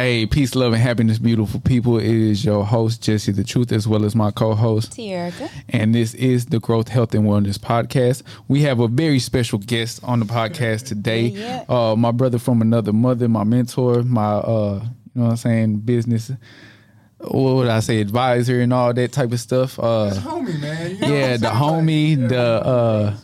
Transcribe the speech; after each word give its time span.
Hey, 0.00 0.24
peace, 0.24 0.54
love, 0.54 0.72
and 0.72 0.80
happiness, 0.80 1.18
beautiful 1.18 1.60
people. 1.60 1.98
It 1.98 2.06
is 2.06 2.42
your 2.42 2.64
host, 2.64 3.02
Jesse 3.02 3.32
the 3.32 3.44
Truth, 3.44 3.70
as 3.70 3.86
well 3.86 4.06
as 4.06 4.16
my 4.16 4.30
co 4.30 4.54
host, 4.54 4.92
Tierica. 4.92 5.50
And 5.68 5.94
this 5.94 6.14
is 6.14 6.46
the 6.46 6.58
Growth, 6.58 6.88
Health, 6.88 7.14
and 7.14 7.24
Wellness 7.24 7.58
Podcast. 7.58 8.22
We 8.48 8.62
have 8.62 8.80
a 8.80 8.88
very 8.88 9.18
special 9.18 9.58
guest 9.58 10.00
on 10.02 10.20
the 10.20 10.24
podcast 10.24 10.86
today. 10.86 11.26
Yeah. 11.40 11.64
Uh, 11.68 11.96
my 11.96 12.12
brother 12.12 12.38
from 12.38 12.62
another 12.62 12.94
mother, 12.94 13.28
my 13.28 13.44
mentor, 13.44 14.02
my, 14.02 14.36
uh, 14.36 14.80
you 14.82 15.20
know 15.20 15.24
what 15.24 15.30
I'm 15.32 15.36
saying, 15.36 15.76
business, 15.80 16.32
what 17.18 17.56
would 17.56 17.68
I 17.68 17.80
say, 17.80 18.00
advisor, 18.00 18.58
and 18.62 18.72
all 18.72 18.94
that 18.94 19.12
type 19.12 19.32
of 19.32 19.40
stuff. 19.40 19.78
Uh, 19.78 20.12
homie, 20.14 20.58
man. 20.58 20.92
You 20.92 20.98
know 20.98 21.08
yeah, 21.08 21.36
the 21.36 21.48
what 21.48 21.56
homie, 21.56 21.86
saying? 21.86 22.20
Like, 22.22 22.28
the 22.30 22.42
uh, 22.42 23.16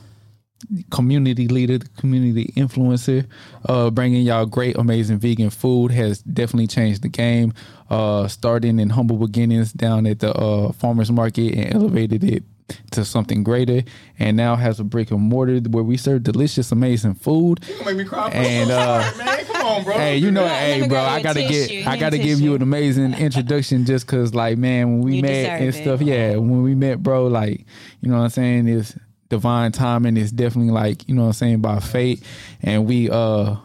community 0.91 1.49
leader, 1.49 1.79
the 1.79 1.89
community 1.99 2.53
influencer, 2.57 3.27
uh, 3.69 3.91
bringing 3.91 4.23
y'all 4.23 4.47
great, 4.47 4.77
amazing 4.77 5.19
vegan 5.19 5.51
food 5.51 5.91
has 5.91 6.21
definitely 6.23 6.67
changed 6.67 7.03
the 7.03 7.09
game. 7.09 7.53
Uh, 7.89 8.27
starting 8.27 8.81
in 8.81 8.91
humble 8.91 9.17
beginnings 9.17 9.73
down 9.73 10.07
at 10.07 10.19
the 10.19 10.33
uh, 10.37 10.73
farmers 10.73 11.11
market 11.13 11.55
and 11.55 11.73
elevated 11.73 12.25
it 12.25 12.43
to 12.91 13.05
something 13.05 13.45
greater, 13.45 13.83
and 14.19 14.37
now 14.37 14.57
has 14.57 14.81
a 14.81 14.85
brick 14.85 15.13
and 15.13 15.21
mortar 15.21 15.61
where 15.71 15.85
we 15.85 15.97
serve 15.97 16.25
delicious, 16.25 16.73
amazing 16.73 17.15
food. 17.15 17.65
You 17.69 17.75
gonna 17.75 17.85
make 17.93 17.99
me 17.99 18.05
cry. 18.05 18.29
And, 18.31 18.73
uh, 18.73 19.09
man, 19.19 19.45
come 19.47 19.65
on, 19.65 19.85
bro. 19.85 19.95
Hey, 19.95 20.17
you 20.17 20.33
know, 20.33 20.43
Let 20.43 20.61
hey, 20.81 20.89
bro, 20.89 20.99
I 21.01 21.23
gotta 21.23 21.47
tissue. 21.47 21.75
get, 21.83 21.87
I 21.87 21.97
gotta 21.97 22.17
a 22.17 22.19
give 22.19 22.41
you 22.41 22.57
an 22.57 22.63
amazing 22.63 23.15
introduction, 23.15 23.85
just 23.85 24.09
cause, 24.09 24.35
like, 24.35 24.59
man, 24.59 24.89
when 24.99 25.01
we 25.03 25.17
You 25.17 25.23
met 25.23 25.29
deserve 25.29 25.61
and 25.61 25.69
it. 25.69 25.73
stuff, 25.75 26.01
yeah, 26.03 26.31
when 26.35 26.63
we 26.65 26.75
met, 26.75 27.01
bro, 27.05 27.29
like, 27.29 27.65
you 28.01 28.11
know 28.11 28.17
what 28.19 28.25
I'm 28.25 28.31
saying, 28.31 28.67
it's 28.67 28.97
divine 29.29 29.73
timing. 29.73 30.17
It's 30.17 30.33
definitely 30.33 30.73
like, 30.73 31.09
you 31.09 31.15
know 31.15 31.23
what 31.23 31.29
I'm 31.29 31.33
saying, 31.35 31.61
by 31.61 31.81
fate, 31.81 32.23
and 32.63 32.87
we, 32.87 33.11
uh, 33.11 33.57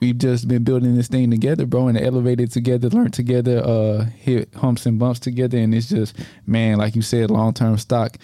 we've 0.00 0.18
just 0.18 0.48
been 0.48 0.64
building 0.64 0.96
this 0.96 1.08
thing 1.08 1.30
together, 1.30 1.64
bro, 1.66 1.88
and 1.88 1.98
elevated 1.98 2.50
together, 2.50 2.88
learned 2.88 3.14
together, 3.14 3.62
uh, 3.64 4.04
hit 4.04 4.52
humps 4.54 4.86
and 4.86 4.98
bumps 4.98 5.20
together, 5.20 5.58
and 5.58 5.74
it's 5.74 5.88
just, 5.88 6.16
man, 6.46 6.78
like 6.78 6.96
you 6.96 7.02
said, 7.02 7.30
long 7.30 7.54
term 7.54 7.78
stock. 7.78 8.16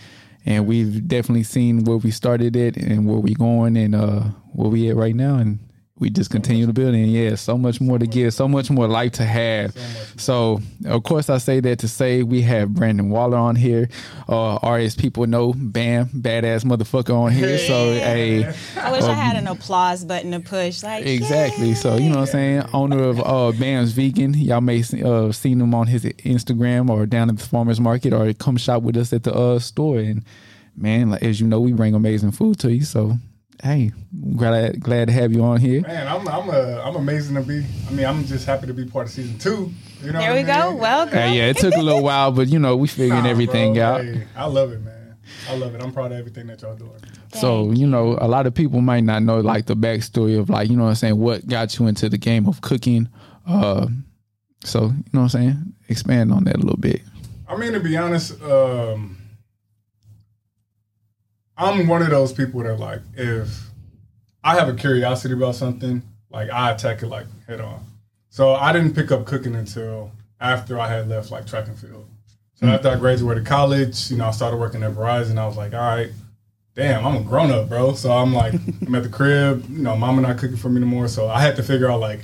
And 0.47 0.67
we've 0.67 1.07
definitely 1.07 1.43
seen 1.43 1.85
where 1.85 1.99
we 1.99 2.11
started 2.11 2.57
it 2.57 2.77
and 2.77 3.07
where 3.07 3.19
we 3.19 3.35
going 3.35 3.77
and 3.77 3.95
uh 3.95 4.21
where 4.53 4.71
we 4.71 4.89
at 4.89 4.97
right 4.97 5.15
now 5.15 5.37
and 5.37 5.59
we 5.99 6.11
just 6.11 6.31
continue 6.31 6.67
to 6.67 6.73
build 6.73 6.95
and 6.95 7.11
yeah, 7.11 7.35
so 7.35 7.59
much 7.59 7.81
more 7.81 7.99
to 7.99 8.07
give, 8.07 8.33
so 8.35 8.47
much 8.49 8.71
more 8.71 8.87
life 8.87 9.13
to 9.13 9.25
have. 9.25 9.77
So 10.17 10.61
of 10.87 11.03
course 11.03 11.29
I 11.29 11.39
say 11.39 11.61
that 11.61 11.81
to 11.81 11.89
say 11.89 12.23
we 12.23 12.43
have 12.43 12.75
Brandon 12.75 13.11
Waller 13.11 13.37
on 13.37 13.57
here. 13.57 13.89
Uh 14.29 14.57
or 14.57 14.79
as 14.79 14.95
people 14.95 15.27
know, 15.27 15.53
Bam, 15.57 16.07
badass 16.07 16.65
motherfucker 16.65 17.15
on 17.15 17.33
here. 17.33 17.59
So 17.59 17.93
hey 17.93 18.45
I 18.77 18.93
wish 18.93 19.03
I 19.03 19.15
had 19.15 19.37
an 19.37 19.47
applause 19.47 20.05
button 20.05 20.33
to 20.33 20.41
push. 20.41 20.83
Like 20.83 21.07
Exactly. 21.07 21.75
So 21.75 21.97
you 21.97 22.11
know 22.11 22.17
what 22.17 22.21
I'm 22.23 22.27
saying. 22.27 22.63
Owner 22.73 23.03
of 23.03 23.21
uh, 23.21 23.53
Bam's 23.59 23.93
Vegan. 23.93 24.35
Y'all 24.35 24.61
may 24.61 24.83
uh, 25.05 25.33
seen 25.33 25.61
him 25.61 25.75
on 25.75 25.87
his 25.87 26.05
Instagram 26.05 26.91
or 26.91 27.07
down 27.07 27.29
at 27.29 27.39
the 27.39 27.45
farmers 27.45 27.81
market, 27.81 28.13
or 28.13 28.33
come 28.35 28.57
shop 28.57 28.83
with 28.83 28.97
us 28.97 29.13
at 29.13 29.25
the 29.25 29.35
uh, 29.35 29.59
store. 29.59 29.99
And 29.99 30.25
man, 30.77 31.11
like, 31.11 31.23
as 31.23 31.41
you 31.41 31.47
know, 31.47 31.61
we 31.61 31.73
bring 31.73 31.95
amazing 31.95 32.33
food 32.33 32.59
to 32.61 32.73
you. 32.73 32.85
So 32.85 33.19
hey, 33.63 33.93
glad 34.37 34.81
glad 34.81 35.09
to 35.09 35.13
have 35.15 35.33
you 35.33 35.43
on 35.45 35.61
here. 35.61 35.83
Man, 35.83 36.07
I'm 36.09 36.27
I'm 36.29 36.49
uh, 36.51 36.83
I'm 36.85 36.97
amazing 36.97 37.35
to 37.37 37.43
be. 37.43 37.65
I 37.89 37.91
mean, 37.93 38.07
I'm 38.07 38.25
just 38.25 38.47
happy 38.47 38.67
to 38.67 38.75
be 38.75 38.85
part 38.85 39.07
of 39.07 39.13
season 39.13 39.39
two. 39.39 39.73
You 40.03 40.13
know 40.13 40.19
There 40.21 40.33
we 40.35 40.41
I 40.41 40.43
go. 40.65 40.71
mean? 40.71 40.81
Welcome. 40.81 41.19
Hey, 41.19 41.37
yeah, 41.37 41.45
it 41.47 41.57
took 41.59 41.75
a 41.75 41.81
little 41.83 42.03
while, 42.03 42.31
but 42.31 42.49
you 42.49 42.59
know 42.59 42.77
we 42.77 42.87
figuring 42.89 43.25
Nah, 43.25 43.31
everything 43.31 43.75
bro, 43.75 43.83
out. 43.83 44.05
hey, 44.05 44.27
I 44.37 44.47
love 44.47 44.73
it, 44.73 44.81
man. 44.83 45.17
I 45.49 45.57
love 45.57 45.75
it. 45.75 45.83
I'm 45.83 45.93
proud 45.93 46.13
of 46.13 46.19
everything 46.19 46.47
that 46.47 46.63
y'all 46.63 46.75
doing. 46.77 46.93
So, 47.35 47.71
you 47.73 47.87
know, 47.87 48.17
a 48.21 48.27
lot 48.29 48.47
of 48.47 48.55
people 48.55 48.81
might 48.81 49.05
not 49.05 49.23
know 49.23 49.41
like 49.41 49.67
the 49.67 49.77
backstory 49.77 50.39
of 50.39 50.49
like, 50.49 50.71
you 50.71 50.77
know 50.77 50.85
what 50.85 50.89
I'm 50.91 50.95
saying, 50.95 51.19
what 51.19 51.47
got 51.47 51.79
you 51.79 51.87
into 51.87 52.09
the 52.09 52.17
game 52.17 52.49
of 52.49 52.63
cooking. 52.63 53.09
Uh 53.47 53.89
so, 54.65 54.85
you 54.85 54.89
know 55.13 55.21
what 55.21 55.23
I'm 55.23 55.29
saying? 55.29 55.73
Expand 55.89 56.33
on 56.33 56.45
that 56.45 56.57
a 56.57 56.61
little 56.61 56.79
bit. 56.79 57.03
I 57.47 57.57
mean, 57.57 57.73
to 57.73 57.81
be 57.81 57.97
honest, 57.97 58.41
um, 58.43 59.18
I'm 61.59 61.89
one 61.89 62.03
of 62.03 62.11
those 62.11 62.33
people 62.33 62.63
that 62.63 62.79
like 62.79 63.01
if 63.17 63.69
I 64.45 64.55
have 64.55 64.69
a 64.69 64.75
curiosity 64.75 65.35
about 65.35 65.57
something, 65.57 66.03
like 66.31 66.51
I 66.51 66.71
attack 66.71 67.03
it 67.03 67.09
like 67.09 67.27
head 67.47 67.61
on. 67.61 67.85
So 68.31 68.55
I 68.55 68.73
didn't 68.73 68.95
pick 68.95 69.11
up 69.11 69.27
cooking 69.27 69.57
until 69.57 70.13
after 70.41 70.79
I 70.79 70.89
had 70.89 71.09
left 71.09 71.33
like 71.33 71.47
track 71.47 71.67
and 71.67 71.77
field. 71.77 72.09
So 72.55 72.67
hmm. 72.67 72.73
after 72.73 72.89
I 72.89 72.97
graduated 72.97 73.45
college, 73.45 74.11
you 74.11 74.17
know, 74.17 74.27
I 74.27 74.31
started 74.31 74.59
working 74.59 74.83
at 74.85 74.93
Verizon. 74.93 75.39
I 75.39 75.47
was 75.47 75.57
like, 75.57 75.75
all 75.75 75.81
right, 75.81 76.11
damn, 76.75 77.05
I'm 77.05 77.17
a 77.17 77.21
grown 77.21 77.51
up, 77.51 77.69
bro. 77.69 77.95
So 77.95 78.13
I'm 78.13 78.33
like, 78.33 78.55
I'm 78.87 78.95
at 78.95 79.03
the 79.03 79.09
crib, 79.09 79.65
you 79.69 79.83
know, 79.83 79.97
mama 79.97 80.23
not 80.23 80.39
cooking 80.39 80.57
for 80.57 80.69
me 80.69 80.81
anymore. 80.81 81.09
So 81.09 81.29
I 81.29 81.41
had 81.41 81.57
to 81.57 81.63
figure 81.63 81.91
out 81.91 82.01
like 82.01 82.21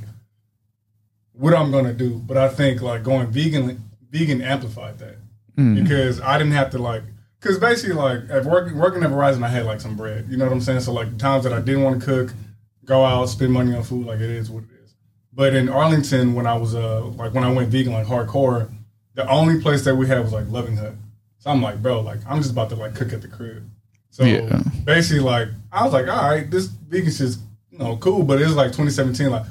what 1.33 1.55
I'm 1.55 1.73
gonna 1.73 1.93
do. 1.93 2.19
But 2.19 2.37
I 2.37 2.49
think 2.49 2.83
like 2.83 3.03
going 3.03 3.27
vegan, 3.29 3.83
vegan 4.11 4.43
amplified 4.43 4.99
that 5.01 5.17
hmm. 5.57 5.75
because 5.83 6.21
I 6.21 6.39
didn't 6.39 6.53
have 6.53 6.71
to 6.71 6.79
like, 6.79 7.03
because 7.45 7.59
basically 7.59 7.95
like 7.95 8.21
at 8.31 8.45
working 8.47 8.79
working 8.79 9.03
at 9.03 9.11
Verizon, 9.11 9.43
I 9.45 9.49
had 9.49 9.67
like 9.67 9.81
some 9.81 9.95
bread. 9.97 10.27
You 10.31 10.39
know 10.39 10.47
what 10.47 10.53
I'm 10.53 10.61
saying? 10.63 10.81
So 10.81 10.93
like 10.93 11.11
the 11.11 11.19
times 11.19 11.45
that 11.45 11.53
I 11.53 11.61
didn't 11.61 11.83
want 11.83 12.01
to 12.01 12.07
cook, 12.07 12.33
go 12.87 13.05
out, 13.05 13.27
spend 13.27 13.53
money 13.53 13.75
on 13.77 13.83
food, 13.83 14.07
like 14.07 14.21
it 14.21 14.31
is 14.31 14.51
what 14.51 14.65
it 14.65 14.71
is. 14.83 14.95
But 15.33 15.55
in 15.55 15.69
Arlington, 15.69 16.35
when 16.35 16.47
I 16.47 16.55
was 16.55 16.75
uh 16.75 17.05
like 17.05 17.35
when 17.35 17.45
I 17.45 17.53
went 17.53 17.69
vegan 17.69 17.93
like 17.93 18.07
hardcore, 18.07 18.71
the 19.15 19.29
only 19.29 19.61
place 19.61 19.85
that 19.85 19.95
we 19.95 20.07
had 20.07 20.21
was 20.23 20.33
like 20.33 20.49
Loving 20.49 20.77
Hut. 20.77 20.95
So 21.39 21.51
I'm 21.51 21.61
like, 21.61 21.83
bro, 21.83 22.01
like 22.01 22.21
I'm 22.27 22.39
just 22.39 22.53
about 22.53 22.71
to 22.71 22.77
like 22.77 22.95
cook 22.95 23.13
at 23.13 23.21
the 23.21 23.29
crib. 23.29 23.69
So 24.11 24.25
Yeah. 24.25 24.63
basically, 24.85 25.21
like 25.21 25.49
I 25.71 25.85
was 25.85 25.93
like, 25.93 26.09
all 26.09 26.31
right, 26.31 26.51
this 26.51 26.67
vegan 26.67 27.13
shit's 27.13 27.39
you 27.71 27.79
know 27.79 27.97
cool, 27.99 28.23
but 28.23 28.41
it 28.41 28.47
was 28.47 28.57
like 28.57 28.69
2017. 28.73 29.29
Like 29.31 29.45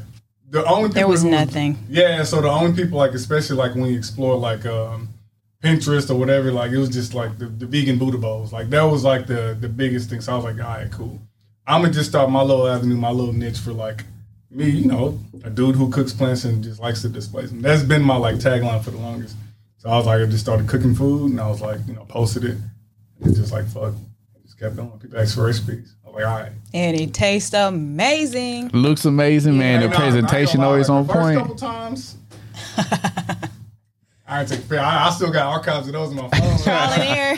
the 0.49 0.65
only 0.65 0.89
people 0.89 0.93
There 0.93 1.07
was 1.07 1.21
who- 1.21 1.29
nothing. 1.31 1.77
yeah, 1.89 2.23
so 2.23 2.41
the 2.41 2.49
only 2.49 2.73
people 2.75 2.97
like, 2.97 3.11
especially 3.11 3.57
like 3.57 3.75
when 3.75 3.85
you 3.85 3.97
explore 3.97 4.35
like 4.37 4.65
um, 4.65 5.09
Pinterest 5.63 6.09
or 6.09 6.15
whatever, 6.15 6.51
like 6.51 6.71
it 6.71 6.77
was 6.77 6.89
just 6.89 7.13
like 7.13 7.37
the, 7.39 7.45
the 7.45 7.65
vegan 7.65 7.97
Buddha 7.97 8.17
bowls. 8.17 8.51
Like 8.51 8.69
that 8.71 8.83
was 8.83 9.05
like 9.05 9.27
the 9.27 9.57
the 9.59 9.69
biggest 9.69 10.09
thing. 10.09 10.19
So 10.19 10.33
I 10.33 10.35
was 10.35 10.43
like, 10.43 10.55
all 10.55 10.77
right, 10.77 10.91
cool. 10.91 11.19
I'm 11.65 11.81
gonna 11.81 11.93
just 11.93 12.09
start 12.09 12.29
my 12.29 12.41
little 12.41 12.67
avenue, 12.67 12.97
my 12.97 13.11
little 13.11 13.33
niche 13.33 13.59
for 13.59 13.71
like 13.71 14.03
me, 14.51 14.69
you 14.69 14.87
know, 14.87 15.17
a 15.45 15.49
dude 15.49 15.75
who 15.75 15.89
cooks 15.89 16.11
plants 16.11 16.43
and 16.43 16.61
just 16.61 16.81
likes 16.81 17.01
to 17.03 17.09
display 17.09 17.45
them. 17.45 17.61
That's 17.61 17.81
been 17.81 18.01
my 18.03 18.17
like 18.17 18.35
tagline 18.35 18.83
for 18.83 18.91
the 18.91 18.97
longest. 18.97 19.37
So 19.77 19.89
I 19.89 19.95
was 19.95 20.05
like, 20.05 20.21
I 20.21 20.25
just 20.25 20.43
started 20.43 20.67
cooking 20.67 20.95
food, 20.95 21.31
and 21.31 21.39
I 21.39 21.47
was 21.47 21.61
like, 21.61 21.79
you 21.87 21.93
know, 21.93 22.03
posted 22.05 22.43
it, 22.43 22.57
and 23.21 23.33
just 23.35 23.53
like 23.53 23.65
fuck, 23.67 23.93
I 24.35 24.39
just 24.43 24.59
kept 24.59 24.75
going. 24.75 24.91
People 24.99 25.17
asked 25.17 25.35
for 25.35 25.45
recipes. 25.45 25.95
I 26.05 26.09
was 26.09 26.15
like, 26.15 26.25
all 26.25 26.39
right. 26.39 26.51
And 26.73 26.99
it 26.99 27.13
tastes 27.13 27.53
amazing. 27.53 28.67
Looks 28.73 29.05
amazing, 29.05 29.57
man. 29.57 29.79
Hey, 29.79 29.87
The 29.87 29.93
nah, 29.93 29.99
presentation 29.99 30.57
gonna 30.57 30.69
always 30.69 30.89
on 30.89 31.07
the 31.07 31.13
first 31.13 31.23
point. 31.23 31.39
Couple 31.39 31.55
times. 31.55 32.17
I 34.33 34.39
ain't 34.39 34.49
take 34.49 34.71
I, 34.71 35.07
I 35.07 35.09
still 35.11 35.31
got 35.31 35.45
archives 35.45 35.85
of 35.85 35.93
those 35.93 36.09
in 36.09 36.17
my 36.17 36.27
phone. 36.29 36.57
Trial 36.63 36.91
and 36.93 37.03
error. 37.03 37.35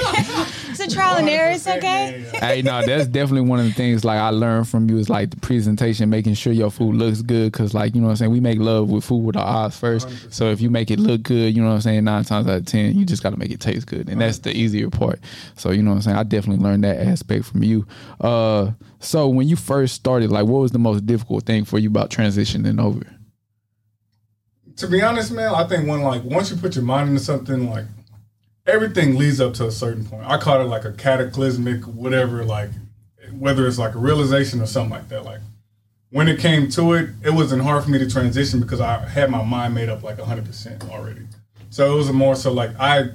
it's 0.70 0.80
a 0.80 0.90
trial 0.90 1.18
and 1.18 1.28
error. 1.28 1.52
It's 1.52 1.68
okay. 1.68 1.82
man, 1.82 2.26
yeah. 2.34 2.46
hey, 2.46 2.62
no, 2.62 2.86
that's 2.86 3.08
definitely 3.08 3.50
one 3.50 3.60
of 3.60 3.66
the 3.66 3.74
things 3.74 4.06
like 4.06 4.18
I 4.18 4.30
learned 4.30 4.70
from 4.70 4.90
you 4.90 4.98
is 4.98 5.10
like 5.10 5.32
the 5.32 5.36
presentation, 5.36 6.10
making 6.10 6.36
sure 6.36 6.54
your 6.54 6.72
food 6.72 6.96
looks 6.96 7.22
good. 7.22 7.52
Cause 7.52 7.74
like 7.74 7.96
you 7.96 8.00
know 8.00 8.08
what 8.08 8.12
I'm 8.12 8.18
saying, 8.18 8.32
we 8.32 8.40
make 8.40 8.60
love 8.60 8.90
with 8.90 9.04
food 9.04 9.26
with 9.26 9.36
our 9.36 9.66
eyes 9.66 9.78
first. 9.78 10.08
So 10.34 10.52
if 10.52 10.62
you 10.62 10.70
make 10.70 10.90
it 10.90 10.98
look 10.98 11.24
good, 11.24 11.54
you 11.54 11.62
know 11.62 11.68
what 11.68 11.76
I'm 11.76 11.82
saying, 11.82 12.06
nine 12.06 12.24
times 12.24 12.48
out 12.48 12.60
of 12.60 12.66
ten, 12.66 12.96
you 12.96 13.04
just 13.04 13.22
got 13.22 13.32
to 13.32 13.38
make 13.38 13.52
it 13.52 13.60
taste 13.60 13.88
good, 13.88 14.08
and 14.08 14.22
that's 14.22 14.40
the 14.40 14.56
easier 14.56 14.90
part. 14.90 15.20
So 15.58 15.72
you 15.72 15.84
know 15.84 15.90
what 15.90 15.98
I'm 15.98 16.02
saying, 16.04 16.18
I 16.18 16.24
definitely 16.24 16.64
learned 16.64 16.86
that 16.86 17.06
aspect 17.06 17.44
from 17.44 17.62
you. 17.62 17.86
Uh, 18.22 18.72
so 19.00 19.28
when 19.28 19.50
you 19.50 19.58
first 19.58 19.96
started, 19.96 20.32
like, 20.32 20.46
what 20.46 20.60
was 20.60 20.72
the 20.72 20.80
most 20.80 21.06
difficult 21.06 21.44
thing 21.44 21.66
for 21.66 21.78
you 21.78 21.90
about 21.90 22.10
transitioning 22.10 22.82
over? 22.82 23.02
To 24.78 24.88
be 24.88 25.02
honest, 25.02 25.32
man, 25.32 25.54
I 25.54 25.66
think 25.68 25.88
when 25.88 26.02
like 26.02 26.24
once 26.24 26.52
you 26.52 26.58
put 26.58 26.76
your 26.76 26.84
mind 26.84 27.10
into 27.10 27.22
something, 27.22 27.70
like 27.70 27.86
everything 28.66 29.16
leads 29.16 29.40
up 29.40 29.54
to 29.56 29.68
a 29.68 29.72
certain 29.72 30.06
point. 30.06 30.26
I 30.26 30.38
call 30.38 30.62
it 30.62 30.66
like 30.66 30.86
a 30.86 30.92
cataclysmic, 30.92 31.84
whatever, 31.84 32.44
like 32.44 32.70
whether 33.34 33.68
it's 33.68 33.78
like 33.78 33.96
a 33.96 34.00
realization 34.00 34.62
or 34.62 34.66
something 34.66 34.92
like 34.92 35.10
that. 35.10 35.24
Like 35.24 35.40
when 36.10 36.28
it 36.28 36.40
came 36.40 36.70
to 36.72 36.94
it, 36.94 37.10
it 37.24 37.32
wasn't 37.32 37.62
hard 37.62 37.84
for 37.84 37.90
me 37.90 38.00
to 38.00 38.10
transition 38.10 38.60
because 38.60 38.82
I 38.82 38.98
had 39.08 39.30
my 39.30 39.44
mind 39.44 39.76
made 39.76 39.90
up 39.90 40.04
like 40.04 40.20
hundred 40.20 40.46
percent 40.46 40.84
already. 40.90 41.22
So 41.70 41.94
it 41.94 41.96
was 41.96 42.12
more 42.12 42.36
so 42.36 42.52
like 42.52 42.72
I 42.80 43.10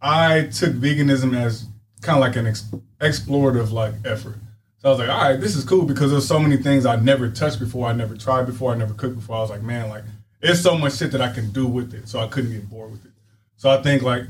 I 0.00 0.42
took 0.52 0.74
veganism 0.74 1.36
as 1.36 1.66
kind 2.00 2.16
of 2.16 2.20
like 2.20 2.36
an 2.36 2.46
ex- 2.46 2.70
explorative 3.00 3.72
like 3.72 3.94
effort. 4.04 4.36
So 4.78 4.88
I 4.88 4.90
was 4.90 4.98
like, 5.00 5.08
all 5.08 5.22
right, 5.22 5.40
this 5.40 5.56
is 5.56 5.64
cool 5.64 5.84
because 5.84 6.12
there's 6.12 6.28
so 6.28 6.38
many 6.38 6.56
things 6.56 6.86
I 6.86 6.94
never 6.94 7.28
touched 7.28 7.58
before, 7.58 7.88
I 7.88 7.92
never 7.92 8.16
tried 8.16 8.46
before, 8.46 8.72
I 8.72 8.76
never 8.76 8.94
cooked 8.94 9.16
before. 9.16 9.36
I 9.36 9.40
was 9.40 9.50
like, 9.50 9.62
man, 9.62 9.88
like 9.88 10.04
it's 10.40 10.60
so 10.60 10.76
much 10.76 10.96
shit 10.96 11.12
that 11.12 11.20
I 11.20 11.32
can 11.32 11.50
do 11.50 11.66
with 11.66 11.94
it. 11.94 12.08
So 12.08 12.20
I 12.20 12.28
couldn't 12.28 12.52
get 12.52 12.68
bored 12.70 12.92
with 12.92 13.04
it. 13.04 13.12
So 13.56 13.70
I 13.70 13.82
think 13.82 14.02
like 14.02 14.24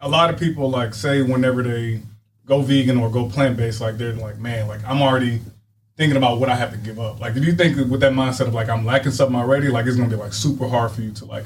a 0.00 0.08
lot 0.08 0.32
of 0.32 0.38
people 0.38 0.70
like 0.70 0.94
say 0.94 1.22
whenever 1.22 1.62
they 1.62 2.02
go 2.46 2.62
vegan 2.62 2.98
or 2.98 3.10
go 3.10 3.28
plant 3.28 3.56
based, 3.56 3.80
like 3.80 3.98
they're 3.98 4.12
like, 4.14 4.38
man, 4.38 4.68
like 4.68 4.80
I'm 4.86 5.02
already 5.02 5.40
thinking 5.96 6.16
about 6.16 6.40
what 6.40 6.48
I 6.48 6.54
have 6.54 6.70
to 6.72 6.78
give 6.78 6.98
up. 6.98 7.20
Like 7.20 7.36
if 7.36 7.44
you 7.44 7.52
think 7.52 7.76
with 7.76 8.00
that 8.00 8.12
mindset 8.12 8.46
of 8.46 8.54
like 8.54 8.68
I'm 8.68 8.84
lacking 8.84 9.12
something 9.12 9.36
already, 9.36 9.68
like 9.68 9.86
it's 9.86 9.96
gonna 9.96 10.08
be 10.08 10.16
like 10.16 10.32
super 10.32 10.68
hard 10.68 10.92
for 10.92 11.02
you 11.02 11.12
to 11.12 11.24
like 11.24 11.44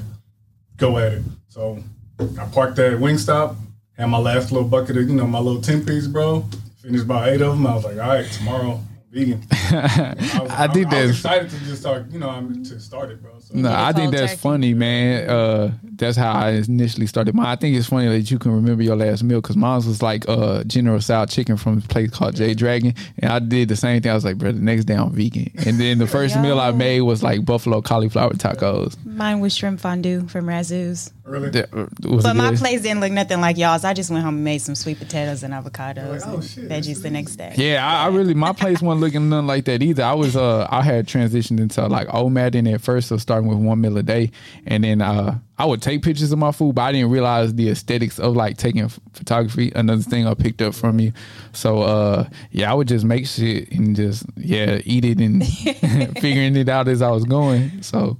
go 0.77 0.97
at 0.97 1.13
it. 1.13 1.23
So 1.49 1.83
I 2.19 2.45
parked 2.45 2.79
at 2.79 2.93
Wingstop, 2.93 3.55
had 3.97 4.07
my 4.07 4.17
last 4.17 4.51
little 4.51 4.67
bucket 4.67 4.97
of, 4.97 5.09
you 5.09 5.15
know, 5.15 5.27
my 5.27 5.39
little 5.39 5.61
10 5.61 5.85
piece, 5.85 6.07
bro. 6.07 6.45
Finished 6.81 7.05
about 7.05 7.29
eight 7.29 7.41
of 7.41 7.57
them. 7.57 7.65
I 7.65 7.75
was 7.75 7.83
like, 7.83 7.97
all 7.97 8.09
right, 8.09 8.25
tomorrow, 8.31 8.81
vegan. 9.15 9.41
I, 9.51 10.39
was, 10.41 10.51
I 10.51 10.67
think 10.67 10.87
I, 10.87 10.89
was 10.89 10.89
that's- 10.89 11.09
excited 11.11 11.49
to 11.51 11.59
just 11.65 11.81
start. 11.81 12.11
You 12.11 12.19
know, 12.19 12.29
I'm 12.29 12.63
to 12.63 12.79
start 12.79 13.11
it, 13.11 13.21
bro. 13.21 13.31
So. 13.39 13.55
No, 13.55 13.73
I 13.73 13.91
think 13.93 14.11
that's 14.11 14.33
turkey. 14.33 14.41
funny, 14.41 14.73
man. 14.73 15.29
Uh, 15.29 15.71
that's 15.95 16.17
how 16.17 16.31
I 16.33 16.51
initially 16.51 17.07
started 17.07 17.33
mine. 17.35 17.45
I 17.45 17.55
think 17.55 17.75
it's 17.77 17.87
funny 17.87 18.07
that 18.09 18.29
you 18.29 18.37
can 18.37 18.51
remember 18.51 18.83
your 18.83 18.95
last 18.97 19.23
meal 19.23 19.39
because 19.41 19.55
mine 19.55 19.75
was 19.77 20.01
like 20.01 20.27
uh, 20.27 20.63
General 20.65 20.99
Sour 20.99 21.27
chicken 21.27 21.55
from 21.57 21.77
a 21.77 21.81
place 21.81 22.09
called 22.11 22.35
J 22.35 22.53
Dragon, 22.53 22.93
and 23.19 23.31
I 23.31 23.39
did 23.39 23.69
the 23.69 23.75
same 23.75 24.01
thing. 24.01 24.11
I 24.11 24.15
was 24.15 24.25
like, 24.25 24.37
bro, 24.37 24.51
the 24.51 24.59
next 24.59 24.85
day 24.85 24.95
I'm 24.95 25.11
vegan, 25.11 25.51
and 25.65 25.79
then 25.79 25.97
the 25.97 26.07
first 26.07 26.37
meal 26.41 26.59
I 26.59 26.71
made 26.71 27.01
was 27.01 27.23
like 27.23 27.45
buffalo 27.45 27.81
cauliflower 27.81 28.31
tacos. 28.33 28.95
Mine 29.05 29.39
was 29.39 29.55
shrimp 29.55 29.79
fondue 29.79 30.27
from 30.27 30.47
Razoo's. 30.47 31.11
Really? 31.23 31.49
That, 31.49 31.73
uh, 31.73 31.87
But 32.21 32.35
my 32.35 32.51
good. 32.51 32.59
place 32.59 32.81
didn't 32.81 32.99
look 32.99 33.11
nothing 33.11 33.41
like 33.41 33.57
y'all's. 33.57 33.83
I 33.83 33.93
just 33.95 34.11
went 34.11 34.23
home 34.23 34.35
and 34.35 34.43
made 34.43 34.59
some 34.59 34.75
sweet 34.75 34.99
potatoes 34.99 35.41
and 35.41 35.55
avocados 35.55 36.11
Like, 36.21 36.27
oh, 36.27 36.35
and 36.35 36.43
shit, 36.43 36.69
veggies 36.69 37.01
the 37.01 37.09
next 37.09 37.37
day. 37.37 37.53
Yeah, 37.57 37.83
I, 37.83 38.05
I 38.05 38.07
really 38.09 38.35
my 38.35 38.53
place 38.53 38.79
wasn't 38.81 39.01
looking 39.05 39.29
nothing 39.29 39.47
like 39.47 39.65
that 39.65 39.81
either. 39.81 40.03
I 40.03 40.13
was 40.13 40.35
uh 40.35 40.67
I 40.69 40.81
had 40.81 41.07
transitioned 41.07 41.59
into 41.59 41.85
like 41.87 42.07
OMAD 42.09 42.55
in 42.55 42.67
at 42.67 42.81
first, 42.81 43.07
so 43.07 43.17
starting 43.17 43.47
with 43.47 43.57
one 43.57 43.81
meal 43.81 43.97
a 43.97 44.03
day, 44.03 44.31
and 44.65 44.83
then 44.83 45.01
uh 45.01 45.39
I 45.57 45.65
would 45.65 45.81
take 45.81 46.01
pictures 46.01 46.31
of 46.31 46.39
my 46.39 46.51
food, 46.51 46.75
but 46.75 46.81
I 46.81 46.91
didn't 46.91 47.11
realize 47.11 47.53
the 47.53 47.69
aesthetics 47.69 48.19
of 48.19 48.35
like 48.35 48.57
taking 48.57 48.87
photography. 49.13 49.71
Another 49.75 50.01
thing 50.01 50.27
I 50.27 50.33
picked 50.33 50.61
up 50.61 50.73
from 50.73 50.99
you. 50.99 51.13
So 51.53 51.83
uh 51.83 52.29
yeah, 52.51 52.71
I 52.71 52.73
would 52.73 52.87
just 52.87 53.05
make 53.05 53.27
shit 53.27 53.71
and 53.71 53.95
just 53.95 54.25
yeah 54.35 54.79
eat 54.83 55.05
it 55.05 55.19
and 55.19 55.45
figuring 56.19 56.55
it 56.55 56.67
out 56.69 56.87
as 56.87 57.01
I 57.01 57.11
was 57.11 57.25
going. 57.25 57.81
So 57.83 58.17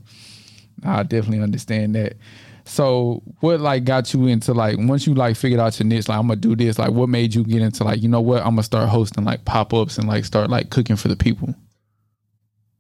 I 0.83 1.03
definitely 1.03 1.41
understand 1.41 1.95
that. 1.95 2.13
So 2.65 3.21
what 3.41 3.61
like 3.61 3.83
got 3.83 4.13
you 4.13 4.25
into 4.25 4.53
like 4.53 4.77
once 4.79 5.05
you 5.05 5.13
like 5.13 5.37
figured 5.37 5.61
out 5.61 5.79
your 5.79 5.87
niche, 5.87 6.09
like 6.09 6.17
I'm 6.17 6.27
gonna 6.27 6.39
do 6.39 6.55
this, 6.55 6.79
like 6.79 6.91
what 6.91 7.09
made 7.09 7.35
you 7.35 7.43
get 7.43 7.61
into 7.61 7.83
like, 7.83 8.01
you 8.01 8.09
know 8.09 8.21
what, 8.21 8.39
I'm 8.39 8.51
gonna 8.55 8.63
start 8.63 8.89
hosting 8.89 9.23
like 9.23 9.45
pop 9.45 9.73
ups 9.73 9.97
and 9.97 10.07
like 10.07 10.25
start 10.25 10.49
like 10.49 10.71
cooking 10.71 10.95
for 10.95 11.07
the 11.07 11.15
people. 11.15 11.53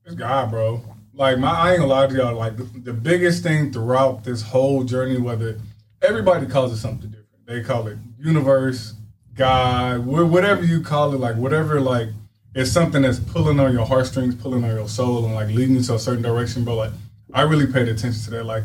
It's 0.05 0.15
God, 0.15 0.49
bro. 0.49 0.81
Like 1.13 1.37
my, 1.37 1.51
I 1.51 1.71
ain't 1.71 1.79
gonna 1.81 1.93
lie 1.93 2.07
to 2.07 2.15
y'all. 2.15 2.35
Like 2.35 2.57
the, 2.57 2.63
the 2.63 2.93
biggest 2.93 3.43
thing 3.43 3.71
throughout 3.71 4.23
this 4.23 4.41
whole 4.41 4.83
journey, 4.83 5.17
whether 5.17 5.59
everybody 6.01 6.47
calls 6.47 6.73
it 6.73 6.77
something 6.77 7.09
different, 7.09 7.45
they 7.45 7.61
call 7.61 7.87
it 7.87 7.97
universe, 8.17 8.95
God, 9.35 9.99
wh- 9.99 10.31
whatever 10.31 10.63
you 10.63 10.81
call 10.81 11.13
it. 11.13 11.19
Like 11.19 11.35
whatever, 11.35 11.79
like 11.79 12.09
it's 12.55 12.71
something 12.71 13.03
that's 13.03 13.19
pulling 13.19 13.59
on 13.59 13.71
your 13.71 13.85
heartstrings, 13.85 14.33
pulling 14.33 14.63
on 14.63 14.71
your 14.75 14.89
soul, 14.89 15.25
and 15.25 15.35
like 15.35 15.49
leading 15.49 15.75
you 15.75 15.83
to 15.83 15.93
a 15.93 15.99
certain 15.99 16.23
direction. 16.23 16.65
But 16.65 16.75
like 16.75 16.91
I 17.33 17.43
really 17.43 17.67
paid 17.67 17.87
attention 17.87 18.23
to 18.23 18.29
that. 18.31 18.45
Like 18.45 18.63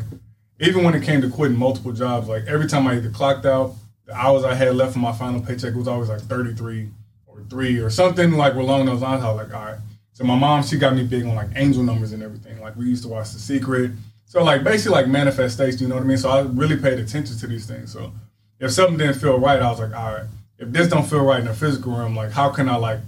even 0.61 0.83
when 0.83 0.93
it 0.93 1.03
came 1.03 1.21
to 1.21 1.29
quitting 1.29 1.57
multiple 1.57 1.91
jobs, 1.91 2.27
like 2.27 2.45
every 2.45 2.67
time 2.67 2.87
I 2.87 2.95
either 2.95 3.09
clocked 3.09 3.45
out, 3.45 3.73
the 4.05 4.15
hours 4.15 4.43
I 4.43 4.53
had 4.53 4.75
left 4.75 4.93
for 4.93 4.99
my 4.99 5.11
final 5.11 5.41
paycheck 5.41 5.73
was 5.73 5.87
always 5.87 6.09
like 6.09 6.21
33 6.21 6.89
or 7.25 7.41
three 7.49 7.79
or 7.79 7.89
something 7.89 8.33
like 8.33 8.53
along 8.53 8.85
those 8.85 9.01
lines. 9.01 9.23
I 9.23 9.31
was 9.31 9.37
like, 9.47 9.55
all 9.55 9.65
right. 9.65 9.79
So 10.13 10.23
my 10.23 10.35
mom, 10.35 10.61
she 10.61 10.77
got 10.77 10.95
me 10.95 11.03
big 11.03 11.25
on 11.25 11.33
like 11.33 11.49
angel 11.55 11.83
numbers 11.83 12.13
and 12.13 12.21
everything. 12.21 12.61
Like 12.61 12.75
we 12.75 12.85
used 12.85 13.01
to 13.03 13.09
watch 13.09 13.31
The 13.31 13.39
Secret. 13.39 13.91
So 14.25 14.43
like 14.43 14.63
basically 14.63 14.93
like 14.93 15.07
manifestation, 15.07 15.79
you 15.79 15.87
know 15.87 15.95
what 15.95 16.03
I 16.03 16.07
mean? 16.07 16.17
So 16.17 16.29
I 16.29 16.41
really 16.41 16.77
paid 16.77 16.99
attention 16.99 17.37
to 17.37 17.47
these 17.47 17.65
things. 17.65 17.91
So 17.91 18.13
if 18.59 18.71
something 18.71 18.97
didn't 18.97 19.15
feel 19.15 19.39
right, 19.39 19.59
I 19.59 19.69
was 19.69 19.79
like, 19.79 19.95
all 19.95 20.13
right, 20.13 20.25
if 20.59 20.71
this 20.71 20.87
don't 20.87 21.09
feel 21.09 21.23
right 21.23 21.39
in 21.39 21.47
the 21.47 21.53
physical 21.55 21.97
realm, 21.97 22.15
like 22.15 22.31
how 22.31 22.49
can 22.49 22.69
I 22.69 22.75
like 22.75 22.99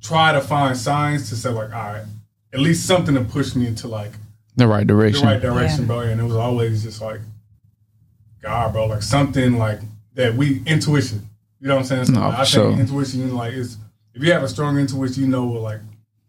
try 0.00 0.32
to 0.32 0.40
find 0.40 0.76
signs 0.76 1.28
to 1.30 1.36
say 1.36 1.50
like, 1.50 1.74
all 1.74 1.92
right, 1.92 2.04
at 2.52 2.60
least 2.60 2.86
something 2.86 3.16
to 3.16 3.24
push 3.24 3.56
me 3.56 3.66
into 3.66 3.88
like 3.88 4.12
The 4.58 4.66
right 4.68 4.86
direction, 4.86 5.24
the 5.26 5.32
direction. 5.32 5.50
right 5.50 5.60
direction, 5.60 5.80
Yeah. 5.82 5.86
bro. 5.86 6.00
And 6.00 6.20
it 6.20 6.24
was 6.24 6.36
always 6.36 6.82
just 6.82 7.00
like, 7.00 7.20
God, 8.42 8.72
bro, 8.72 8.86
like 8.86 9.02
something 9.02 9.58
like 9.58 9.80
that. 10.14 10.34
We 10.34 10.62
intuition. 10.66 11.28
You 11.60 11.68
know 11.68 11.74
what 11.76 11.80
I'm 11.80 11.86
saying? 11.86 12.04
So 12.06 12.12
No, 12.12 12.22
I 12.24 12.30
for 12.30 12.36
think 12.36 12.48
sure. 12.48 12.70
intuition, 12.72 13.20
you 13.20 13.26
like 13.28 13.52
is 13.54 13.76
if 14.14 14.22
you 14.22 14.32
have 14.32 14.42
a 14.42 14.48
strong 14.48 14.78
intuition, 14.78 15.22
you 15.22 15.28
know, 15.28 15.46
like 15.46 15.80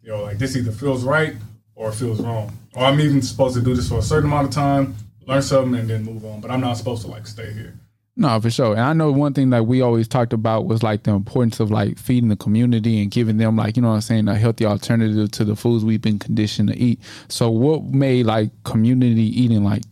you 0.04 0.10
know, 0.10 0.24
like 0.24 0.38
this 0.38 0.56
either 0.56 0.72
feels 0.72 1.04
right 1.04 1.36
or 1.76 1.90
it 1.90 1.96
feels 1.96 2.20
wrong. 2.22 2.52
Or 2.76 2.86
I'm 2.86 3.00
even 3.00 3.22
supposed 3.22 3.56
to 3.56 3.62
do 3.62 3.76
this 3.76 3.90
for 3.90 4.00
a 4.00 4.02
certain 4.02 4.30
amount 4.30 4.48
of 4.48 4.54
time, 4.54 4.96
learn 5.28 5.42
something, 5.42 5.80
and 5.80 5.90
then 5.90 6.04
move 6.04 6.24
on. 6.26 6.40
But 6.42 6.52
I'm 6.52 6.62
not 6.62 6.78
supposed 6.78 7.02
to 7.04 7.08
like 7.10 7.28
stay 7.28 7.52
here. 7.54 7.74
No, 8.20 8.38
for 8.42 8.52
sure. 8.52 8.74
And 8.74 8.82
I 8.82 8.92
know 8.92 9.14
one 9.14 9.34
thing 9.34 9.50
that 9.52 9.66
we 9.66 9.82
always 9.82 10.06
talked 10.06 10.34
about 10.34 10.66
was 10.66 10.84
like 10.84 11.04
the 11.04 11.12
importance 11.12 11.62
of 11.62 11.72
like 11.72 11.98
feeding 11.98 12.28
the 12.28 12.36
community 12.36 13.02
and 13.02 13.10
giving 13.10 13.38
them 13.38 13.56
like, 13.56 13.78
you 13.78 13.82
know 13.82 13.88
what 13.88 13.96
I'm 13.96 14.02
saying, 14.02 14.28
a 14.28 14.36
healthy 14.36 14.66
alternative 14.66 15.32
to 15.32 15.46
the 15.46 15.56
foods 15.56 15.86
we've 15.86 16.02
been 16.02 16.20
conditioned 16.20 16.68
to 16.68 16.78
eat. 16.78 17.00
So 17.30 17.50
what 17.50 17.86
made 17.86 18.26
like 18.26 18.52
community 18.64 19.24
eating 19.42 19.64
like 19.64 19.84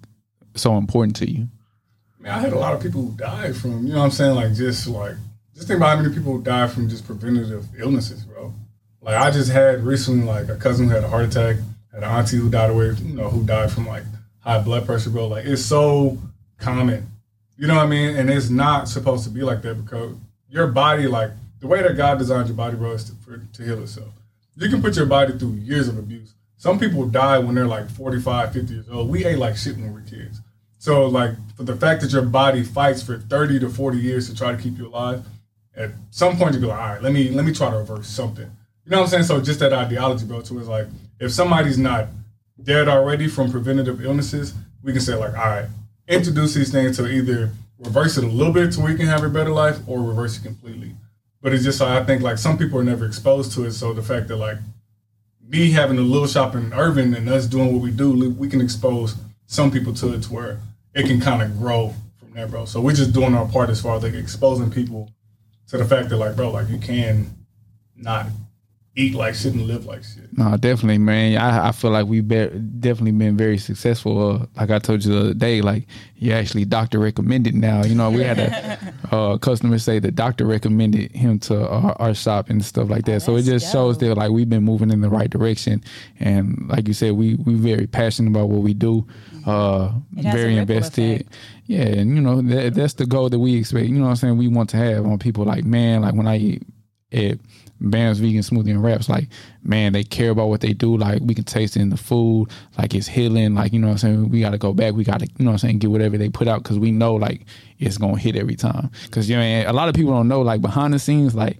so 0.55 0.77
important 0.77 1.15
to 1.17 1.31
you? 1.31 1.47
Man, 2.19 2.33
I 2.33 2.39
had 2.39 2.51
a 2.51 2.59
lot 2.59 2.73
of 2.73 2.81
people 2.81 3.03
who 3.03 3.15
died 3.15 3.55
from, 3.55 3.87
you 3.87 3.93
know 3.93 3.99
what 3.99 4.05
I'm 4.05 4.11
saying? 4.11 4.35
Like, 4.35 4.53
just 4.53 4.87
like, 4.87 5.15
just 5.55 5.69
think 5.69 5.77
about 5.77 5.95
how 5.95 6.03
many 6.03 6.13
people 6.13 6.37
died 6.39 6.69
from 6.69 6.89
just 6.89 7.05
preventative 7.05 7.65
illnesses, 7.79 8.25
bro. 8.25 8.53
Like, 9.01 9.15
I 9.15 9.31
just 9.31 9.49
had 9.49 9.85
recently, 9.85 10.25
like, 10.25 10.49
a 10.49 10.57
cousin 10.57 10.89
who 10.89 10.93
had 10.93 11.05
a 11.05 11.07
heart 11.07 11.23
attack, 11.23 11.55
had 11.93 12.03
an 12.03 12.09
auntie 12.09 12.35
who 12.35 12.49
died 12.49 12.71
away, 12.71 12.93
you 13.01 13.15
know, 13.15 13.29
who 13.29 13.45
died 13.45 13.71
from, 13.71 13.87
like, 13.87 14.03
high 14.39 14.59
blood 14.59 14.85
pressure, 14.85 15.11
bro. 15.11 15.27
Like, 15.27 15.45
it's 15.45 15.63
so 15.63 16.17
common. 16.57 17.09
You 17.57 17.67
know 17.67 17.75
what 17.75 17.85
I 17.85 17.89
mean? 17.89 18.15
And 18.15 18.29
it's 18.29 18.49
not 18.49 18.87
supposed 18.87 19.23
to 19.23 19.29
be 19.29 19.41
like 19.41 19.61
that 19.63 19.83
because 19.83 20.15
your 20.49 20.67
body, 20.67 21.07
like, 21.07 21.31
the 21.59 21.67
way 21.67 21.81
that 21.81 21.97
God 21.97 22.19
designed 22.19 22.47
your 22.47 22.55
body, 22.55 22.75
bro, 22.75 22.91
is 22.91 23.05
to, 23.05 23.15
for, 23.15 23.37
to 23.37 23.63
heal 23.63 23.81
itself. 23.81 24.13
You 24.55 24.69
can 24.69 24.81
put 24.81 24.95
your 24.95 25.05
body 25.07 25.37
through 25.37 25.53
years 25.53 25.87
of 25.87 25.97
abuse. 25.97 26.33
Some 26.57 26.79
people 26.79 27.05
die 27.07 27.37
when 27.37 27.55
they're 27.55 27.67
like 27.67 27.89
45, 27.89 28.53
50 28.53 28.73
years 28.73 28.89
old. 28.89 29.09
We 29.09 29.25
ate 29.25 29.37
like 29.37 29.55
shit 29.55 29.75
when 29.75 29.93
we 29.93 30.01
were 30.01 30.07
kids. 30.07 30.41
So 30.79 31.07
like 31.07 31.31
for 31.55 31.63
the 31.63 31.75
fact 31.75 32.01
that 32.01 32.11
your 32.11 32.23
body 32.23 32.63
fights 32.63 33.01
for 33.01 33.17
30 33.17 33.59
to 33.59 33.69
40 33.69 33.97
years 33.97 34.29
to 34.29 34.35
try 34.35 34.51
to 34.51 34.61
keep 34.61 34.77
you 34.77 34.87
alive, 34.87 35.23
at 35.75 35.91
some 36.09 36.37
point 36.37 36.55
you 36.55 36.61
go, 36.61 36.67
like, 36.67 36.79
all 36.79 36.87
right, 36.87 37.01
let 37.01 37.13
me 37.13 37.29
let 37.29 37.45
me 37.45 37.53
try 37.53 37.69
to 37.69 37.77
reverse 37.77 38.07
something. 38.07 38.49
You 38.85 38.91
know 38.91 38.97
what 38.97 39.03
I'm 39.03 39.09
saying? 39.09 39.23
So 39.25 39.41
just 39.41 39.59
that 39.59 39.73
ideology, 39.73 40.25
bro, 40.25 40.41
too, 40.41 40.59
is 40.59 40.67
like 40.67 40.87
if 41.19 41.31
somebody's 41.31 41.77
not 41.77 42.07
dead 42.61 42.87
already 42.87 43.27
from 43.27 43.51
preventative 43.51 44.03
illnesses, 44.03 44.53
we 44.81 44.91
can 44.91 45.01
say 45.01 45.13
like, 45.13 45.37
all 45.37 45.45
right, 45.45 45.65
introduce 46.07 46.53
these 46.53 46.71
things 46.71 46.97
to 46.97 47.07
either 47.07 47.51
reverse 47.79 48.17
it 48.17 48.23
a 48.23 48.27
little 48.27 48.53
bit 48.53 48.73
so 48.73 48.83
we 48.83 48.95
can 48.95 49.07
have 49.07 49.23
a 49.23 49.29
better 49.29 49.51
life 49.51 49.77
or 49.87 50.01
reverse 50.01 50.37
it 50.37 50.43
completely. 50.43 50.91
But 51.41 51.53
it's 51.53 51.63
just 51.63 51.81
I 51.81 52.03
think 52.03 52.21
like 52.21 52.37
some 52.37 52.57
people 52.57 52.79
are 52.79 52.83
never 52.83 53.05
exposed 53.05 53.51
to 53.53 53.65
it. 53.65 53.73
So 53.73 53.93
the 53.93 54.01
fact 54.01 54.27
that 54.29 54.37
like 54.37 54.57
me 55.47 55.71
having 55.71 55.97
a 55.97 56.01
little 56.01 56.27
shop 56.27 56.55
in 56.55 56.73
Irving 56.73 57.13
and 57.13 57.29
us 57.29 57.45
doing 57.45 57.73
what 57.73 57.81
we 57.81 57.91
do, 57.91 58.29
we 58.31 58.49
can 58.49 58.61
expose 58.61 59.15
some 59.45 59.71
people 59.71 59.93
to 59.93 60.13
it 60.13 60.23
to 60.23 60.33
where 60.33 60.59
it 60.93 61.05
can 61.05 61.21
kind 61.21 61.41
of 61.41 61.57
grow 61.57 61.93
from 62.19 62.33
there, 62.33 62.47
bro. 62.47 62.65
So 62.65 62.81
we're 62.81 62.93
just 62.93 63.13
doing 63.13 63.33
our 63.35 63.47
part 63.47 63.69
as 63.69 63.81
far 63.81 63.95
as 63.95 64.03
like 64.03 64.13
exposing 64.13 64.71
people 64.71 65.11
to 65.67 65.77
the 65.77 65.85
fact 65.85 66.09
that 66.09 66.17
like, 66.17 66.35
bro, 66.35 66.51
like 66.51 66.69
you 66.69 66.77
can 66.77 67.33
not 67.95 68.27
eat 68.97 69.13
like 69.13 69.35
shit 69.35 69.53
and 69.53 69.67
live 69.67 69.85
like 69.85 70.03
shit. 70.03 70.35
No, 70.35 70.57
definitely, 70.57 70.97
man. 70.97 71.37
I, 71.37 71.67
I 71.69 71.71
feel 71.71 71.91
like 71.91 72.07
we've 72.07 72.27
be, 72.27 72.47
definitely 72.79 73.11
been 73.11 73.37
very 73.37 73.59
successful. 73.59 74.41
Uh, 74.41 74.45
like 74.55 74.71
I 74.71 74.79
told 74.79 75.05
you 75.05 75.11
the 75.13 75.19
other 75.19 75.33
day, 75.35 75.61
like 75.61 75.85
you 76.15 76.33
actually 76.33 76.65
doctor 76.65 76.97
recommended 76.97 77.53
now. 77.53 77.83
You 77.83 77.93
know, 77.93 78.09
we 78.09 78.23
had 78.23 78.39
a 78.39 78.93
uh, 79.15 79.37
customer 79.37 79.77
say 79.77 79.99
the 79.99 80.09
doctor 80.11 80.45
recommended 80.45 81.11
him 81.11 81.37
to 81.41 81.67
our, 81.69 81.95
our 82.01 82.13
shop 82.15 82.49
and 82.49 82.65
stuff 82.65 82.89
like 82.89 83.05
that. 83.05 83.21
so 83.21 83.33
it 83.33 83.43
that's 83.43 83.63
just 83.63 83.71
shows 83.71 83.99
that 83.99 84.15
like 84.15 84.31
we've 84.31 84.49
been 84.49 84.63
moving 84.63 84.89
in 84.89 85.01
the 85.01 85.09
right 85.09 85.29
direction. 85.29 85.83
And 86.19 86.67
like 86.67 86.87
you 86.87 86.95
said, 86.95 87.13
we 87.13 87.35
we 87.35 87.53
very 87.53 87.85
passionate 87.85 88.31
about 88.31 88.49
what 88.49 88.63
we 88.63 88.73
do. 88.73 89.05
Uh, 89.45 89.91
It 90.17 90.25
has 90.25 90.33
very 90.33 90.55
ripple 90.55 90.61
invested. 90.75 91.21
effect. 91.21 91.35
Yeah, 91.67 91.83
and 91.83 92.15
you 92.15 92.21
know 92.21 92.41
that, 92.41 92.73
that's 92.73 92.93
the 92.93 93.05
goal 93.05 93.29
that 93.29 93.39
we 93.39 93.55
expect. 93.55 93.87
You 93.87 93.95
know 93.99 94.05
what 94.05 94.09
I'm 94.09 94.15
saying? 94.15 94.37
We 94.37 94.47
want 94.47 94.69
to 94.71 94.77
have 94.77 95.05
on 95.05 95.19
people 95.19 95.45
like 95.45 95.65
man, 95.65 96.01
like 96.01 96.15
when 96.15 96.27
I 96.27 96.37
eat 96.37 96.63
at 97.11 97.39
Bam's 97.79 98.19
Vegan 98.19 98.41
Smoothie 98.41 98.71
and 98.71 98.83
Wraps, 98.83 99.07
like 99.07 99.27
man, 99.63 99.93
they 99.93 100.03
care 100.03 100.31
about 100.31 100.47
what 100.49 100.61
they 100.61 100.73
do. 100.73 100.97
Like 100.97 101.21
we 101.21 101.35
can 101.35 101.43
taste 101.43 101.75
it 101.75 101.81
in 101.81 101.89
the 101.89 101.97
food, 101.97 102.49
like 102.77 102.95
it's 102.95 103.07
healing. 103.07 103.55
Like 103.55 103.73
you 103.73 103.79
know 103.79 103.87
what 103.87 103.93
I'm 103.93 103.97
saying? 103.99 104.29
We 104.29 104.41
got 104.41 104.51
to 104.51 104.57
go 104.57 104.73
back. 104.73 104.93
We 104.93 105.03
got 105.03 105.19
to 105.19 105.25
you 105.25 105.45
know 105.45 105.51
what 105.51 105.53
I'm 105.53 105.57
saying 105.59 105.79
get 105.79 105.91
whatever 105.91 106.17
they 106.17 106.29
put 106.29 106.47
out 106.47 106.63
because 106.63 106.79
we 106.79 106.91
know 106.91 107.15
like 107.15 107.45
it's 107.79 107.97
gonna 107.97 108.17
hit 108.17 108.35
every 108.35 108.55
time. 108.55 108.89
Because 109.05 109.29
you 109.29 109.35
know 109.35 109.43
a 109.43 109.73
lot 109.73 109.89
of 109.89 109.95
people 109.95 110.11
don't 110.11 110.27
know 110.27 110.41
like 110.41 110.61
behind 110.61 110.93
the 110.93 110.99
scenes 110.99 111.35
like 111.35 111.57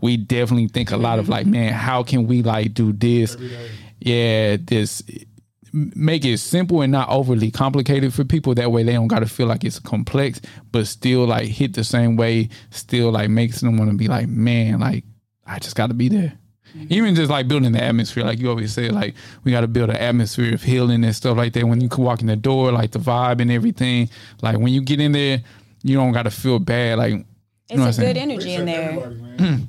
we 0.00 0.16
definitely 0.16 0.68
think 0.68 0.90
a 0.90 0.96
lot 0.96 1.18
of 1.18 1.28
like 1.28 1.46
man, 1.46 1.72
how 1.72 2.02
can 2.02 2.26
we 2.26 2.42
like 2.42 2.74
do 2.74 2.92
this? 2.92 3.36
Yeah, 4.00 4.56
this 4.60 5.02
make 5.72 6.24
it 6.24 6.38
simple 6.38 6.82
and 6.82 6.92
not 6.92 7.08
overly 7.08 7.50
complicated 7.50 8.12
for 8.12 8.24
people. 8.24 8.54
That 8.54 8.72
way 8.72 8.82
they 8.82 8.92
don't 8.92 9.08
got 9.08 9.20
to 9.20 9.26
feel 9.26 9.46
like 9.46 9.64
it's 9.64 9.78
complex, 9.78 10.40
but 10.72 10.86
still 10.86 11.26
like 11.26 11.46
hit 11.48 11.74
the 11.74 11.84
same 11.84 12.16
way. 12.16 12.48
Still 12.70 13.10
like 13.12 13.30
makes 13.30 13.60
them 13.60 13.76
want 13.76 13.90
to 13.90 13.96
be 13.96 14.08
like, 14.08 14.28
man, 14.28 14.80
like 14.80 15.04
I 15.46 15.58
just 15.58 15.76
got 15.76 15.88
to 15.88 15.94
be 15.94 16.08
there. 16.08 16.32
Mm-hmm. 16.76 16.92
Even 16.92 17.14
just 17.16 17.30
like 17.30 17.48
building 17.48 17.72
the 17.72 17.82
atmosphere, 17.82 18.22
like 18.24 18.38
you 18.38 18.48
always 18.48 18.72
say, 18.72 18.90
like 18.90 19.14
we 19.42 19.50
got 19.50 19.62
to 19.62 19.68
build 19.68 19.90
an 19.90 19.96
atmosphere 19.96 20.54
of 20.54 20.62
healing 20.62 21.02
and 21.04 21.14
stuff 21.14 21.36
like 21.36 21.52
that. 21.54 21.64
When 21.64 21.80
you 21.80 21.88
can 21.88 22.04
walk 22.04 22.20
in 22.20 22.28
the 22.28 22.36
door, 22.36 22.70
like 22.70 22.92
the 22.92 23.00
vibe 23.00 23.40
and 23.40 23.50
everything, 23.50 24.08
like 24.40 24.56
when 24.58 24.72
you 24.72 24.80
get 24.80 25.00
in 25.00 25.12
there, 25.12 25.42
you 25.82 25.96
don't 25.96 26.12
got 26.12 26.24
to 26.24 26.30
feel 26.30 26.58
bad. 26.60 26.98
Like 26.98 27.12
you 27.14 27.24
It's 27.68 27.76
know 27.78 27.86
what 27.86 27.98
a 27.98 28.00
good 28.00 28.16
energy 28.16 28.54
in 28.54 28.66
there. 28.66 29.12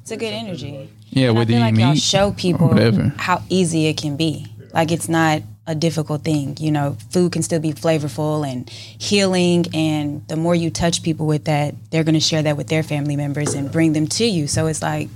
It's 0.02 0.12
a 0.12 0.18
good 0.18 0.34
energy. 0.34 0.90
yeah, 1.10 1.30
And 1.30 1.38
I 1.38 1.40
whether 1.40 1.48
feel 1.54 1.60
you 1.60 1.66
like 1.66 1.78
y'all 1.78 1.96
show 1.96 2.32
people 2.34 2.74
how 3.18 3.42
easy 3.50 3.88
it 3.88 3.98
can 3.98 4.16
be. 4.16 4.46
Like 4.74 4.92
it's 4.92 5.10
not 5.10 5.42
a 5.68 5.76
difficult 5.76 6.24
thing. 6.24 6.58
You 6.60 6.72
know, 6.72 6.98
food 7.12 7.32
can 7.32 7.44
still 7.44 7.60
be 7.60 7.74
flavorful 7.74 8.50
and 8.50 8.70
healing. 8.70 9.66
And 9.74 10.28
the 10.28 10.36
more 10.36 10.56
you 10.56 10.70
touch 10.70 11.04
people 11.04 11.28
with 11.28 11.46
that, 11.46 11.76
they're 11.92 12.04
going 12.04 12.16
to 12.16 12.20
share 12.20 12.44
that 12.44 12.58
with 12.58 12.68
their 12.68 12.84
family 12.84 13.16
members 13.16 13.54
and 13.54 13.72
bring 13.72 13.94
them 13.94 14.08
to 14.08 14.26
you. 14.26 14.48
So 14.48 14.68
it's 14.68 14.82
like 14.82 15.10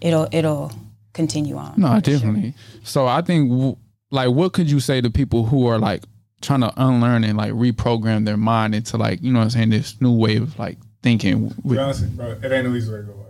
it'll 0.00 0.28
it'll 0.32 0.72
continue 1.12 1.56
on. 1.56 1.74
No, 1.76 1.88
for 1.88 1.92
sure. 1.92 2.00
definitely. 2.00 2.54
So 2.82 3.06
I 3.06 3.22
think, 3.22 3.78
like, 4.10 4.30
what 4.30 4.52
could 4.52 4.70
you 4.70 4.80
say 4.80 5.00
to 5.00 5.10
people 5.10 5.46
who 5.46 5.66
are 5.66 5.78
like 5.78 6.02
trying 6.42 6.60
to 6.60 6.72
unlearn 6.76 7.24
and 7.24 7.38
like 7.38 7.52
reprogram 7.52 8.24
their 8.24 8.36
mind 8.36 8.74
into 8.74 8.96
like, 8.96 9.22
you 9.22 9.32
know 9.32 9.38
what 9.38 9.44
I'm 9.44 9.50
saying, 9.50 9.70
this 9.70 10.00
new 10.00 10.12
way 10.12 10.36
of 10.36 10.58
like 10.58 10.78
thinking? 11.02 11.44
With, 11.62 11.76
be 11.76 11.78
honest, 11.78 12.16
bro, 12.16 12.38
it 12.42 12.52
ain't 12.52 12.66
no 12.66 12.74
easy 12.74 12.90
way 12.90 12.98
to 12.98 13.02
go. 13.04 13.24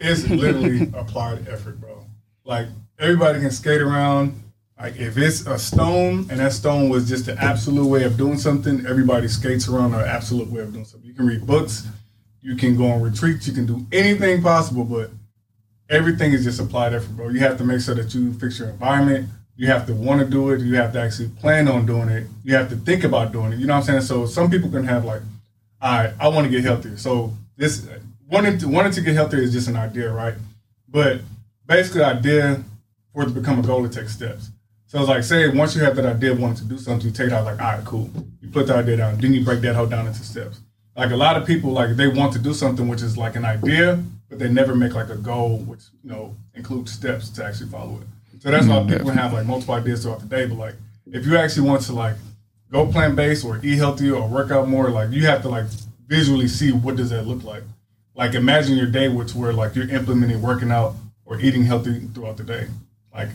It's 0.00 0.28
literally 0.28 0.82
applied 0.94 1.48
effort, 1.48 1.80
bro. 1.80 2.06
Like 2.44 2.68
everybody 2.98 3.40
can 3.40 3.50
skate 3.50 3.80
around. 3.80 4.40
Like 4.78 4.96
if 4.96 5.16
it's 5.16 5.46
a 5.46 5.58
stone 5.58 6.26
and 6.30 6.40
that 6.40 6.52
stone 6.52 6.88
was 6.88 7.08
just 7.08 7.26
the 7.26 7.40
absolute 7.42 7.86
way 7.86 8.04
of 8.04 8.16
doing 8.16 8.38
something, 8.38 8.84
everybody 8.86 9.28
skates 9.28 9.68
around 9.68 9.94
an 9.94 10.00
absolute 10.00 10.50
way 10.50 10.62
of 10.62 10.72
doing 10.72 10.84
something. 10.84 11.08
You 11.08 11.14
can 11.14 11.26
read 11.26 11.46
books, 11.46 11.86
you 12.40 12.56
can 12.56 12.76
go 12.76 12.86
on 12.86 13.00
retreats, 13.00 13.46
you 13.46 13.54
can 13.54 13.66
do 13.66 13.86
anything 13.92 14.42
possible, 14.42 14.84
but 14.84 15.10
everything 15.88 16.32
is 16.32 16.44
just 16.44 16.60
applied 16.60 16.92
effort, 16.92 17.16
bro. 17.16 17.28
You 17.28 17.40
have 17.40 17.56
to 17.58 17.64
make 17.64 17.80
sure 17.80 17.94
that 17.94 18.14
you 18.14 18.32
fix 18.34 18.58
your 18.58 18.68
environment. 18.68 19.28
You 19.56 19.68
have 19.68 19.86
to 19.86 19.94
want 19.94 20.20
to 20.20 20.26
do 20.26 20.50
it. 20.50 20.60
You 20.60 20.74
have 20.74 20.92
to 20.94 21.00
actually 21.00 21.28
plan 21.28 21.68
on 21.68 21.86
doing 21.86 22.08
it. 22.08 22.26
You 22.42 22.54
have 22.56 22.68
to 22.70 22.76
think 22.76 23.04
about 23.04 23.30
doing 23.30 23.52
it. 23.52 23.58
You 23.60 23.66
know 23.66 23.74
what 23.74 23.88
I'm 23.88 24.00
saying? 24.00 24.02
So 24.02 24.26
some 24.26 24.50
people 24.50 24.68
can 24.68 24.84
have 24.84 25.04
like, 25.04 25.22
all 25.80 25.98
right, 25.98 26.12
I 26.18 26.28
want 26.28 26.46
to 26.46 26.50
get 26.50 26.64
healthier. 26.64 26.96
So 26.96 27.32
this 27.56 27.86
wanting 28.28 28.58
to 28.58 28.68
wanting 28.68 28.92
to 28.92 29.00
get 29.00 29.14
healthier 29.14 29.40
is 29.40 29.52
just 29.52 29.68
an 29.68 29.76
idea, 29.76 30.10
right? 30.12 30.34
But 30.88 31.20
basically, 31.66 32.02
idea 32.02 32.64
for 33.12 33.22
it 33.22 33.26
to 33.26 33.30
become 33.30 33.60
a 33.60 33.62
goal, 33.62 33.84
it 33.84 33.92
takes 33.92 34.12
steps. 34.12 34.50
So 34.94 35.00
it's 35.00 35.08
like, 35.08 35.24
say, 35.24 35.48
once 35.48 35.74
you 35.74 35.82
have 35.82 35.96
that 35.96 36.06
idea 36.06 36.30
of 36.30 36.38
wanting 36.38 36.58
to 36.58 36.64
do 36.66 36.78
something, 36.78 37.08
you 37.08 37.12
take 37.12 37.26
it 37.26 37.32
out 37.32 37.44
like, 37.44 37.60
all 37.60 37.72
right, 37.72 37.84
cool. 37.84 38.08
You 38.40 38.48
put 38.48 38.68
the 38.68 38.76
idea 38.76 38.98
down, 38.98 39.18
then 39.18 39.34
you 39.34 39.44
break 39.44 39.60
that 39.62 39.74
whole 39.74 39.86
down 39.86 40.06
into 40.06 40.22
steps. 40.22 40.60
Like 40.96 41.10
a 41.10 41.16
lot 41.16 41.36
of 41.36 41.44
people, 41.44 41.72
like 41.72 41.96
they 41.96 42.06
want 42.06 42.32
to 42.34 42.38
do 42.38 42.54
something 42.54 42.86
which 42.86 43.02
is 43.02 43.18
like 43.18 43.34
an 43.34 43.44
idea, 43.44 44.00
but 44.28 44.38
they 44.38 44.48
never 44.48 44.72
make 44.72 44.94
like 44.94 45.08
a 45.08 45.16
goal, 45.16 45.58
which 45.58 45.80
you 46.04 46.10
know 46.10 46.36
includes 46.54 46.92
steps 46.92 47.28
to 47.30 47.44
actually 47.44 47.70
follow 47.70 48.02
it. 48.02 48.40
So 48.40 48.52
that's 48.52 48.68
why 48.68 48.76
mm, 48.76 48.88
people 48.88 49.10
have 49.10 49.32
like 49.32 49.46
multiple 49.46 49.74
ideas 49.74 50.04
throughout 50.04 50.20
the 50.20 50.26
day. 50.26 50.46
But 50.46 50.58
like, 50.58 50.74
if 51.06 51.26
you 51.26 51.38
actually 51.38 51.68
want 51.68 51.82
to 51.86 51.92
like 51.92 52.14
go 52.70 52.86
plant 52.86 53.16
based 53.16 53.44
or 53.44 53.58
eat 53.64 53.78
healthier 53.78 54.14
or 54.14 54.28
work 54.28 54.52
out 54.52 54.68
more, 54.68 54.90
like 54.90 55.10
you 55.10 55.26
have 55.26 55.42
to 55.42 55.48
like 55.48 55.66
visually 56.06 56.46
see 56.46 56.70
what 56.70 56.94
does 56.94 57.10
that 57.10 57.26
look 57.26 57.42
like. 57.42 57.64
Like 58.14 58.34
imagine 58.34 58.76
your 58.76 58.86
day 58.86 59.08
which 59.08 59.34
where 59.34 59.52
like 59.52 59.74
you're 59.74 59.90
implementing 59.90 60.40
working 60.40 60.70
out 60.70 60.94
or 61.24 61.40
eating 61.40 61.64
healthy 61.64 61.98
throughout 62.14 62.36
the 62.36 62.44
day. 62.44 62.68
Like 63.12 63.30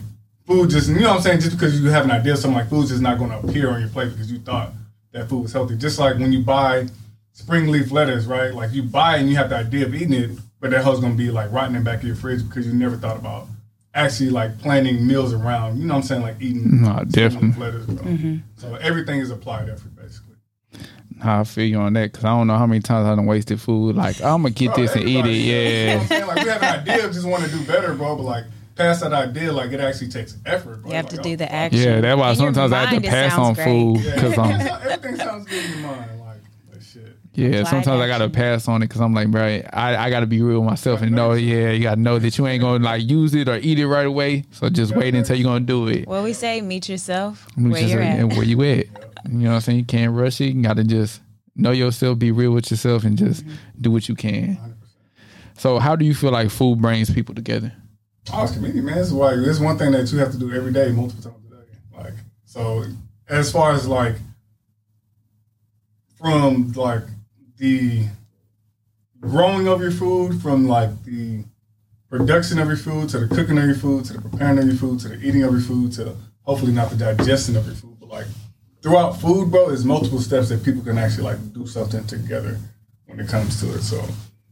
food 0.50 0.70
just 0.70 0.88
you 0.88 0.96
know 1.00 1.08
what 1.10 1.16
I'm 1.18 1.22
saying, 1.22 1.40
just 1.40 1.52
because 1.56 1.80
you 1.80 1.88
have 1.90 2.04
an 2.04 2.10
idea 2.10 2.32
of 2.32 2.38
something 2.40 2.58
like 2.58 2.68
food 2.68 2.88
just 2.88 3.00
not 3.00 3.18
gonna 3.18 3.38
appear 3.38 3.70
on 3.70 3.80
your 3.80 3.88
plate 3.88 4.10
because 4.10 4.30
you 4.32 4.38
thought 4.40 4.72
that 5.12 5.28
food 5.28 5.42
was 5.42 5.52
healthy. 5.52 5.76
Just 5.76 5.98
like 5.98 6.18
when 6.18 6.32
you 6.32 6.40
buy 6.42 6.86
spring 7.32 7.68
leaf 7.68 7.90
lettuce, 7.92 8.24
right? 8.26 8.52
Like 8.52 8.72
you 8.72 8.82
buy 8.82 9.16
and 9.16 9.28
you 9.28 9.36
have 9.36 9.48
the 9.50 9.56
idea 9.56 9.86
of 9.86 9.94
eating 9.94 10.12
it, 10.12 10.30
but 10.60 10.70
that 10.72 10.82
hoe's 10.84 11.00
gonna 11.00 11.14
be 11.14 11.30
like 11.30 11.52
rotting 11.52 11.76
in 11.76 11.84
the 11.84 11.90
back 11.90 12.00
of 12.00 12.04
your 12.04 12.16
fridge 12.16 12.46
because 12.46 12.66
you 12.66 12.72
never 12.72 12.96
thought 12.96 13.16
about 13.16 13.46
actually 13.94 14.30
like 14.30 14.58
planning 14.58 15.06
meals 15.06 15.32
around, 15.32 15.78
you 15.78 15.86
know 15.86 15.94
what 15.94 16.00
I'm 16.00 16.06
saying, 16.06 16.22
like 16.22 16.36
eating 16.40 16.82
No, 16.82 17.02
definitely. 17.08 17.60
lettuce, 17.60 17.86
bro. 17.86 18.38
So 18.56 18.74
everything 18.76 19.20
is 19.20 19.30
applied 19.30 19.68
effort 19.68 19.94
basically. 19.96 20.26
I 21.22 21.44
feel 21.44 21.66
you 21.66 21.78
on 21.78 21.92
that 21.94 22.10
because 22.12 22.24
I 22.24 22.28
don't 22.28 22.46
know 22.46 22.56
how 22.56 22.66
many 22.66 22.80
times 22.80 23.06
I 23.06 23.14
done 23.14 23.26
wasted 23.26 23.60
food. 23.60 23.94
Like, 23.94 24.22
I'm 24.22 24.40
going 24.40 24.54
to 24.54 24.58
get 24.58 24.74
Bro, 24.74 24.82
this 24.84 24.94
and 24.96 25.04
eat 25.06 25.16
it. 25.16 25.18
everybody- 25.18 25.38
You 25.38 25.52
know 25.52 26.16
Yeah. 26.18 26.24
Like 26.24 26.44
we 26.44 26.50
have 26.50 26.62
an 26.62 26.80
idea 26.80 27.06
of 27.06 27.12
just 27.12 27.26
want 27.26 27.44
to 27.44 27.50
do 27.50 27.62
better, 27.66 27.92
bro, 27.94 28.16
but 28.16 28.22
like 28.22 28.44
past 28.76 29.00
that 29.02 29.12
idea, 29.12 29.52
like 29.52 29.72
it 29.72 29.80
actually 29.80 30.08
takes 30.08 30.36
effort, 30.46 30.82
bro. 30.82 30.90
You 30.90 30.96
have 30.96 31.06
Like, 31.06 31.14
to 31.14 31.20
oh, 31.20 31.22
do 31.22 31.36
the 31.36 31.44
fuck. 31.46 31.52
action. 31.54 31.80
Yeah, 31.82 32.00
that's 32.00 32.18
why 32.18 32.30
In 32.30 32.36
sometimes 32.36 32.72
I 32.72 32.84
have 32.86 33.02
to 33.02 33.08
pass 33.08 33.38
on 33.38 33.54
great. 33.54 33.64
food 33.64 34.04
because 34.14 34.38
I'm. 34.38 34.50
everything, 34.52 34.90
everything 34.90 35.16
sounds 35.16 35.46
good 35.46 35.64
in 35.64 35.70
your 35.70 35.80
mind, 35.80 36.20
like 36.20 36.36
that 36.72 36.82
shit. 36.82 37.16
Yeah, 37.34 37.46
Applied 37.48 37.66
sometimes 37.68 38.00
I 38.02 38.06
gotta 38.08 38.28
pass 38.28 38.66
on 38.68 38.82
it 38.82 38.88
because 38.88 39.00
I'm 39.00 39.14
like, 39.14 39.30
bro, 39.30 39.62
I, 39.72 39.96
I 39.96 40.10
gotta 40.10 40.26
be 40.26 40.42
real 40.42 40.60
with 40.60 40.68
myself 40.70 41.00
and 41.02 41.12
know, 41.12 41.32
yeah, 41.32 41.70
you 41.70 41.82
gotta 41.82 42.00
know 42.00 42.18
that 42.18 42.36
you 42.38 42.46
ain't 42.46 42.60
gonna 42.60 42.82
like 42.84 43.08
use 43.08 43.34
it 43.34 43.48
or 43.48 43.56
eat 43.56 43.78
it 43.78 43.86
right 43.86 44.06
away. 44.06 44.44
So 44.50 44.68
just 44.68 44.94
wait 44.96 45.14
until 45.14 45.36
you're 45.36 45.44
gonna 45.44 45.60
do 45.64 45.86
it. 45.88 46.06
Well, 46.08 46.24
we 46.24 46.32
say 46.32 46.60
meet 46.60 46.88
yourself 46.88 47.46
Which 47.56 47.72
where 47.72 47.82
is, 47.84 47.92
you're 47.92 48.02
at. 48.02 48.24
where 48.34 48.42
you 48.44 48.60
at. 48.62 48.86
You 49.28 49.38
know 49.38 49.50
what 49.50 49.54
I'm 49.56 49.60
saying? 49.60 49.78
You 49.78 49.84
can't 49.84 50.12
rush 50.12 50.40
it. 50.40 50.54
You 50.54 50.62
gotta 50.62 50.82
just 50.84 51.20
know 51.54 51.70
yourself, 51.72 52.18
be 52.18 52.32
real 52.32 52.52
with 52.52 52.70
yourself, 52.70 53.04
and 53.04 53.16
just 53.18 53.44
Mm-hmm. 53.44 53.54
do 53.82 53.90
what 53.92 54.08
you 54.08 54.14
can. 54.16 54.58
So, 55.56 55.78
how 55.78 55.94
do 55.94 56.04
you 56.06 56.14
feel 56.14 56.30
like 56.32 56.50
food 56.50 56.80
brings 56.80 57.10
people 57.12 57.34
together? 57.34 57.72
Oh, 58.32 58.44
it's 58.44 58.52
community, 58.52 58.80
man. 58.80 58.96
This 58.96 59.08
is 59.08 59.12
why 59.12 59.34
it's 59.34 59.58
one 59.58 59.76
thing 59.76 59.92
that 59.92 60.10
you 60.12 60.18
have 60.18 60.30
to 60.32 60.38
do 60.38 60.52
every 60.52 60.72
day, 60.72 60.90
multiple 60.92 61.22
times 61.22 61.44
a 61.46 61.50
day. 61.50 61.72
Like 61.96 62.14
so, 62.44 62.84
as 63.28 63.50
far 63.50 63.72
as 63.72 63.88
like 63.88 64.14
from 66.16 66.72
like 66.72 67.02
the 67.56 68.06
growing 69.20 69.66
of 69.66 69.80
your 69.80 69.90
food, 69.90 70.40
from 70.40 70.68
like 70.68 71.02
the 71.04 71.44
production 72.08 72.58
of 72.58 72.68
your 72.68 72.76
food 72.76 73.08
to 73.08 73.18
the 73.18 73.34
cooking 73.34 73.58
of 73.58 73.64
your 73.64 73.74
food 73.74 74.04
to 74.06 74.12
the 74.14 74.20
preparing 74.20 74.58
of 74.58 74.66
your 74.66 74.76
food 74.76 75.00
to 75.00 75.08
the 75.08 75.16
eating 75.26 75.42
of 75.42 75.52
your 75.52 75.60
food 75.60 75.92
to 75.92 76.16
hopefully 76.42 76.72
not 76.72 76.90
the 76.90 76.96
digestion 76.96 77.56
of 77.56 77.66
your 77.66 77.74
food, 77.74 77.96
but 77.98 78.08
like 78.08 78.26
throughout 78.82 79.20
food, 79.20 79.50
bro, 79.50 79.70
is 79.70 79.84
multiple 79.84 80.20
steps 80.20 80.48
that 80.50 80.64
people 80.64 80.82
can 80.82 80.98
actually 80.98 81.24
like 81.24 81.52
do 81.52 81.66
something 81.66 82.04
together 82.06 82.58
when 83.06 83.18
it 83.18 83.28
comes 83.28 83.60
to 83.60 83.74
it. 83.74 83.82
So 83.82 84.04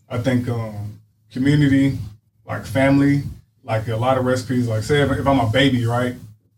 I 0.08 0.18
think 0.18 0.48
um, 0.48 1.00
community, 1.30 1.98
like 2.44 2.64
family, 2.64 3.22
like 3.68 3.86
a 3.88 3.96
lot 3.96 4.16
of 4.16 4.24
recipes, 4.24 4.66
like 4.66 4.82
say 4.82 5.02
if, 5.02 5.10
if 5.12 5.26
I'm 5.26 5.38
a 5.38 5.50
baby, 5.50 5.84
right? 5.84 6.14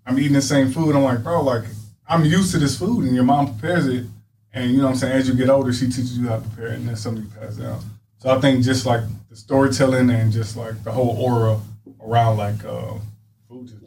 I'm 0.06 0.18
eating 0.18 0.32
the 0.32 0.42
same 0.42 0.70
food. 0.70 0.94
I'm 0.94 1.02
like, 1.02 1.22
bro, 1.22 1.42
like 1.42 1.64
I'm 2.08 2.24
used 2.24 2.52
to 2.52 2.58
this 2.58 2.78
food, 2.78 3.04
and 3.04 3.14
your 3.14 3.24
mom 3.24 3.58
prepares 3.58 3.86
it, 3.88 4.06
and 4.54 4.70
you 4.70 4.78
know 4.78 4.84
what 4.84 4.90
I'm 4.90 4.96
saying. 4.96 5.12
As 5.12 5.28
you 5.28 5.34
get 5.34 5.50
older, 5.50 5.72
she 5.72 5.86
teaches 5.86 6.16
you 6.16 6.28
how 6.28 6.36
to 6.36 6.42
prepare 6.42 6.68
it, 6.68 6.74
and 6.76 6.88
then 6.88 6.96
something 6.96 7.24
you 7.24 7.30
pass 7.30 7.56
down. 7.56 7.80
So 8.18 8.30
I 8.30 8.40
think 8.40 8.64
just 8.64 8.86
like 8.86 9.02
the 9.28 9.36
storytelling 9.36 10.10
and 10.10 10.32
just 10.32 10.56
like 10.56 10.82
the 10.84 10.92
whole 10.92 11.16
aura 11.20 11.60
around 12.02 12.36
like 12.36 12.64
uh, 12.64 12.94
food 13.48 13.68
just 13.68 13.80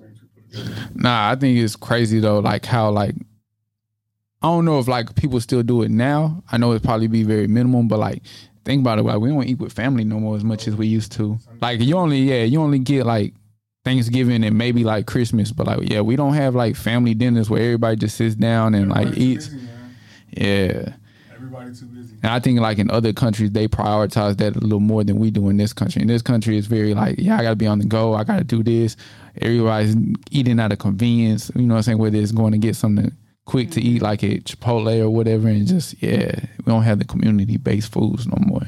together. 0.54 0.90
Nah, 0.94 1.32
I 1.32 1.36
think 1.36 1.58
it's 1.58 1.76
crazy 1.76 2.20
though, 2.20 2.40
like 2.40 2.66
how 2.66 2.90
like 2.92 3.16
I 4.42 4.48
don't 4.48 4.66
know 4.66 4.80
if 4.80 4.88
like 4.88 5.16
people 5.16 5.40
still 5.40 5.64
do 5.64 5.82
it 5.84 5.92
now. 5.92 6.44
I 6.52 6.58
know 6.58 6.74
it 6.74 6.84
probably 6.84 7.08
be 7.08 7.24
very 7.24 7.48
minimum, 7.48 7.88
but 7.88 8.00
like 8.00 8.24
think 8.66 8.82
about 8.82 9.00
it, 9.00 9.04
like 9.04 9.20
we 9.20 9.30
don't 9.30 9.44
eat 9.46 9.60
with 9.60 9.74
family 9.74 10.04
no 10.04 10.20
more 10.20 10.36
as 10.36 10.44
much 10.44 10.68
as 10.68 10.76
we 10.76 10.88
used 10.88 11.12
to. 11.14 11.38
Like 11.62 11.80
you 11.82 11.96
only 11.98 12.20
yeah, 12.20 12.44
you 12.44 12.62
only 12.62 12.80
get 12.80 13.06
like 13.06 13.34
Thanksgiving 13.84 14.44
and 14.44 14.58
maybe 14.58 14.84
like 14.84 15.06
Christmas, 15.06 15.52
but 15.52 15.68
like 15.68 15.90
yeah, 15.90 16.02
we 16.02 16.16
don't 16.16 16.34
have 16.34 16.56
like 16.56 16.76
family 16.76 17.14
dinners 17.14 17.50
where 17.50 17.62
everybody 17.62 17.98
just 17.98 18.16
sits 18.18 18.36
down 18.36 18.74
and 18.76 18.90
like 18.90 19.08
Everybody 19.08 19.22
eats. 19.26 19.48
busy. 19.48 19.68
Yeah. 20.38 20.94
Everybody 21.34 21.76
too 21.76 21.86
busy. 21.88 22.16
And 22.24 22.32
I 22.32 22.40
think 22.40 22.60
like 22.62 22.80
in 22.80 22.90
other 22.90 23.12
countries 23.12 23.52
they 23.52 23.68
prioritize 23.68 24.38
that 24.38 24.56
a 24.56 24.60
little 24.60 24.80
more 24.80 25.04
than 25.04 25.18
we 25.18 25.30
do 25.32 25.50
in 25.50 25.58
this 25.58 25.74
country. 25.74 26.02
In 26.02 26.08
this 26.08 26.22
country 26.22 26.58
it's 26.58 26.68
very 26.68 26.94
like, 26.94 27.16
yeah, 27.20 27.38
I 27.38 27.44
gotta 27.44 27.56
be 27.58 27.68
on 27.68 27.80
the 27.80 27.86
go, 27.86 28.14
I 28.14 28.24
gotta 28.24 28.46
do 28.46 28.64
this. 28.64 28.96
Everybody's 29.42 29.96
eating 30.32 30.60
out 30.60 30.72
of 30.72 30.80
convenience, 30.80 31.52
you 31.56 31.64
know 31.64 31.74
what 31.74 31.80
I'm 31.80 31.84
saying, 31.84 31.98
whether 31.98 32.18
it's 32.18 32.32
going 32.32 32.52
to 32.52 32.58
get 32.60 32.76
something 32.76 33.12
quick 33.46 33.72
to 33.72 33.82
eat 33.82 34.02
like 34.02 34.24
at 34.24 34.46
Chipotle 34.46 35.02
or 35.02 35.10
whatever 35.10 35.48
and 35.48 35.68
just 35.68 36.02
yeah, 36.02 36.32
we 36.66 36.72
don't 36.72 36.84
have 36.84 37.00
the 37.00 37.06
community 37.06 37.58
based 37.58 37.92
foods 37.92 38.28
no 38.28 38.38
more. 38.40 38.68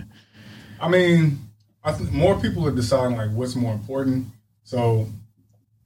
I 0.82 0.89
mean, 0.89 1.39
I 1.84 1.91
think 1.91 2.12
more 2.12 2.39
people 2.39 2.67
are 2.67 2.72
deciding 2.72 3.17
like 3.17 3.32
what's 3.32 3.55
more 3.55 3.74
important. 3.74 4.27
So 4.63 5.08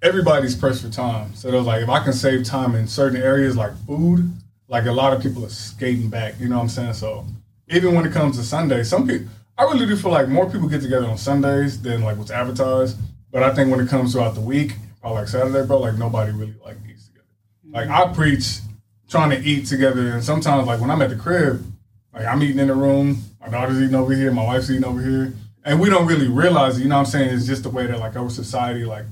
everybody's 0.01 0.55
pressed 0.55 0.81
for 0.83 0.89
time. 0.89 1.35
So 1.35 1.51
they're 1.51 1.61
like, 1.61 1.83
if 1.83 1.89
I 1.89 2.03
can 2.03 2.13
save 2.13 2.45
time 2.45 2.75
in 2.75 2.87
certain 2.87 3.21
areas 3.21 3.55
like 3.55 3.75
food, 3.85 4.31
like 4.67 4.85
a 4.85 4.91
lot 4.91 5.13
of 5.13 5.21
people 5.21 5.45
are 5.45 5.49
skating 5.49 6.09
back. 6.09 6.39
You 6.39 6.47
know 6.47 6.57
what 6.57 6.63
I'm 6.63 6.69
saying? 6.69 6.93
So 6.93 7.25
even 7.67 7.93
when 7.95 8.05
it 8.05 8.13
comes 8.13 8.37
to 8.37 8.43
Sunday, 8.43 8.83
some 8.83 9.07
people, 9.07 9.27
I 9.57 9.63
really 9.63 9.85
do 9.85 9.95
feel 9.95 10.11
like 10.11 10.29
more 10.29 10.49
people 10.49 10.69
get 10.69 10.81
together 10.81 11.05
on 11.05 11.17
Sundays 11.17 11.81
than 11.81 12.01
like 12.01 12.17
what's 12.17 12.31
advertised. 12.31 12.97
But 13.31 13.43
I 13.43 13.53
think 13.53 13.69
when 13.69 13.79
it 13.79 13.89
comes 13.89 14.13
throughout 14.13 14.35
the 14.35 14.41
week, 14.41 14.75
or 15.03 15.13
like 15.13 15.27
Saturday, 15.27 15.65
bro, 15.67 15.79
like 15.79 15.97
nobody 15.97 16.31
really 16.31 16.55
like 16.63 16.77
eats 16.89 17.07
together. 17.07 17.27
Like 17.69 17.89
I 17.89 18.11
preach 18.13 18.59
trying 19.09 19.31
to 19.31 19.39
eat 19.39 19.65
together, 19.65 20.11
and 20.11 20.23
sometimes 20.23 20.67
like 20.67 20.79
when 20.79 20.89
I'm 20.91 21.01
at 21.01 21.09
the 21.09 21.15
crib, 21.15 21.65
like 22.13 22.25
I'm 22.25 22.41
eating 22.43 22.59
in 22.59 22.67
the 22.67 22.75
room, 22.75 23.23
my 23.41 23.49
daughter's 23.49 23.81
eating 23.81 23.95
over 23.95 24.13
here, 24.13 24.31
my 24.31 24.45
wife's 24.45 24.69
eating 24.69 24.85
over 24.85 25.01
here, 25.01 25.33
and 25.65 25.79
we 25.79 25.89
don't 25.89 26.05
really 26.07 26.27
realize 26.27 26.77
it. 26.77 26.83
You 26.83 26.89
know 26.89 26.95
what 26.95 27.07
I'm 27.07 27.11
saying? 27.11 27.35
It's 27.35 27.45
just 27.45 27.63
the 27.63 27.69
way 27.69 27.87
that 27.87 27.99
like 27.99 28.15
our 28.15 28.29
society 28.29 28.85
like 28.85 29.05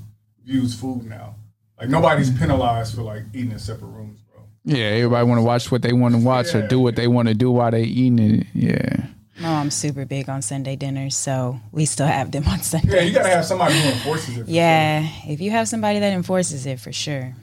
views 0.44 0.78
food 0.78 1.04
now. 1.04 1.34
Like 1.78 1.88
nobody's 1.88 2.30
mm-hmm. 2.30 2.40
penalized 2.40 2.94
for 2.94 3.02
like 3.02 3.24
eating 3.34 3.52
in 3.52 3.58
separate 3.58 3.88
rooms, 3.88 4.20
bro. 4.32 4.42
Yeah, 4.64 4.86
everybody 4.86 5.26
wanna 5.26 5.42
watch 5.42 5.70
what 5.70 5.82
they 5.82 5.92
wanna 5.92 6.18
watch 6.18 6.54
or 6.54 6.66
do 6.66 6.80
what 6.80 6.96
they 6.96 7.08
wanna 7.08 7.34
do 7.34 7.50
while 7.50 7.70
they 7.70 7.82
eating 7.82 8.18
it. 8.18 8.46
Yeah. 8.54 9.06
I'm 9.40 9.70
super 9.70 10.04
big 10.04 10.28
on 10.28 10.42
Sunday 10.42 10.74
dinners, 10.74 11.16
so 11.16 11.60
we 11.70 11.84
still 11.84 12.08
have 12.08 12.32
them 12.32 12.46
on 12.48 12.60
Sunday. 12.60 12.96
Yeah, 12.96 13.02
you 13.02 13.14
gotta 13.14 13.28
have 13.28 13.44
somebody 13.44 13.74
who 13.74 13.88
enforces 13.88 14.36
it. 14.36 14.44
for 14.44 14.50
Yeah, 14.50 15.08
if 15.26 15.40
you 15.40 15.52
have 15.52 15.68
somebody 15.68 16.00
that 16.00 16.12
enforces 16.12 16.66
it, 16.66 16.80
for 16.80 16.92
sure. 16.92 17.34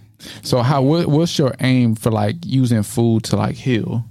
So 0.41 0.62
how 0.62 0.81
what, 0.81 1.07
what's 1.07 1.38
your 1.38 1.53
aim 1.60 1.95
for 1.95 2.12
like 2.12 2.36
using 2.45 2.84
food 2.84 3.24
to 3.25 3.36
like 3.36 3.55
heal? 3.55 4.05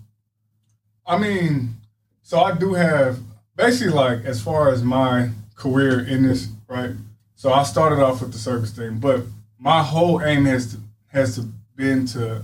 I 1.07 1.19
mean, 1.19 1.75
so 2.23 2.41
I 2.41 2.57
do 2.57 2.75
have 2.75 3.19
basically 3.57 3.93
like 3.93 4.25
as 4.25 4.43
far 4.43 4.71
as 4.71 4.83
my 4.83 5.31
career 5.55 6.01
in 6.01 6.23
this, 6.23 6.49
right? 6.69 6.91
So 7.35 7.53
I 7.53 7.63
started 7.63 8.03
off 8.03 8.21
with 8.21 8.33
the 8.33 8.39
service 8.39 8.71
thing, 8.71 8.99
but 8.99 9.23
my 9.59 9.83
whole 9.83 10.23
aim 10.23 10.45
has 10.47 10.73
to 10.73 10.81
has 11.09 11.37
to 11.37 11.49
been 11.77 12.07
to 12.07 12.43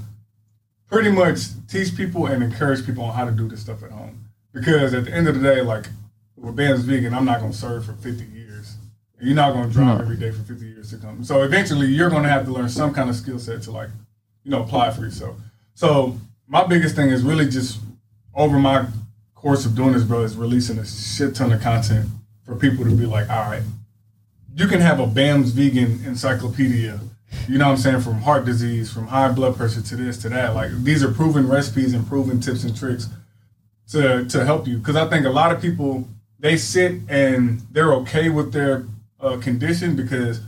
pretty 0.87 1.11
much 1.11 1.41
teach 1.69 1.97
people 1.97 2.27
and 2.27 2.43
encourage 2.43 2.85
people 2.85 3.05
on 3.05 3.15
how 3.15 3.25
to 3.25 3.31
do 3.31 3.49
this 3.49 3.61
stuff 3.61 3.83
at 3.83 3.91
home. 3.91 4.25
Because 4.53 4.93
at 4.93 5.05
the 5.05 5.15
end 5.15 5.29
of 5.29 5.41
the 5.41 5.43
day, 5.43 5.61
like 5.63 5.87
with 6.37 6.57
Bam's 6.57 6.85
vegan, 6.85 7.15
I'm 7.15 7.25
not 7.25 7.41
gonna 7.41 7.53
serve 7.53 7.85
for 7.87 7.93
50 7.95 8.25
years 8.25 8.40
You're 9.21 9.37
not 9.37 9.53
going 9.53 9.69
to 9.69 9.73
drive 9.73 10.01
every 10.01 10.17
day 10.17 10.31
for 10.31 10.43
50 10.43 10.67
years 10.67 10.91
to 10.91 10.97
come. 10.97 11.23
So 11.25 11.43
eventually, 11.43 11.89
you're 11.89 12.11
going 12.11 12.23
to 12.23 12.29
have 12.29 12.47
to 12.47 12.53
learn 12.53 12.69
some 12.69 12.95
kind 12.95 13.11
of 13.11 13.17
skill 13.17 13.39
set 13.39 13.63
to 13.63 13.71
like, 13.71 13.91
you 14.45 14.51
know, 14.51 14.63
apply 14.63 14.91
for 14.91 15.03
yourself. 15.03 15.37
So 15.75 16.19
my 16.47 16.65
biggest 16.65 16.97
thing 16.97 17.11
is 17.11 17.23
really 17.23 17.49
just 17.49 17.81
over 18.35 18.59
my 18.59 18.87
course 19.35 19.65
of 19.67 19.75
doing 19.75 19.93
this, 19.93 20.05
bro, 20.05 20.23
is 20.23 20.37
releasing 20.37 20.79
a 20.79 20.87
shit 20.87 21.35
ton 21.35 21.53
of 21.53 21.61
content 21.61 22.09
for 22.45 22.57
people 22.57 22.85
to 22.85 22.97
be 22.97 23.07
like, 23.07 23.29
all 23.31 23.51
right, 23.51 23.63
you 24.55 24.67
can 24.67 24.81
have 24.81 25.01
a 25.01 25.07
BAM's 25.07 25.53
vegan 25.53 26.03
encyclopedia. 26.05 26.99
You 27.49 27.59
know 27.59 27.67
what 27.67 27.73
I'm 27.73 27.79
saying? 27.79 28.01
From 28.01 28.21
heart 28.23 28.45
disease, 28.45 28.93
from 28.93 29.07
high 29.07 29.31
blood 29.31 29.57
pressure 29.57 29.83
to 29.83 29.97
this 29.97 30.19
to 30.23 30.29
that. 30.31 30.55
Like 30.55 30.71
these 30.83 31.05
are 31.05 31.13
proven 31.13 31.49
recipes 31.49 31.95
and 31.95 32.07
proven 32.07 32.41
tips 32.41 32.65
and 32.65 32.77
tricks 32.77 33.09
to 33.91 34.25
to 34.27 34.45
help 34.45 34.67
you. 34.67 34.79
Because 34.79 34.97
I 34.97 35.09
think 35.09 35.27
a 35.27 35.31
lot 35.31 35.53
of 35.53 35.63
people 35.63 36.09
they 36.41 36.57
sit 36.57 37.01
and 37.09 37.61
they're 37.71 37.93
okay 37.95 38.29
with 38.31 38.53
their 38.53 38.85
uh, 39.21 39.37
condition 39.39 39.97
because 39.97 40.41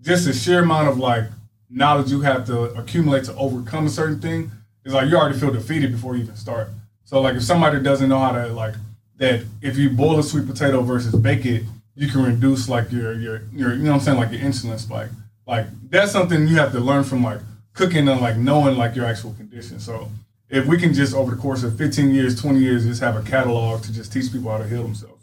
just 0.00 0.24
the 0.24 0.32
sheer 0.32 0.62
amount 0.62 0.88
of 0.88 0.98
like 0.98 1.24
knowledge 1.68 2.10
you 2.10 2.20
have 2.20 2.46
to 2.46 2.62
accumulate 2.74 3.24
to 3.24 3.34
overcome 3.36 3.86
a 3.86 3.90
certain 3.90 4.20
thing 4.20 4.50
is 4.84 4.92
like 4.92 5.08
you 5.08 5.16
already 5.16 5.38
feel 5.38 5.52
defeated 5.52 5.92
before 5.92 6.16
you 6.16 6.24
even 6.24 6.36
start. 6.36 6.68
So 7.04 7.20
like 7.20 7.36
if 7.36 7.42
somebody 7.42 7.80
doesn't 7.82 8.08
know 8.08 8.18
how 8.18 8.32
to 8.32 8.48
like 8.48 8.74
that 9.16 9.44
if 9.62 9.76
you 9.76 9.90
boil 9.90 10.18
a 10.18 10.22
sweet 10.22 10.46
potato 10.46 10.80
versus 10.80 11.14
bake 11.14 11.44
it, 11.44 11.64
you 11.94 12.08
can 12.08 12.24
reduce 12.24 12.68
like 12.68 12.90
your 12.90 13.12
your 13.14 13.42
your 13.52 13.74
you 13.74 13.84
know 13.84 13.92
what 13.92 13.98
I'm 13.98 14.00
saying 14.00 14.18
like 14.18 14.32
your 14.32 14.40
insulin 14.40 14.78
spike. 14.78 15.10
Like 15.46 15.66
that's 15.90 16.12
something 16.12 16.48
you 16.48 16.56
have 16.56 16.72
to 16.72 16.80
learn 16.80 17.04
from 17.04 17.22
like 17.22 17.40
cooking 17.74 18.08
and 18.08 18.20
like 18.20 18.36
knowing 18.36 18.76
like 18.76 18.96
your 18.96 19.04
actual 19.04 19.34
condition. 19.34 19.80
So 19.80 20.10
if 20.48 20.66
we 20.66 20.78
can 20.78 20.92
just 20.92 21.14
over 21.14 21.34
the 21.34 21.40
course 21.40 21.62
of 21.62 21.76
15 21.76 22.12
years, 22.12 22.40
20 22.40 22.58
years, 22.58 22.84
just 22.84 23.00
have 23.00 23.16
a 23.16 23.22
catalog 23.22 23.82
to 23.82 23.92
just 23.92 24.12
teach 24.12 24.32
people 24.32 24.50
how 24.50 24.58
to 24.58 24.66
heal 24.66 24.82
themselves, 24.82 25.19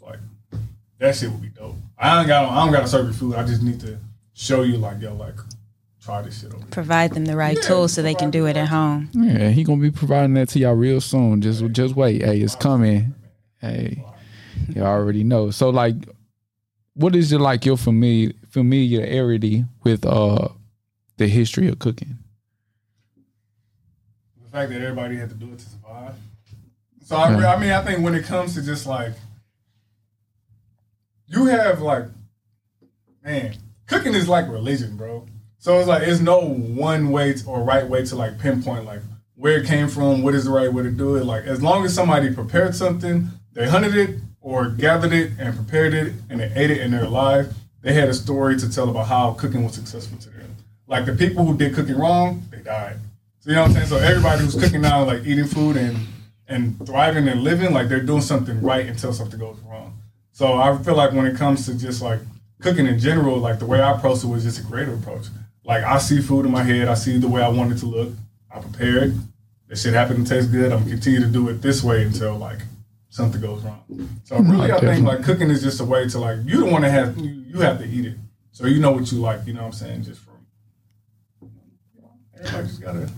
that 0.98 1.14
shit 1.16 1.30
would 1.30 1.42
be 1.42 1.48
dope. 1.48 1.76
I 1.98 2.16
don't 2.16 2.26
got 2.26 2.50
I 2.50 2.64
don't 2.64 2.72
got 2.72 2.80
to 2.82 2.88
serve 2.88 3.06
you 3.06 3.12
food. 3.12 3.34
I 3.36 3.44
just 3.44 3.62
need 3.62 3.80
to 3.80 3.98
show 4.34 4.62
you 4.62 4.76
like 4.76 5.00
yo 5.00 5.14
like 5.14 5.34
try 6.02 6.22
this 6.22 6.40
shit 6.40 6.52
over. 6.54 6.64
Provide 6.66 7.12
them 7.12 7.24
the 7.26 7.36
right 7.36 7.56
Yeah, 7.56 7.62
tools 7.62 7.92
so 7.92 8.02
they 8.02 8.14
can 8.14 8.30
do 8.30 8.46
it 8.46 8.56
at 8.56 8.68
home. 8.68 9.10
Yeah, 9.12 9.50
he 9.50 9.64
gonna 9.64 9.80
be 9.82 9.90
providing 9.90 10.34
that 10.34 10.48
to 10.50 10.58
y'all 10.58 10.74
real 10.74 11.00
soon. 11.00 11.40
Just 11.40 11.64
just 11.72 11.94
wait. 11.96 12.22
Hey, 12.22 12.40
it's 12.40 12.54
coming. 12.54 13.14
Hey, 13.60 14.04
you 14.68 14.82
already 14.82 15.24
know. 15.24 15.50
So 15.50 15.70
like, 15.70 15.96
what 16.94 17.14
is 17.16 17.30
your 17.30 17.40
like 17.40 17.64
your 17.66 17.76
familiar 17.76 18.32
familiarity 18.48 19.64
with 19.84 20.06
uh 20.06 20.48
the 21.16 21.26
history 21.28 21.68
of 21.68 21.78
cooking? 21.78 22.18
the 24.50 24.56
fact 24.56 24.70
that 24.70 24.80
everybody 24.80 25.16
had 25.16 25.28
to 25.28 25.34
do 25.34 25.52
it 25.52 25.58
to 25.58 25.68
survive. 25.68 26.14
So 27.04 27.16
I, 27.16 27.54
I 27.54 27.58
mean, 27.60 27.70
I 27.70 27.82
think 27.82 28.02
when 28.02 28.14
it 28.14 28.24
comes 28.24 28.54
to 28.54 28.62
just 28.62 28.86
like, 28.86 29.12
you 31.28 31.46
have 31.46 31.80
like, 31.80 32.04
man, 33.22 33.56
cooking 33.86 34.14
is 34.14 34.28
like 34.28 34.48
religion, 34.48 34.96
bro. 34.96 35.26
So 35.58 35.78
it's 35.78 35.88
like 35.88 36.06
it's 36.06 36.20
no 36.20 36.40
one 36.40 37.10
way 37.10 37.34
to, 37.34 37.46
or 37.46 37.62
right 37.62 37.86
way 37.86 38.04
to 38.06 38.16
like 38.16 38.38
pinpoint 38.38 38.84
like 38.84 39.00
where 39.34 39.58
it 39.58 39.66
came 39.66 39.88
from, 39.88 40.22
what 40.22 40.34
is 40.34 40.44
the 40.44 40.50
right 40.50 40.72
way 40.72 40.82
to 40.82 40.90
do 40.90 41.16
it. 41.16 41.24
Like 41.24 41.44
as 41.44 41.62
long 41.62 41.84
as 41.84 41.94
somebody 41.94 42.32
prepared 42.32 42.74
something, 42.74 43.28
they 43.52 43.68
hunted 43.68 43.94
it 43.94 44.18
or 44.40 44.68
gathered 44.68 45.12
it 45.12 45.32
and 45.38 45.54
prepared 45.54 45.94
it 45.94 46.14
and 46.30 46.40
they 46.40 46.52
ate 46.54 46.70
it 46.70 46.80
and 46.80 46.92
they're 46.92 47.04
alive, 47.04 47.52
they 47.82 47.92
had 47.92 48.08
a 48.08 48.14
story 48.14 48.56
to 48.58 48.70
tell 48.70 48.88
about 48.88 49.06
how 49.06 49.32
cooking 49.34 49.64
was 49.64 49.74
successful 49.74 50.18
to 50.18 50.30
them. 50.30 50.56
Like 50.86 51.06
the 51.06 51.14
people 51.14 51.44
who 51.44 51.56
did 51.56 51.74
cooking 51.74 51.98
wrong, 51.98 52.42
they 52.50 52.58
died. 52.58 52.96
So 53.40 53.50
you 53.50 53.56
know 53.56 53.62
what 53.62 53.68
I'm 53.68 53.74
saying? 53.74 53.86
So 53.88 53.96
everybody 53.96 54.42
who's 54.42 54.54
cooking 54.54 54.80
now, 54.80 55.04
like 55.04 55.26
eating 55.26 55.46
food 55.46 55.76
and 55.76 55.98
and 56.46 56.86
thriving 56.86 57.28
and 57.28 57.42
living, 57.42 57.74
like 57.74 57.88
they're 57.88 58.00
doing 58.00 58.22
something 58.22 58.60
right 58.62 58.86
until 58.86 59.12
something 59.12 59.38
goes 59.38 59.58
wrong. 59.68 59.97
So 60.38 60.56
I 60.56 60.78
feel 60.84 60.94
like 60.94 61.10
when 61.10 61.26
it 61.26 61.36
comes 61.36 61.66
to 61.66 61.74
just 61.74 62.00
like 62.00 62.20
cooking 62.60 62.86
in 62.86 62.96
general, 63.00 63.38
like 63.38 63.58
the 63.58 63.66
way 63.66 63.80
I 63.80 63.96
approach 63.96 64.22
it 64.22 64.28
was 64.28 64.44
just 64.44 64.60
a 64.60 64.62
greater 64.62 64.94
approach. 64.94 65.26
Like 65.64 65.82
I 65.82 65.98
see 65.98 66.22
food 66.22 66.46
in 66.46 66.52
my 66.52 66.62
head, 66.62 66.86
I 66.86 66.94
see 66.94 67.18
the 67.18 67.26
way 67.26 67.42
I 67.42 67.48
want 67.48 67.72
it 67.72 67.78
to 67.78 67.86
look. 67.86 68.10
I 68.48 68.60
prepared. 68.60 69.18
This 69.66 69.82
shit 69.82 69.94
happened 69.94 70.24
to 70.24 70.32
taste 70.32 70.52
good. 70.52 70.70
I'm 70.70 70.78
gonna 70.78 70.90
continue 70.92 71.18
to 71.18 71.26
do 71.26 71.48
it 71.48 71.54
this 71.54 71.82
way 71.82 72.04
until 72.04 72.36
like 72.36 72.60
something 73.08 73.40
goes 73.40 73.64
wrong. 73.64 73.82
So 74.22 74.36
mm-hmm. 74.36 74.50
really, 74.52 74.70
I 74.70 74.78
think 74.78 75.04
like 75.04 75.24
cooking 75.24 75.50
is 75.50 75.60
just 75.60 75.80
a 75.80 75.84
way 75.84 76.08
to 76.08 76.18
like 76.20 76.38
you 76.44 76.60
don't 76.60 76.70
want 76.70 76.84
to 76.84 76.90
have 76.90 77.18
you, 77.18 77.30
you 77.30 77.58
have 77.62 77.80
to 77.80 77.84
eat 77.88 78.04
it, 78.04 78.14
so 78.52 78.68
you 78.68 78.78
know 78.78 78.92
what 78.92 79.10
you 79.10 79.18
like. 79.18 79.44
You 79.44 79.54
know 79.54 79.62
what 79.62 79.66
I'm 79.66 79.72
saying? 79.72 80.04
Just 80.04 80.20
from 80.20 81.50
everybody 82.36 82.68
just 82.68 82.80
gotta 82.80 83.10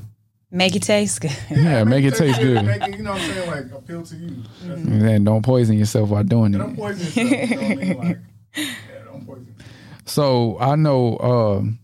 Make 0.51 0.75
it 0.75 0.83
taste 0.83 1.21
good. 1.21 1.37
Yeah, 1.51 1.85
make 1.85 2.05
it 2.05 2.15
taste 2.15 2.41
good. 2.41 2.65
Make 2.65 2.83
it, 2.83 2.97
you 2.97 3.03
know 3.05 3.13
what 3.13 3.21
I'm 3.21 3.31
saying? 3.31 3.51
Like 3.51 3.73
appeal 3.73 4.03
to 4.03 4.17
you. 4.17 4.43
That's 4.63 4.81
And 4.81 5.03
then 5.03 5.25
don't 5.25 5.43
poison 5.43 5.79
yourself 5.79 6.09
while 6.09 6.25
doing 6.25 6.55
it. 6.55 6.59
Don't 6.59 6.77
poison 6.77 7.29
yourself. 7.29 7.51
You 7.51 7.57
know 7.57 7.71
I 7.71 7.75
mean? 7.75 7.99
Like, 7.99 8.19
yeah, 8.57 9.05
don't 9.05 9.27
poison. 9.27 9.55
So 10.07 10.59
I 10.59 10.75
know 10.75 11.19
um, 11.19 11.79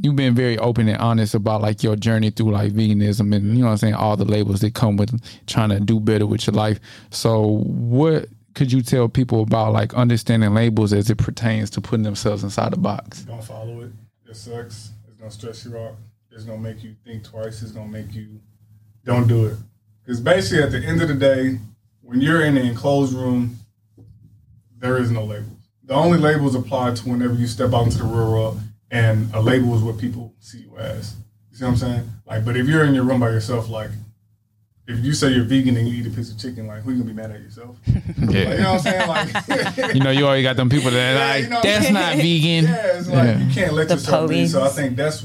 you've 0.00 0.14
been 0.14 0.34
very 0.34 0.56
open 0.58 0.88
and 0.88 0.98
honest 0.98 1.34
about 1.34 1.62
like 1.62 1.82
your 1.82 1.96
journey 1.96 2.30
through 2.30 2.52
like 2.52 2.72
veganism 2.72 3.34
and 3.34 3.56
you 3.56 3.62
know 3.62 3.66
what 3.66 3.72
I'm 3.72 3.78
saying 3.78 3.94
all 3.94 4.16
the 4.16 4.24
labels 4.24 4.60
that 4.60 4.74
come 4.74 4.96
with 4.96 5.20
trying 5.46 5.70
to 5.70 5.80
do 5.80 5.98
better 5.98 6.26
with 6.26 6.46
your 6.46 6.54
life. 6.54 6.78
So 7.10 7.58
what 7.64 8.28
could 8.54 8.70
you 8.72 8.82
tell 8.82 9.08
people 9.08 9.42
about 9.42 9.72
like 9.72 9.94
understanding 9.94 10.54
labels 10.54 10.92
as 10.92 11.10
it 11.10 11.18
pertains 11.18 11.70
to 11.70 11.80
putting 11.80 12.04
themselves 12.04 12.44
inside 12.44 12.72
the 12.72 12.78
box? 12.78 13.22
Don't 13.22 13.42
follow 13.42 13.80
it. 13.80 13.90
It 14.28 14.36
sucks. 14.36 14.90
It's 15.08 15.18
gonna 15.18 15.30
stress 15.30 15.64
you 15.64 15.76
out. 15.76 15.96
It's 16.36 16.44
gonna 16.44 16.58
make 16.58 16.82
you 16.84 16.94
think 17.02 17.24
twice. 17.24 17.62
It's 17.62 17.72
gonna 17.72 17.88
make 17.88 18.12
you 18.14 18.40
don't 19.04 19.26
do 19.26 19.46
it. 19.46 19.56
Because 20.04 20.20
basically, 20.20 20.62
at 20.62 20.70
the 20.70 20.78
end 20.86 21.00
of 21.00 21.08
the 21.08 21.14
day, 21.14 21.58
when 22.02 22.20
you're 22.20 22.44
in 22.44 22.56
an 22.58 22.66
enclosed 22.66 23.14
room, 23.14 23.58
there 24.78 24.98
is 24.98 25.10
no 25.10 25.24
labels. 25.24 25.70
The 25.84 25.94
only 25.94 26.18
labels 26.18 26.54
apply 26.54 26.94
to 26.94 27.08
whenever 27.08 27.32
you 27.34 27.46
step 27.46 27.72
out 27.72 27.84
into 27.86 27.98
the 27.98 28.04
real 28.04 28.30
world, 28.30 28.60
and 28.90 29.32
a 29.34 29.40
label 29.40 29.74
is 29.74 29.82
what 29.82 29.96
people 29.98 30.34
see 30.40 30.58
you 30.58 30.76
as. 30.76 31.14
You 31.50 31.56
see 31.56 31.64
what 31.64 31.70
I'm 31.70 31.76
saying? 31.78 32.10
Like, 32.26 32.44
but 32.44 32.56
if 32.56 32.66
you're 32.66 32.84
in 32.84 32.94
your 32.94 33.04
room 33.04 33.20
by 33.20 33.30
yourself, 33.30 33.68
like, 33.70 33.90
if 34.86 35.02
you 35.04 35.14
say 35.14 35.30
you're 35.30 35.44
vegan 35.44 35.76
and 35.76 35.88
you 35.88 36.00
eat 36.02 36.06
a 36.06 36.10
piece 36.14 36.30
of 36.30 36.38
chicken, 36.38 36.66
like, 36.66 36.82
who 36.82 36.90
you 36.92 36.98
gonna 36.98 37.10
be 37.10 37.16
mad 37.16 37.30
at 37.30 37.40
yourself? 37.40 37.76
Like, 38.18 38.30
you 38.30 38.44
know 38.62 38.74
what 38.74 38.86
I'm 38.86 39.06
saying? 39.06 39.08
Like, 39.08 39.94
You 39.94 40.00
know, 40.00 40.10
you 40.10 40.26
already 40.26 40.42
got 40.42 40.56
them 40.56 40.68
people 40.68 40.90
that 40.90 41.14
Yeah, 41.14 41.34
like 41.34 41.44
you 41.44 41.50
know- 41.50 41.62
that's 41.62 41.90
not 41.90 42.16
vegan. 42.16 42.64
Yeah, 42.64 42.98
it's 42.98 43.08
like 43.08 43.24
Yeah. 43.24 43.38
you 43.38 43.54
can't 43.54 43.72
let 43.72 43.88
The 43.88 43.94
yourself 43.94 44.28
be. 44.30 44.46
So 44.46 44.62
I 44.64 44.68
think 44.68 44.96
that's 44.96 45.24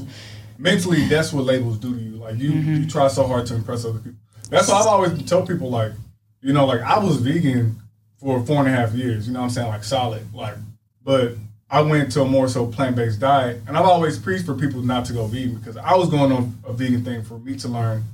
mentally 0.62 1.04
that's 1.08 1.32
what 1.32 1.44
labels 1.44 1.78
do 1.78 1.94
to 1.94 2.00
you. 2.00 2.16
Like 2.16 2.38
you 2.38 2.52
Mm-hmm. 2.52 2.74
you 2.82 2.86
try 2.88 3.08
so 3.08 3.26
hard 3.26 3.46
to 3.46 3.54
impress 3.54 3.84
other 3.84 3.98
people. 3.98 4.18
That's 4.48 4.68
why 4.68 4.80
I've 4.80 4.86
always 4.86 5.22
tell 5.24 5.46
people 5.46 5.70
like, 5.70 5.92
you 6.40 6.52
know, 6.52 6.66
like 6.66 6.80
I 6.82 6.98
was 6.98 7.16
vegan 7.16 7.76
for 8.18 8.44
four 8.44 8.58
and 8.58 8.68
a 8.68 8.70
half 8.70 8.92
years. 8.92 9.26
You 9.26 9.32
know 9.34 9.40
what 9.40 9.46
I'm 9.46 9.50
saying? 9.50 9.68
Like 9.68 9.84
solid. 9.84 10.32
Like, 10.34 10.54
but 11.02 11.32
I 11.70 11.80
went 11.80 12.12
to 12.12 12.22
a 12.22 12.24
more 12.26 12.48
so 12.48 12.66
plant 12.66 12.96
based 12.96 13.18
diet, 13.18 13.62
and 13.66 13.76
I've 13.76 13.86
always 13.86 14.18
preached 14.18 14.44
for 14.46 14.54
people 14.54 14.82
not 14.82 15.06
to 15.06 15.12
go 15.12 15.26
vegan 15.26 15.56
because 15.56 15.76
I 15.76 15.94
was 15.94 16.08
going 16.10 16.30
on 16.30 16.58
a 16.64 16.72
vegan 16.72 17.04
thing 17.04 17.22
for 17.22 17.38
me 17.38 17.56
to 17.58 17.68
learn 17.68 18.04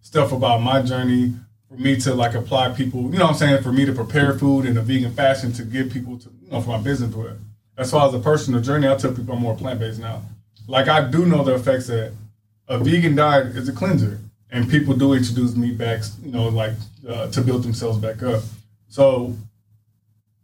stuff 0.00 0.32
about 0.32 0.60
my 0.60 0.82
journey, 0.82 1.34
for 1.68 1.76
me 1.76 1.96
to 2.00 2.14
like 2.14 2.34
apply 2.34 2.70
people, 2.70 3.02
you 3.02 3.18
know 3.18 3.24
what 3.26 3.32
I'm 3.32 3.38
saying, 3.38 3.62
for 3.62 3.72
me 3.72 3.84
to 3.86 3.92
prepare 3.92 4.36
food 4.38 4.66
in 4.66 4.76
a 4.76 4.82
vegan 4.82 5.12
fashion 5.12 5.52
to 5.54 5.62
give 5.64 5.90
people 5.92 6.18
to, 6.18 6.30
you 6.42 6.50
know, 6.50 6.60
for 6.60 6.70
my 6.70 6.78
business 6.78 7.14
with. 7.14 7.38
As 7.78 7.90
far 7.90 8.08
as 8.08 8.14
a 8.14 8.18
personal 8.18 8.60
journey, 8.60 8.88
I 8.88 8.96
tell 8.96 9.12
people 9.12 9.34
I'm 9.34 9.40
more 9.42 9.56
plant 9.56 9.78
based 9.80 10.00
now. 10.00 10.22
Like 10.66 10.88
I 10.88 11.08
do 11.08 11.26
know 11.26 11.44
the 11.44 11.54
effects 11.54 11.86
that 11.86 12.12
a 12.68 12.78
vegan 12.78 13.14
diet 13.14 13.48
is 13.56 13.68
a 13.68 13.72
cleanser, 13.72 14.18
and 14.50 14.68
people 14.68 14.94
do 14.94 15.12
introduce 15.12 15.54
meat 15.54 15.78
back, 15.78 16.02
you 16.22 16.32
know, 16.32 16.48
like 16.48 16.72
uh, 17.08 17.28
to 17.28 17.40
build 17.40 17.62
themselves 17.62 17.98
back 17.98 18.22
up. 18.22 18.42
So 18.88 19.36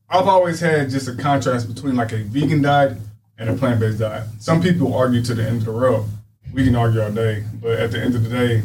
I've 0.08 0.28
always 0.28 0.60
had 0.60 0.90
just 0.90 1.08
a 1.08 1.14
contrast 1.14 1.72
between 1.72 1.96
like 1.96 2.12
a 2.12 2.18
vegan 2.18 2.62
diet 2.62 2.98
and 3.38 3.50
a 3.50 3.54
plant 3.54 3.80
based 3.80 3.98
diet. 3.98 4.28
Some 4.38 4.62
people 4.62 4.94
argue 4.94 5.22
to 5.22 5.34
the 5.34 5.46
end 5.46 5.58
of 5.58 5.64
the 5.64 5.72
road. 5.72 6.06
We 6.52 6.64
can 6.64 6.76
argue 6.76 7.02
all 7.02 7.10
day, 7.10 7.44
but 7.60 7.78
at 7.78 7.92
the 7.92 8.00
end 8.00 8.14
of 8.14 8.22
the 8.22 8.28
day, 8.28 8.62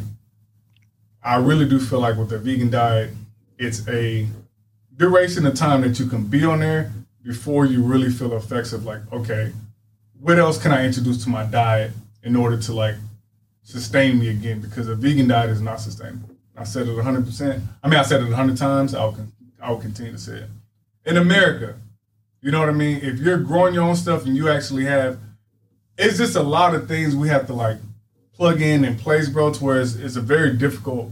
I 1.23 1.37
really 1.37 1.67
do 1.67 1.79
feel 1.79 1.99
like 1.99 2.17
with 2.17 2.29
the 2.29 2.37
vegan 2.37 2.69
diet, 2.69 3.11
it's 3.57 3.87
a 3.87 4.27
duration 4.97 5.45
of 5.45 5.55
time 5.55 5.81
that 5.81 5.99
you 5.99 6.07
can 6.07 6.25
be 6.25 6.43
on 6.43 6.59
there 6.59 6.91
before 7.23 7.65
you 7.65 7.81
really 7.81 8.09
feel 8.09 8.35
effects 8.35 8.73
of 8.73 8.85
like, 8.85 9.01
okay, 9.11 9.51
what 10.19 10.39
else 10.39 10.61
can 10.61 10.71
I 10.71 10.85
introduce 10.85 11.23
to 11.23 11.29
my 11.29 11.43
diet 11.43 11.91
in 12.23 12.35
order 12.35 12.57
to 12.57 12.73
like 12.73 12.95
sustain 13.63 14.19
me 14.19 14.29
again? 14.29 14.59
Because 14.59 14.87
a 14.87 14.95
vegan 14.95 15.27
diet 15.27 15.49
is 15.49 15.61
not 15.61 15.79
sustainable. 15.79 16.29
I 16.55 16.63
said 16.63 16.87
it 16.87 16.91
100%. 16.91 17.61
I 17.83 17.87
mean, 17.87 17.99
I 17.99 18.03
said 18.03 18.21
it 18.21 18.25
100 18.25 18.57
times. 18.57 18.95
I 18.95 19.05
will, 19.05 19.13
con- 19.13 19.31
I 19.61 19.69
will 19.69 19.77
continue 19.77 20.11
to 20.11 20.17
say 20.17 20.37
it. 20.37 20.49
In 21.05 21.17
America, 21.17 21.75
you 22.41 22.51
know 22.51 22.59
what 22.59 22.69
I 22.69 22.73
mean? 22.73 22.99
If 23.01 23.19
you're 23.19 23.37
growing 23.37 23.73
your 23.73 23.83
own 23.83 23.95
stuff 23.95 24.25
and 24.25 24.35
you 24.35 24.49
actually 24.49 24.85
have, 24.85 25.19
it's 25.97 26.17
just 26.17 26.35
a 26.35 26.43
lot 26.43 26.73
of 26.73 26.87
things 26.87 27.15
we 27.15 27.29
have 27.29 27.47
to 27.47 27.53
like 27.53 27.77
plug 28.33 28.61
in 28.61 28.85
and 28.85 28.99
place, 28.99 29.29
bro, 29.29 29.53
to 29.53 29.63
where 29.63 29.81
it's, 29.81 29.95
it's 29.95 30.15
a 30.15 30.21
very 30.21 30.53
difficult 30.53 31.11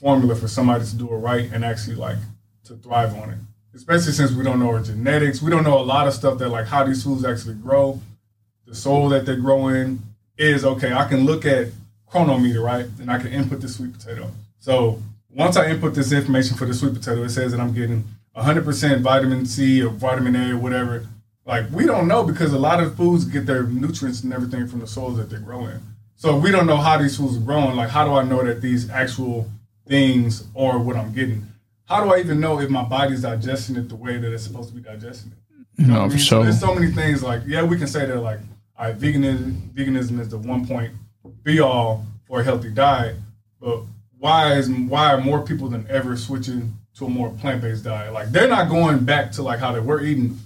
formula 0.00 0.34
for 0.34 0.48
somebody 0.48 0.84
to 0.84 0.96
do 0.96 1.08
it 1.08 1.16
right 1.16 1.50
and 1.52 1.64
actually 1.64 1.96
like 1.96 2.18
to 2.64 2.74
thrive 2.76 3.14
on 3.14 3.30
it. 3.30 3.38
Especially 3.74 4.12
since 4.12 4.32
we 4.32 4.44
don't 4.44 4.58
know 4.58 4.68
our 4.70 4.80
genetics, 4.80 5.42
we 5.42 5.50
don't 5.50 5.64
know 5.64 5.78
a 5.78 5.82
lot 5.82 6.06
of 6.06 6.14
stuff 6.14 6.38
that 6.38 6.48
like 6.48 6.66
how 6.66 6.84
these 6.84 7.02
foods 7.02 7.24
actually 7.24 7.54
grow, 7.54 8.00
the 8.68 8.74
soil 8.74 9.08
that 9.10 9.26
they 9.26 9.36
grow 9.36 9.68
in 9.68 10.00
is 10.36 10.64
okay. 10.64 10.92
I 10.92 11.08
can 11.08 11.24
look 11.24 11.44
at 11.46 11.68
Cronometer, 12.06 12.60
right, 12.62 12.86
and 13.00 13.10
I 13.10 13.18
can 13.18 13.32
input 13.32 13.60
the 13.60 13.68
sweet 13.68 13.92
potato. 13.92 14.30
So 14.60 15.02
once 15.30 15.56
I 15.56 15.68
input 15.70 15.94
this 15.94 16.12
information 16.12 16.56
for 16.56 16.66
the 16.66 16.74
sweet 16.74 16.94
potato, 16.94 17.22
it 17.24 17.30
says 17.30 17.52
that 17.52 17.60
I'm 17.60 17.74
getting 17.74 18.04
100% 18.36 19.00
vitamin 19.00 19.46
C 19.46 19.82
or 19.82 19.90
vitamin 19.90 20.36
A 20.36 20.52
or 20.54 20.58
whatever, 20.58 21.06
Like 21.44 21.70
we 21.70 21.84
don't 21.86 22.06
know 22.08 22.22
because 22.24 22.52
a 22.52 22.58
lot 22.58 22.80
of 22.82 22.94
foods 22.96 23.24
get 23.24 23.46
their 23.46 23.64
nutrients 23.64 24.22
and 24.22 24.32
everything 24.32 24.66
from 24.68 24.80
the 24.80 24.86
soils 24.86 25.16
that 25.18 25.28
they're 25.30 25.40
growing. 25.40 25.80
So 26.16 26.36
we 26.36 26.50
don't 26.50 26.66
know 26.66 26.76
how 26.76 26.98
these 26.98 27.16
foods 27.16 27.36
are 27.36 27.40
growing. 27.40 27.76
Like 27.76 27.90
how 27.90 28.04
do 28.04 28.12
I 28.12 28.22
know 28.22 28.44
that 28.44 28.60
these 28.62 28.88
actual 28.90 29.50
things 29.86 30.44
are 30.56 30.78
what 30.78 30.96
I'm 30.96 31.12
getting? 31.12 31.46
How 31.86 32.04
do 32.04 32.12
I 32.12 32.18
even 32.20 32.38
know 32.40 32.60
if 32.60 32.68
my 32.70 32.84
body's 32.84 33.22
digesting 33.22 33.76
it 33.76 33.88
the 33.88 33.96
way 33.96 34.18
that 34.18 34.32
it's 34.32 34.44
supposed 34.44 34.68
to 34.70 34.74
be 34.74 34.82
digesting 34.82 35.32
it? 35.32 35.38
You 35.82 35.86
know 35.86 35.94
No, 35.94 36.00
I 36.04 36.08
for 36.08 36.10
mean? 36.10 36.18
So 36.18 36.24
sure. 36.24 36.44
there's 36.44 36.60
so 36.60 36.74
many 36.74 36.90
things. 36.92 37.22
Like 37.22 37.42
yeah, 37.46 37.62
we 37.62 37.76
can 37.78 37.86
say 37.86 38.06
that 38.06 38.20
like 38.20 38.40
all 38.78 38.86
right, 38.86 38.98
veganism 38.98 39.72
veganism 39.74 40.20
is 40.20 40.28
the 40.28 40.38
one 40.38 40.66
point 40.66 40.92
be 41.42 41.60
all 41.60 42.04
for 42.26 42.40
a 42.40 42.44
healthy 42.44 42.70
diet, 42.70 43.16
but 43.60 43.82
why 44.18 44.54
is 44.54 44.68
why 44.68 45.12
are 45.12 45.20
more 45.20 45.44
people 45.44 45.68
than 45.68 45.86
ever 45.88 46.16
switching 46.16 46.74
to 46.94 47.06
a 47.06 47.08
more 47.08 47.30
plant 47.30 47.62
based 47.62 47.84
diet? 47.84 48.12
Like 48.12 48.30
they're 48.30 48.48
not 48.48 48.68
going 48.68 49.04
back 49.04 49.32
to 49.32 49.42
like 49.42 49.60
how 49.60 49.72
they 49.72 49.80
were 49.80 50.02
eating. 50.02 50.38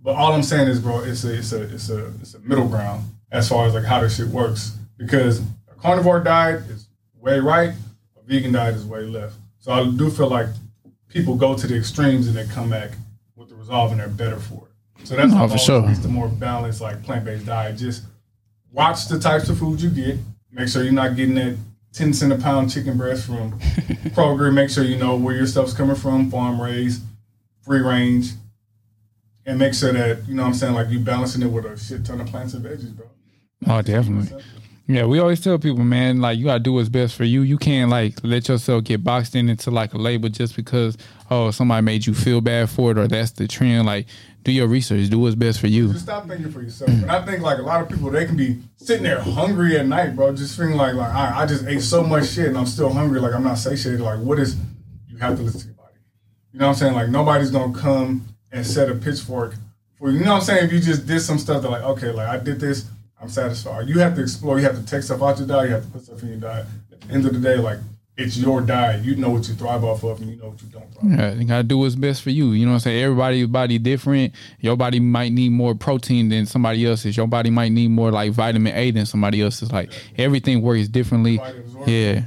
But 0.00 0.14
all 0.14 0.32
I'm 0.32 0.42
saying 0.42 0.68
is, 0.68 0.80
bro, 0.80 1.02
it's 1.02 1.24
a 1.24 1.34
it's 1.34 1.52
a 1.52 1.62
it's 1.74 1.90
a 1.90 2.06
it's 2.20 2.34
a 2.34 2.40
middle 2.40 2.68
ground 2.68 3.04
as 3.30 3.48
far 3.48 3.66
as 3.66 3.74
like 3.74 3.84
how 3.84 4.00
this 4.00 4.16
shit 4.16 4.28
works. 4.28 4.76
Because 4.96 5.40
a 5.40 5.74
carnivore 5.76 6.20
diet 6.20 6.62
is 6.70 6.88
way 7.20 7.38
right, 7.38 7.70
a 8.16 8.22
vegan 8.24 8.52
diet 8.52 8.74
is 8.74 8.84
way 8.84 9.00
left. 9.02 9.34
So 9.58 9.72
I 9.72 9.84
do 9.84 10.10
feel 10.10 10.28
like 10.28 10.48
people 11.08 11.36
go 11.36 11.56
to 11.56 11.66
the 11.66 11.76
extremes 11.76 12.28
and 12.28 12.36
they 12.36 12.46
come 12.46 12.70
back 12.70 12.92
with 13.34 13.48
the 13.48 13.54
resolve 13.54 13.90
and 13.90 14.00
they're 14.00 14.08
better 14.08 14.38
for 14.38 14.66
it. 14.66 14.67
So 15.04 15.16
that's 15.16 15.30
No, 15.30 15.38
how 15.38 15.48
for 15.48 15.58
sure. 15.58 15.82
the 15.82 16.08
more 16.08 16.28
balanced 16.28 16.80
like 16.80 17.02
plant 17.02 17.24
based 17.24 17.46
diet. 17.46 17.76
Just 17.76 18.04
watch 18.72 19.08
the 19.08 19.18
types 19.18 19.48
of 19.48 19.58
food 19.58 19.80
you 19.80 19.90
get. 19.90 20.18
Make 20.52 20.68
sure 20.68 20.82
you're 20.82 20.92
not 20.92 21.16
getting 21.16 21.34
that 21.36 21.56
10 21.92 22.12
cent 22.12 22.32
a 22.32 22.36
pound 22.36 22.70
chicken 22.70 22.96
breast 22.98 23.26
from 23.26 23.58
Kroger. 24.14 24.52
Make 24.52 24.70
sure 24.70 24.84
you 24.84 24.96
know 24.96 25.16
where 25.16 25.34
your 25.34 25.46
stuff's 25.46 25.72
coming 25.72 25.96
from, 25.96 26.30
farm 26.30 26.60
raised, 26.60 27.02
free 27.62 27.80
range. 27.80 28.32
And 29.46 29.58
make 29.58 29.72
sure 29.72 29.92
that, 29.92 30.28
you 30.28 30.34
know 30.34 30.42
what 30.42 30.48
I'm 30.48 30.54
saying, 30.54 30.74
like 30.74 30.90
you 30.90 30.98
balancing 31.00 31.42
it 31.42 31.46
with 31.46 31.64
a 31.64 31.78
shit 31.78 32.04
ton 32.04 32.20
of 32.20 32.26
plants 32.26 32.52
and 32.52 32.62
veggies, 32.64 32.94
bro. 32.94 33.06
Oh, 33.66 33.80
definitely. 33.80 34.42
Yeah, 34.90 35.04
we 35.04 35.18
always 35.18 35.42
tell 35.42 35.58
people, 35.58 35.84
man, 35.84 36.22
like 36.22 36.38
you 36.38 36.46
gotta 36.46 36.60
do 36.60 36.72
what's 36.72 36.88
best 36.88 37.14
for 37.14 37.24
you. 37.24 37.42
You 37.42 37.58
can't 37.58 37.90
like 37.90 38.14
let 38.22 38.48
yourself 38.48 38.84
get 38.84 39.04
boxed 39.04 39.36
in 39.36 39.50
into 39.50 39.70
like 39.70 39.92
a 39.92 39.98
label 39.98 40.30
just 40.30 40.56
because 40.56 40.96
oh 41.30 41.50
somebody 41.50 41.84
made 41.84 42.06
you 42.06 42.14
feel 42.14 42.40
bad 42.40 42.70
for 42.70 42.92
it 42.92 42.98
or 42.98 43.06
that's 43.06 43.32
the 43.32 43.46
trend. 43.46 43.84
Like, 43.84 44.06
do 44.44 44.50
your 44.50 44.66
research, 44.66 45.10
do 45.10 45.18
what's 45.18 45.34
best 45.34 45.60
for 45.60 45.66
you. 45.66 45.92
Just 45.92 46.04
stop 46.04 46.26
thinking 46.26 46.50
for 46.50 46.62
yourself. 46.62 46.88
And 46.88 47.10
I 47.10 47.22
think 47.22 47.42
like 47.42 47.58
a 47.58 47.62
lot 47.62 47.82
of 47.82 47.90
people, 47.90 48.10
they 48.10 48.24
can 48.24 48.34
be 48.34 48.62
sitting 48.76 49.02
there 49.02 49.20
hungry 49.20 49.76
at 49.76 49.84
night, 49.84 50.16
bro, 50.16 50.34
just 50.34 50.56
feeling 50.56 50.76
like 50.76 50.94
like 50.94 51.12
I, 51.12 51.42
I 51.42 51.46
just 51.46 51.66
ate 51.66 51.82
so 51.82 52.02
much 52.02 52.30
shit 52.30 52.46
and 52.46 52.56
I'm 52.56 52.64
still 52.64 52.90
hungry. 52.90 53.20
Like 53.20 53.34
I'm 53.34 53.44
not 53.44 53.58
satiated. 53.58 54.00
Like 54.00 54.20
what 54.20 54.38
is? 54.38 54.56
You 55.06 55.18
have 55.18 55.36
to 55.36 55.42
listen 55.42 55.60
to 55.60 55.66
your 55.66 55.76
body. 55.76 55.96
You 56.52 56.60
know 56.60 56.66
what 56.68 56.72
I'm 56.72 56.78
saying? 56.78 56.94
Like 56.94 57.10
nobody's 57.10 57.50
gonna 57.50 57.78
come 57.78 58.26
and 58.50 58.66
set 58.66 58.88
a 58.88 58.94
pitchfork 58.94 59.54
for 59.98 60.10
you. 60.10 60.20
You 60.20 60.24
know 60.24 60.32
what 60.32 60.38
I'm 60.38 60.44
saying? 60.44 60.64
If 60.64 60.72
you 60.72 60.80
just 60.80 61.06
did 61.06 61.20
some 61.20 61.38
stuff 61.38 61.60
that 61.60 61.70
like 61.70 61.82
okay, 61.82 62.10
like 62.10 62.28
I 62.28 62.38
did 62.38 62.58
this, 62.58 62.86
I'm 63.20 63.28
satisfied. 63.28 63.88
You 63.88 63.98
have 64.00 64.14
to 64.16 64.22
explore. 64.22 64.58
You 64.58 64.64
have 64.66 64.76
to 64.78 64.86
take 64.86 65.02
stuff 65.02 65.22
out 65.22 65.38
your 65.38 65.48
diet. 65.48 65.68
You 65.70 65.74
have 65.76 65.84
to 65.84 65.90
put 65.90 66.02
stuff 66.04 66.22
in 66.22 66.28
your 66.28 66.38
diet. 66.38 66.66
At 66.92 67.00
the 67.00 67.12
end 67.14 67.26
of 67.26 67.32
the 67.34 67.40
day, 67.40 67.56
like 67.56 67.78
it's 68.16 68.36
your 68.36 68.60
diet. 68.60 69.04
You 69.04 69.16
know 69.16 69.30
what 69.30 69.46
you 69.48 69.54
thrive 69.54 69.82
off 69.84 70.02
of, 70.04 70.20
and 70.20 70.30
you 70.30 70.36
know 70.36 70.50
what 70.50 70.62
you 70.62 70.68
don't 70.68 70.92
thrive. 70.92 71.12
off 71.12 71.18
Yeah, 71.18 71.32
you 71.34 71.44
gotta 71.44 71.62
do 71.64 71.78
what's 71.78 71.94
best 71.96 72.22
for 72.22 72.30
you. 72.30 72.50
You 72.52 72.64
know 72.66 72.72
what 72.72 72.76
I'm 72.76 72.80
saying? 72.80 73.02
Everybody's 73.04 73.46
body 73.48 73.78
different. 73.78 74.34
Your 74.60 74.76
body 74.76 75.00
might 75.00 75.32
need 75.32 75.50
more 75.50 75.74
protein 75.74 76.28
than 76.28 76.46
somebody 76.46 76.84
else's. 76.86 77.16
Your 77.16 77.26
body 77.26 77.50
might 77.50 77.72
need 77.72 77.88
more 77.88 78.10
like 78.12 78.32
vitamin 78.32 78.74
A 78.74 78.90
than 78.92 79.06
somebody 79.06 79.42
else's. 79.42 79.72
Like 79.72 79.92
everything 80.16 80.62
works 80.62 80.88
differently. 80.88 81.40
Yeah. 81.86 82.22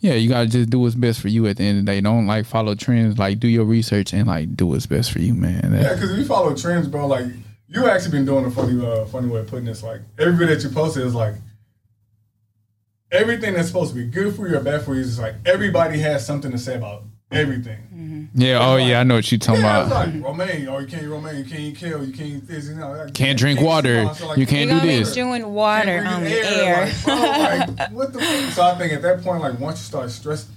Yeah, 0.00 0.12
you 0.14 0.28
gotta 0.28 0.46
just 0.46 0.68
do 0.70 0.78
what's 0.80 0.94
best 0.94 1.20
for 1.20 1.28
you 1.28 1.46
at 1.46 1.56
the 1.56 1.64
end 1.64 1.78
of 1.80 1.86
the 1.86 1.92
day. 1.92 2.00
Don't 2.02 2.26
like 2.26 2.44
follow 2.46 2.74
trends. 2.74 3.18
Like 3.18 3.40
do 3.40 3.48
your 3.48 3.64
research 3.64 4.12
and 4.12 4.26
like 4.26 4.54
do 4.54 4.66
what's 4.66 4.86
best 4.86 5.10
for 5.10 5.18
you, 5.18 5.32
man. 5.34 5.72
That- 5.72 5.82
Yeah, 5.82 5.94
because 5.94 6.12
if 6.12 6.18
you 6.18 6.24
follow 6.26 6.54
trends, 6.54 6.86
bro, 6.86 7.06
like 7.06 7.26
you 7.68 7.88
actually 7.88 8.12
been 8.12 8.24
doing 8.24 8.44
a 8.44 8.50
funny, 8.50 8.84
uh, 8.84 9.04
funny 9.06 9.28
way 9.28 9.40
of 9.40 9.48
putting 9.48 9.64
this. 9.64 9.82
Like 9.82 10.00
every 10.18 10.36
video 10.36 10.54
that 10.54 10.62
you 10.64 10.70
posted 10.70 11.04
is 11.04 11.14
like 11.14 11.34
everything 13.10 13.54
that's 13.54 13.68
supposed 13.68 13.90
to 13.94 13.96
be 13.96 14.04
good 14.04 14.34
for 14.34 14.48
you 14.48 14.56
or 14.56 14.60
bad 14.60 14.82
for 14.84 14.94
you 14.94 15.00
is 15.00 15.18
like 15.18 15.34
everybody 15.44 15.98
has 15.98 16.26
something 16.26 16.50
to 16.50 16.58
say 16.58 16.76
about 16.76 17.04
everything. 17.30 18.28
Yeah, 18.34 18.58
oh 18.60 18.76
yeah, 18.76 19.00
I 19.00 19.04
know 19.04 19.14
what 19.14 19.32
you're 19.32 19.38
talking 19.38 19.62
Yeah, 19.62 19.82
it's 19.82 19.90
about. 19.90 20.08
like 20.14 20.22
romaine, 20.22 20.68
or 20.68 20.82
you 20.82 20.86
can't 20.86 21.04
eat 21.04 21.06
romaine, 21.06 21.36
you 21.38 21.44
can't 21.44 21.60
eat 21.60 21.76
kale, 21.76 22.04
you 22.04 22.12
can't 22.12 22.28
eat 22.28 22.46
this, 22.46 22.68
you 22.68 22.74
know. 22.74 22.92
like, 22.92 23.14
Can't 23.14 23.38
drink 23.38 23.60
eat 23.60 23.64
water, 23.64 24.12
so, 24.14 24.28
like, 24.28 24.38
you 24.38 24.46
can't 24.46 24.68
You're 24.68 24.80
do 24.80 24.86
gonna 24.86 24.92
be 24.92 24.98
this. 24.98 25.14
doing 25.14 25.54
water 25.54 26.02
can't 26.02 26.06
on 26.06 26.20
breathe 26.20 26.32
the 26.42 26.66
air. 26.66 26.84
Like, 26.86 27.04
bro, 27.04 27.14
like, 27.14 27.90
what 27.92 28.12
the 28.12 28.18
fuck? 28.20 28.52
So 28.52 28.62
I 28.62 28.74
think 28.76 28.92
at 28.92 29.02
that 29.02 29.22
point, 29.22 29.40
like 29.42 29.58
once 29.58 29.78
you 29.78 29.84
start 29.84 30.10
stressing, 30.10 30.50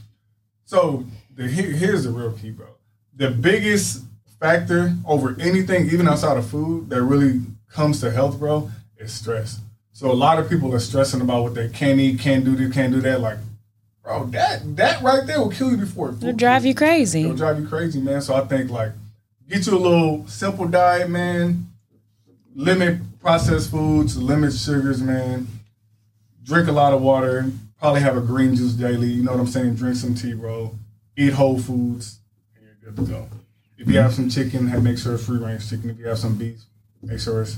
so 0.65 1.05
the 1.35 1.47
here, 1.47 1.71
here's 1.71 2.03
the 2.03 2.11
real 2.11 2.33
key, 2.33 2.51
bro. 2.51 2.67
The 3.15 3.31
biggest 3.31 4.03
factor 4.39 4.95
over 5.05 5.35
anything, 5.39 5.89
even 5.89 6.07
outside 6.07 6.37
of 6.37 6.47
food, 6.47 6.89
that 6.89 7.03
really 7.03 7.41
comes 7.69 7.99
to 8.01 8.11
health, 8.11 8.39
bro, 8.39 8.71
is 8.97 9.13
stress. 9.13 9.59
So 9.91 10.09
a 10.09 10.13
lot 10.13 10.39
of 10.39 10.49
people 10.49 10.73
are 10.73 10.79
stressing 10.79 11.21
about 11.21 11.43
what 11.43 11.55
they 11.55 11.67
can't 11.69 11.99
eat, 11.99 12.19
can't 12.19 12.45
do 12.45 12.55
this, 12.55 12.73
can't 12.73 12.93
do 12.93 13.01
that. 13.01 13.19
Like, 13.19 13.37
bro, 14.01 14.25
that 14.27 14.77
that 14.77 15.01
right 15.01 15.25
there 15.27 15.39
will 15.39 15.51
kill 15.51 15.71
you 15.71 15.77
before 15.77 16.09
it 16.09 16.15
It'll 16.17 16.33
drive 16.33 16.65
you 16.65 16.73
crazy. 16.73 17.23
It'll 17.23 17.35
drive 17.35 17.59
you 17.59 17.67
crazy, 17.67 17.99
man. 17.99 18.21
So 18.21 18.33
I 18.33 18.41
think 18.45 18.71
like 18.71 18.93
get 19.49 19.65
you 19.67 19.75
a 19.75 19.77
little 19.77 20.25
simple 20.27 20.67
diet, 20.67 21.09
man. 21.09 21.67
Limit 22.55 22.99
processed 23.19 23.71
foods, 23.71 24.17
limit 24.17 24.53
sugars, 24.53 25.01
man. 25.01 25.47
Drink 26.43 26.67
a 26.67 26.71
lot 26.71 26.93
of 26.93 27.01
water. 27.01 27.51
Probably 27.77 28.01
have 28.01 28.17
a 28.17 28.21
green 28.21 28.55
juice 28.55 28.73
daily. 28.73 29.07
You 29.07 29.23
know 29.23 29.31
what 29.31 29.39
I'm 29.41 29.47
saying? 29.47 29.75
Drink 29.75 29.97
some 29.97 30.15
tea, 30.15 30.33
bro. 30.33 30.75
Eat 31.17 31.33
whole 31.33 31.59
foods, 31.59 32.19
and 32.55 32.65
you're 32.65 32.91
good 32.91 33.05
to 33.05 33.11
go. 33.11 33.27
If 33.79 33.87
you 33.87 33.97
have 33.97 34.13
some 34.13 34.29
chicken, 34.29 34.67
have 34.67 34.83
make 34.83 34.97
sure 34.97 35.15
it's 35.15 35.25
free 35.25 35.37
range 35.39 35.69
chicken. 35.69 35.89
If 35.89 35.97
you 35.97 36.07
have 36.07 36.19
some 36.19 36.35
beef, 36.35 36.59
make 37.01 37.19
sure 37.19 37.41
it's 37.41 37.57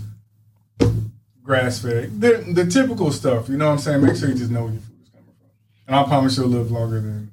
grass 1.43 1.81
fed. 1.81 2.21
The, 2.21 2.45
the 2.53 2.65
typical 2.65 3.11
stuff, 3.11 3.49
you 3.49 3.57
know 3.57 3.65
what 3.65 3.73
I'm 3.73 3.77
saying? 3.79 4.03
Make 4.03 4.15
sure 4.15 4.29
you 4.29 4.35
just 4.35 4.51
know 4.51 4.65
where 4.65 4.73
your 4.73 4.81
food 4.81 5.01
is 5.01 5.09
coming 5.09 5.25
from. 5.25 5.49
And 5.87 5.95
I 5.95 6.03
promise 6.03 6.37
you'll 6.37 6.47
live 6.47 6.69
longer 6.71 7.01
than 7.01 7.31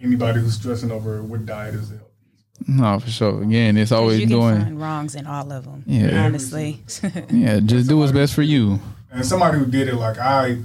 anybody 0.00 0.40
who's 0.40 0.54
stressing 0.54 0.90
over 0.90 1.22
what 1.22 1.46
diet 1.46 1.76
is 1.76 1.90
healthy. 1.90 2.04
No, 2.66 2.98
for 2.98 3.10
sure. 3.10 3.42
Again, 3.42 3.76
it's 3.76 3.92
always 3.92 4.20
you 4.20 4.26
can 4.26 4.38
doing. 4.38 4.60
find 4.60 4.80
wrongs 4.80 5.14
in 5.14 5.26
all 5.26 5.50
of 5.52 5.64
them. 5.64 5.84
Yeah. 5.86 6.24
honestly. 6.24 6.80
Yeah, 7.30 7.60
just 7.60 7.88
do 7.88 7.98
what's 7.98 8.12
best 8.12 8.34
for 8.34 8.42
you. 8.42 8.80
And 9.12 9.24
somebody 9.24 9.58
who 9.58 9.66
did 9.66 9.88
it, 9.88 9.94
like 9.94 10.18
I 10.18 10.58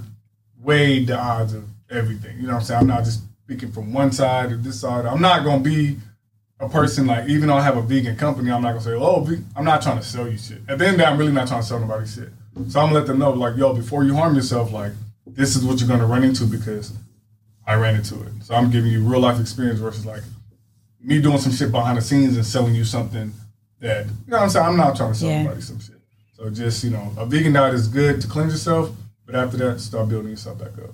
weighed 0.60 1.06
the 1.06 1.18
odds 1.18 1.54
of 1.54 1.64
everything. 1.90 2.36
You 2.38 2.48
know 2.48 2.54
what 2.54 2.60
I'm 2.60 2.64
saying? 2.64 2.80
I'm 2.80 2.86
not 2.88 3.04
just 3.04 3.22
speaking 3.44 3.70
from 3.70 3.92
one 3.92 4.10
side 4.12 4.52
or 4.52 4.56
this 4.56 4.80
side. 4.80 5.06
I'm 5.06 5.20
not 5.20 5.44
gonna 5.44 5.62
be 5.62 5.96
a 6.60 6.68
person 6.68 7.06
like 7.06 7.28
even 7.28 7.48
though 7.48 7.54
I 7.56 7.62
have 7.62 7.76
a 7.76 7.82
vegan 7.82 8.16
company, 8.16 8.50
I'm 8.50 8.62
not 8.62 8.70
gonna 8.70 8.80
say, 8.80 8.94
oh, 8.94 9.26
I'm 9.56 9.64
not 9.64 9.82
trying 9.82 9.98
to 9.98 10.04
sell 10.04 10.28
you 10.28 10.38
shit. 10.38 10.58
At 10.68 10.78
the 10.78 10.84
end 10.86 10.94
of 10.94 10.98
the 10.98 10.98
day, 10.98 11.04
I'm 11.04 11.18
really 11.18 11.32
not 11.32 11.48
trying 11.48 11.60
to 11.62 11.66
sell 11.66 11.78
nobody 11.78 12.06
shit. 12.06 12.30
So 12.68 12.80
I'm 12.80 12.86
gonna 12.88 12.94
let 12.94 13.06
them 13.06 13.18
know, 13.18 13.30
like, 13.30 13.56
yo, 13.56 13.72
before 13.74 14.02
you 14.04 14.14
harm 14.14 14.34
yourself, 14.34 14.72
like, 14.72 14.92
this 15.26 15.54
is 15.54 15.64
what 15.64 15.78
you're 15.80 15.88
gonna 15.88 16.06
run 16.06 16.24
into 16.24 16.44
because 16.44 16.92
I 17.66 17.74
ran 17.74 17.94
into 17.94 18.20
it. 18.22 18.32
So 18.42 18.54
I'm 18.54 18.70
giving 18.70 18.90
you 18.90 19.02
real 19.06 19.20
life 19.20 19.38
experience 19.40 19.78
versus 19.78 20.04
like 20.06 20.22
me 21.00 21.20
doing 21.20 21.38
some 21.38 21.52
shit 21.52 21.70
behind 21.70 21.98
the 21.98 22.02
scenes 22.02 22.34
and 22.36 22.44
selling 22.44 22.74
you 22.74 22.84
something 22.84 23.32
that 23.80 24.06
you 24.06 24.12
know 24.26 24.38
what 24.38 24.42
I'm 24.44 24.50
saying. 24.50 24.66
I'm 24.66 24.76
not 24.76 24.96
trying 24.96 25.12
to 25.12 25.18
sell 25.18 25.28
Yeah. 25.28 25.42
nobody 25.44 25.60
some 25.60 25.78
shit. 25.78 25.94
So 26.32 26.50
just 26.50 26.82
you 26.82 26.90
know, 26.90 27.12
a 27.16 27.26
vegan 27.26 27.52
diet 27.52 27.74
is 27.74 27.86
good 27.88 28.20
to 28.22 28.26
cleanse 28.28 28.52
yourself, 28.52 28.90
but 29.26 29.34
after 29.36 29.56
that, 29.58 29.80
start 29.80 30.08
building 30.08 30.30
yourself 30.30 30.58
back 30.58 30.76
up. 30.78 30.90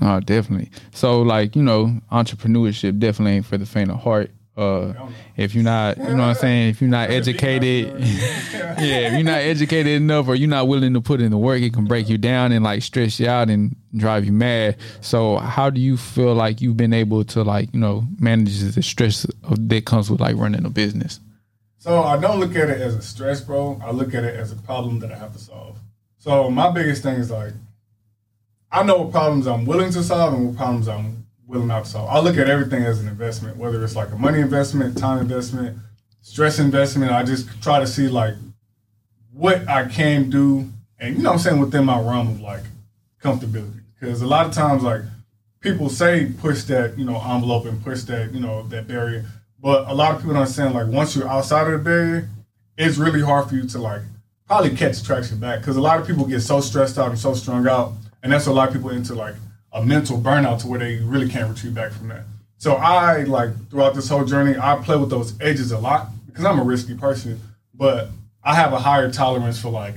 No, 0.00 0.20
definitely. 0.20 0.70
So 0.92 1.20
like, 1.22 1.56
you 1.56 1.62
know, 1.62 2.00
entrepreneurship 2.12 2.98
definitely 2.98 3.32
ain't 3.36 3.46
for 3.46 3.58
the 3.58 3.66
faint 3.66 3.90
of 3.90 4.00
heart. 4.00 4.30
Uh 4.56 4.92
if 5.36 5.54
you're 5.54 5.64
not 5.64 5.96
you 5.96 6.04
know 6.04 6.14
what 6.14 6.22
I'm 6.22 6.34
saying, 6.36 6.68
if 6.70 6.80
you're 6.80 6.90
not 6.90 7.10
educated 7.10 7.98
yeah, 8.78 9.08
if 9.08 9.12
you're 9.14 9.22
not 9.22 9.40
educated 9.40 9.92
enough 9.92 10.28
or 10.28 10.34
you're 10.34 10.48
not 10.48 10.68
willing 10.68 10.94
to 10.94 11.00
put 11.00 11.20
in 11.20 11.30
the 11.30 11.38
work, 11.38 11.62
it 11.62 11.72
can 11.72 11.86
break 11.86 12.08
you 12.08 12.18
down 12.18 12.52
and 12.52 12.64
like 12.64 12.82
stress 12.82 13.18
you 13.18 13.28
out 13.28 13.50
and 13.50 13.76
drive 13.96 14.24
you 14.24 14.32
mad. 14.32 14.76
So 15.00 15.36
how 15.36 15.70
do 15.70 15.80
you 15.80 15.96
feel 15.96 16.34
like 16.34 16.60
you've 16.60 16.76
been 16.76 16.92
able 16.92 17.24
to 17.24 17.42
like, 17.42 17.72
you 17.72 17.80
know, 17.80 18.04
manage 18.18 18.60
the 18.60 18.82
stress 18.82 19.26
that 19.48 19.84
comes 19.86 20.10
with 20.10 20.20
like 20.20 20.36
running 20.36 20.64
a 20.64 20.70
business? 20.70 21.20
So 21.78 22.02
I 22.02 22.18
don't 22.18 22.40
look 22.40 22.56
at 22.56 22.70
it 22.70 22.80
as 22.80 22.94
a 22.94 23.02
stress, 23.02 23.40
bro. 23.40 23.80
I 23.84 23.90
look 23.90 24.14
at 24.14 24.24
it 24.24 24.34
as 24.34 24.52
a 24.52 24.56
problem 24.56 25.00
that 25.00 25.12
I 25.12 25.18
have 25.18 25.32
to 25.34 25.38
solve. 25.38 25.78
So 26.18 26.50
my 26.50 26.70
biggest 26.70 27.02
thing 27.02 27.16
is 27.16 27.30
like, 27.30 27.52
I 28.72 28.82
know 28.82 29.02
what 29.02 29.12
problems 29.12 29.46
I'm 29.46 29.66
willing 29.66 29.92
to 29.92 30.02
solve 30.02 30.34
and 30.34 30.46
what 30.46 30.56
problems 30.56 30.88
I'm 30.88 31.23
I 32.06 32.20
look 32.20 32.36
at 32.36 32.48
everything 32.48 32.82
as 32.84 33.00
an 33.00 33.08
investment, 33.08 33.56
whether 33.56 33.82
it's 33.84 33.96
like 33.96 34.10
a 34.10 34.16
money 34.16 34.40
investment, 34.40 34.98
time 34.98 35.20
investment, 35.20 35.78
stress 36.22 36.58
investment. 36.58 37.12
I 37.12 37.22
just 37.22 37.48
try 37.62 37.80
to 37.80 37.86
see 37.86 38.08
like 38.08 38.34
what 39.32 39.68
I 39.68 39.86
can 39.88 40.30
do, 40.30 40.70
and 40.98 41.16
you 41.16 41.22
know 41.22 41.30
what 41.30 41.36
I'm 41.36 41.38
saying 41.40 41.60
within 41.60 41.84
my 41.84 42.00
realm 42.00 42.28
of 42.28 42.40
like 42.40 42.62
comfortability. 43.22 43.80
Because 43.98 44.22
a 44.22 44.26
lot 44.26 44.46
of 44.46 44.52
times 44.52 44.82
like 44.82 45.02
people 45.60 45.88
say 45.88 46.32
push 46.40 46.64
that 46.64 46.98
you 46.98 47.04
know 47.04 47.20
envelope 47.20 47.66
and 47.66 47.82
push 47.82 48.02
that 48.02 48.32
you 48.32 48.40
know 48.40 48.62
that 48.68 48.86
barrier, 48.86 49.24
but 49.60 49.88
a 49.88 49.94
lot 49.94 50.12
of 50.12 50.18
people 50.18 50.34
don't 50.34 50.42
understand 50.42 50.74
like 50.74 50.88
once 50.88 51.14
you're 51.14 51.28
outside 51.28 51.66
of 51.66 51.72
the 51.72 51.78
barrier, 51.78 52.28
it's 52.76 52.98
really 52.98 53.22
hard 53.22 53.48
for 53.48 53.54
you 53.54 53.66
to 53.68 53.78
like 53.78 54.02
probably 54.46 54.76
catch 54.76 55.02
traction 55.02 55.38
back 55.38 55.60
because 55.60 55.76
a 55.76 55.80
lot 55.80 56.00
of 56.00 56.06
people 56.06 56.26
get 56.26 56.40
so 56.40 56.60
stressed 56.60 56.98
out 56.98 57.10
and 57.10 57.18
so 57.18 57.34
strung 57.34 57.66
out, 57.66 57.92
and 58.22 58.32
that's 58.32 58.46
what 58.46 58.52
a 58.52 58.56
lot 58.56 58.68
of 58.68 58.74
people 58.74 58.90
into 58.90 59.14
like 59.14 59.34
a 59.74 59.84
mental 59.84 60.18
burnout 60.18 60.60
to 60.60 60.68
where 60.68 60.78
they 60.78 60.96
really 60.98 61.28
can't 61.28 61.50
retreat 61.50 61.74
back 61.74 61.92
from 61.92 62.08
that. 62.08 62.22
So 62.56 62.74
I 62.76 63.24
like 63.24 63.50
throughout 63.68 63.94
this 63.94 64.08
whole 64.08 64.24
journey, 64.24 64.56
I 64.58 64.76
play 64.76 64.96
with 64.96 65.10
those 65.10 65.38
edges 65.40 65.72
a 65.72 65.78
lot 65.78 66.08
because 66.26 66.44
I'm 66.44 66.58
a 66.58 66.64
risky 66.64 66.94
person, 66.94 67.40
but 67.74 68.08
I 68.42 68.54
have 68.54 68.72
a 68.72 68.78
higher 68.78 69.10
tolerance 69.10 69.60
for 69.60 69.70
like 69.70 69.96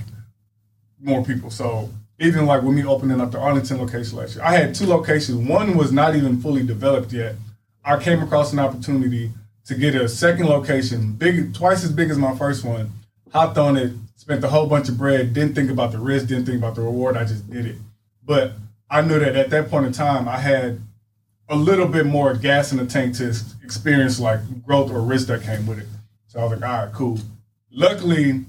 more 1.00 1.24
people. 1.24 1.52
So 1.52 1.90
even 2.20 2.46
like 2.48 2.64
with 2.64 2.74
me 2.74 2.84
opening 2.84 3.22
up 3.22 3.32
the 3.32 3.40
Arlington 3.40 3.78
location 3.78 4.18
last 4.18 4.36
year, 4.36 4.44
I 4.44 4.54
had 4.54 4.74
two 4.74 4.88
locations. 4.88 5.48
One 5.48 5.78
was 5.78 5.92
not 5.92 6.16
even 6.16 6.42
fully 6.42 6.66
developed 6.66 7.14
yet. 7.14 7.36
I 7.86 8.02
came 8.02 8.22
across 8.22 8.52
an 8.52 8.60
opportunity 8.60 9.32
to 9.66 9.76
get 9.76 9.96
a 9.96 10.10
second 10.10 10.48
location, 10.48 11.14
big, 11.14 11.54
twice 11.54 11.84
as 11.84 11.92
big 11.92 12.10
as 12.10 12.18
my 12.18 12.36
first 12.36 12.66
one. 12.66 12.92
Hopped 13.32 13.58
on 13.58 13.78
it, 13.78 13.94
spent 14.16 14.44
a 14.44 14.48
whole 14.48 14.66
bunch 14.66 14.90
of 14.90 14.98
bread, 14.98 15.34
didn't 15.34 15.54
think 15.54 15.70
about 15.70 15.92
the 15.92 16.00
risk, 16.00 16.28
didn't 16.28 16.46
think 16.46 16.58
about 16.58 16.76
the 16.76 16.82
reward. 16.82 17.16
I 17.16 17.26
just 17.26 17.50
did 17.50 17.66
it. 17.66 17.76
But 18.26 18.54
I 18.90 19.02
knew 19.02 19.20
that 19.20 19.36
at 19.36 19.50
that 19.50 19.70
point 19.70 19.86
in 19.86 19.92
time, 19.92 20.28
I 20.28 20.38
had 20.38 20.82
a 21.50 21.56
little 21.56 21.88
bit 21.88 22.06
more 22.06 22.34
gas 22.34 22.72
in 22.72 22.78
the 22.78 22.86
tank 22.86 23.16
to 23.18 23.34
experience 23.64 24.20
like 24.20 24.40
growth 24.66 24.92
or 24.92 25.02
risk 25.02 25.28
that 25.28 25.44
came 25.44 25.66
with 25.66 25.80
it. 25.80 25.88
So 26.28 26.40
I 26.40 26.44
was 26.44 26.60
like, 26.60 26.70
all 26.70 26.86
right, 26.86 26.94
cool. 26.94 27.20
Luckily, 27.72 28.46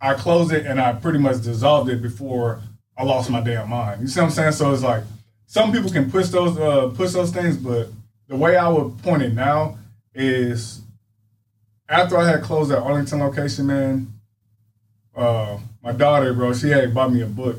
I 0.00 0.14
closed 0.14 0.52
it 0.52 0.66
and 0.66 0.80
I 0.80 0.92
pretty 0.92 1.18
much 1.18 1.42
dissolved 1.42 1.90
it 1.90 2.02
before 2.02 2.60
I 2.96 3.04
lost 3.04 3.30
my 3.30 3.40
damn 3.40 3.70
mind. 3.70 4.02
You 4.02 4.08
see 4.08 4.20
what 4.20 4.26
I'm 4.26 4.32
saying? 4.32 4.52
So 4.52 4.72
it's 4.72 4.82
like 4.82 5.02
some 5.46 5.72
people 5.72 5.90
can 5.90 6.10
push 6.10 6.28
those 6.28 6.58
uh, 6.58 6.92
push 6.94 7.12
those 7.12 7.30
things, 7.30 7.56
but 7.56 7.88
the 8.28 8.36
way 8.36 8.56
I 8.56 8.68
would 8.68 8.98
point 9.02 9.22
it 9.22 9.34
now 9.34 9.78
is 10.14 10.82
after 11.88 12.16
I 12.16 12.28
had 12.28 12.42
closed 12.42 12.70
that 12.70 12.80
Arlington 12.80 13.20
location, 13.20 13.66
man, 13.66 14.12
uh, 15.14 15.58
my 15.82 15.92
daughter, 15.92 16.32
bro, 16.32 16.54
she 16.54 16.70
had 16.70 16.94
bought 16.94 17.12
me 17.12 17.22
a 17.22 17.26
book, 17.26 17.56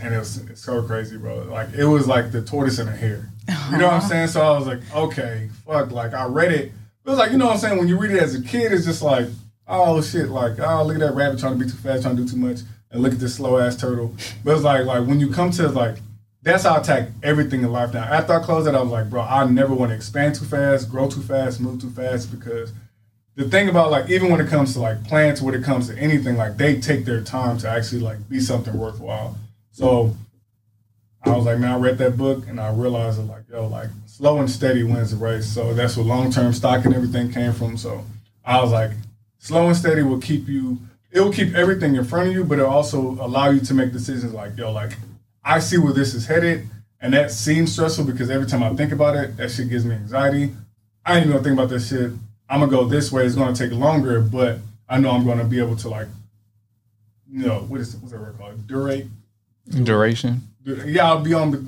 and 0.00 0.14
it 0.14 0.18
was 0.18 0.36
it's 0.48 0.62
so 0.62 0.82
crazy, 0.82 1.16
bro. 1.16 1.42
Like 1.44 1.72
it 1.74 1.86
was 1.86 2.06
like 2.06 2.32
the 2.32 2.42
tortoise 2.42 2.78
and 2.78 2.88
the 2.88 2.92
hare. 2.92 3.28
You 3.70 3.78
know 3.78 3.86
what 3.86 3.94
I'm 3.94 4.00
saying? 4.08 4.28
So 4.28 4.42
I 4.42 4.56
was 4.58 4.66
like, 4.66 4.80
okay, 4.94 5.48
fuck. 5.66 5.90
Like 5.90 6.14
I 6.14 6.26
read 6.26 6.52
it. 6.52 6.66
It 6.66 7.10
was 7.10 7.18
like 7.18 7.32
you 7.32 7.38
know 7.38 7.46
what 7.46 7.54
I'm 7.54 7.60
saying. 7.60 7.78
When 7.78 7.88
you 7.88 7.98
read 7.98 8.10
it 8.12 8.22
as 8.22 8.34
a 8.34 8.42
kid, 8.42 8.72
it's 8.72 8.84
just 8.84 9.02
like, 9.02 9.26
oh 9.66 10.00
shit, 10.02 10.28
like 10.28 10.58
oh 10.60 10.84
look 10.84 10.94
at 10.94 11.00
that 11.00 11.14
rabbit 11.14 11.38
trying 11.40 11.58
to 11.58 11.64
be 11.64 11.70
too 11.70 11.76
fast, 11.76 12.02
trying 12.02 12.16
to 12.16 12.22
do 12.22 12.28
too 12.28 12.36
much, 12.36 12.60
and 12.90 13.02
look 13.02 13.12
at 13.12 13.18
this 13.18 13.36
slow 13.36 13.58
ass 13.58 13.76
turtle. 13.76 14.14
But 14.44 14.54
it's 14.54 14.62
like 14.62 14.84
like 14.84 15.06
when 15.06 15.20
you 15.20 15.30
come 15.30 15.50
to 15.52 15.68
like 15.68 15.96
that's 16.42 16.62
how 16.64 16.74
I 16.74 16.80
attack 16.80 17.08
everything 17.22 17.62
in 17.62 17.72
life 17.72 17.92
now. 17.92 18.04
After 18.04 18.32
I 18.32 18.42
closed 18.42 18.68
it, 18.68 18.74
I 18.74 18.80
was 18.80 18.90
like, 18.90 19.10
bro, 19.10 19.22
I 19.22 19.44
never 19.46 19.74
want 19.74 19.90
to 19.90 19.96
expand 19.96 20.36
too 20.36 20.44
fast, 20.44 20.90
grow 20.90 21.08
too 21.08 21.20
fast, 21.20 21.60
move 21.60 21.80
too 21.80 21.90
fast 21.90 22.30
because 22.30 22.72
the 23.34 23.48
thing 23.48 23.68
about 23.68 23.90
like 23.90 24.10
even 24.10 24.30
when 24.30 24.40
it 24.40 24.48
comes 24.48 24.72
to 24.74 24.80
like 24.80 25.02
plants, 25.04 25.40
when 25.40 25.54
it 25.54 25.62
comes 25.62 25.88
to 25.88 25.98
anything, 25.98 26.36
like 26.36 26.56
they 26.56 26.80
take 26.80 27.04
their 27.04 27.22
time 27.22 27.58
to 27.58 27.68
actually 27.68 28.00
like 28.00 28.28
be 28.28 28.40
something 28.40 28.76
worthwhile. 28.76 29.36
So 29.78 30.16
I 31.22 31.36
was 31.36 31.46
like, 31.46 31.60
man, 31.60 31.70
I 31.70 31.76
read 31.76 31.98
that 31.98 32.16
book 32.18 32.48
and 32.48 32.60
I 32.60 32.72
realized 32.72 33.20
that 33.20 33.26
like, 33.26 33.44
yo, 33.48 33.68
like 33.68 33.90
slow 34.06 34.40
and 34.40 34.50
steady 34.50 34.82
wins 34.82 35.12
the 35.12 35.16
race. 35.24 35.46
So 35.46 35.72
that's 35.72 35.96
what 35.96 36.04
long 36.04 36.32
term 36.32 36.52
stock 36.52 36.84
and 36.84 36.92
everything 36.92 37.30
came 37.30 37.52
from. 37.52 37.76
So 37.76 38.04
I 38.44 38.60
was 38.60 38.72
like, 38.72 38.90
slow 39.38 39.68
and 39.68 39.76
steady 39.76 40.02
will 40.02 40.20
keep 40.20 40.48
you. 40.48 40.78
It 41.12 41.20
will 41.20 41.32
keep 41.32 41.54
everything 41.54 41.94
in 41.94 42.02
front 42.02 42.28
of 42.28 42.34
you, 42.34 42.42
but 42.42 42.58
it 42.58 42.64
also 42.64 43.12
allow 43.20 43.50
you 43.50 43.60
to 43.60 43.72
make 43.72 43.92
decisions 43.92 44.34
like, 44.34 44.56
yo, 44.56 44.72
like 44.72 44.96
I 45.44 45.60
see 45.60 45.78
where 45.78 45.92
this 45.92 46.12
is 46.12 46.26
headed, 46.26 46.66
and 47.00 47.14
that 47.14 47.30
seems 47.30 47.72
stressful 47.72 48.04
because 48.04 48.30
every 48.30 48.48
time 48.48 48.64
I 48.64 48.74
think 48.74 48.90
about 48.90 49.14
it, 49.14 49.36
that 49.36 49.52
shit 49.52 49.70
gives 49.70 49.84
me 49.84 49.94
anxiety. 49.94 50.54
I 51.06 51.14
ain't 51.14 51.26
even 51.26 51.34
gonna 51.34 51.44
think 51.44 51.54
about 51.56 51.70
this 51.70 51.88
shit. 51.88 52.10
I'm 52.50 52.58
gonna 52.58 52.66
go 52.66 52.84
this 52.84 53.12
way. 53.12 53.24
It's 53.24 53.36
gonna 53.36 53.54
take 53.54 53.70
longer, 53.70 54.20
but 54.22 54.58
I 54.88 54.98
know 54.98 55.12
I'm 55.12 55.24
gonna 55.24 55.44
be 55.44 55.60
able 55.60 55.76
to 55.76 55.88
like, 55.88 56.08
you 57.30 57.46
know, 57.46 57.60
what 57.60 57.78
is 57.78 57.94
what's 57.94 58.10
that 58.10 58.20
word 58.20 58.36
called? 58.38 58.66
Durate. 58.66 59.08
Duration. 59.70 60.42
Yeah, 60.64 61.06
I'll 61.08 61.20
be 61.22 61.34
on 61.34 61.50
the. 61.50 61.64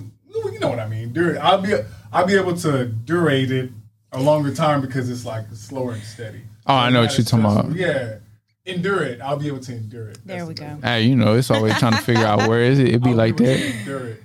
You 0.52 0.58
know 0.58 0.68
what 0.68 0.78
I 0.80 0.88
mean? 0.88 1.12
Durate. 1.12 1.38
I'll 1.38 1.60
be 1.60 1.74
I'll 2.12 2.26
be 2.26 2.34
able 2.36 2.56
to 2.58 2.92
durate 3.04 3.50
it 3.50 3.70
a 4.12 4.20
longer 4.20 4.54
time 4.54 4.80
because 4.80 5.08
it's 5.08 5.24
like 5.24 5.46
slower 5.54 5.92
and 5.92 6.02
steady. 6.02 6.42
Oh, 6.66 6.74
I 6.74 6.90
know 6.90 7.00
what 7.02 7.16
you're 7.16 7.24
talking 7.24 7.44
about. 7.44 7.72
Yeah, 7.72 8.16
endure 8.66 9.02
it. 9.02 9.20
I'll 9.20 9.36
be 9.38 9.46
able 9.48 9.60
to 9.60 9.72
endure 9.72 10.10
it. 10.10 10.18
There 10.26 10.44
we 10.46 10.54
go. 10.54 10.78
Hey, 10.82 11.02
you 11.04 11.16
know, 11.16 11.34
it's 11.34 11.50
always 11.50 11.78
trying 11.78 11.92
to 11.92 12.02
figure 12.02 12.24
out 12.26 12.48
where 12.48 12.60
is 12.62 12.78
it. 12.78 12.88
It'd 12.88 13.02
be 13.02 13.10
I'll 13.10 13.16
like 13.16 13.36
be 13.36 13.44
able 13.46 13.60
that. 13.62 13.72
to 13.72 13.78
Endure 13.78 14.06
it 14.08 14.22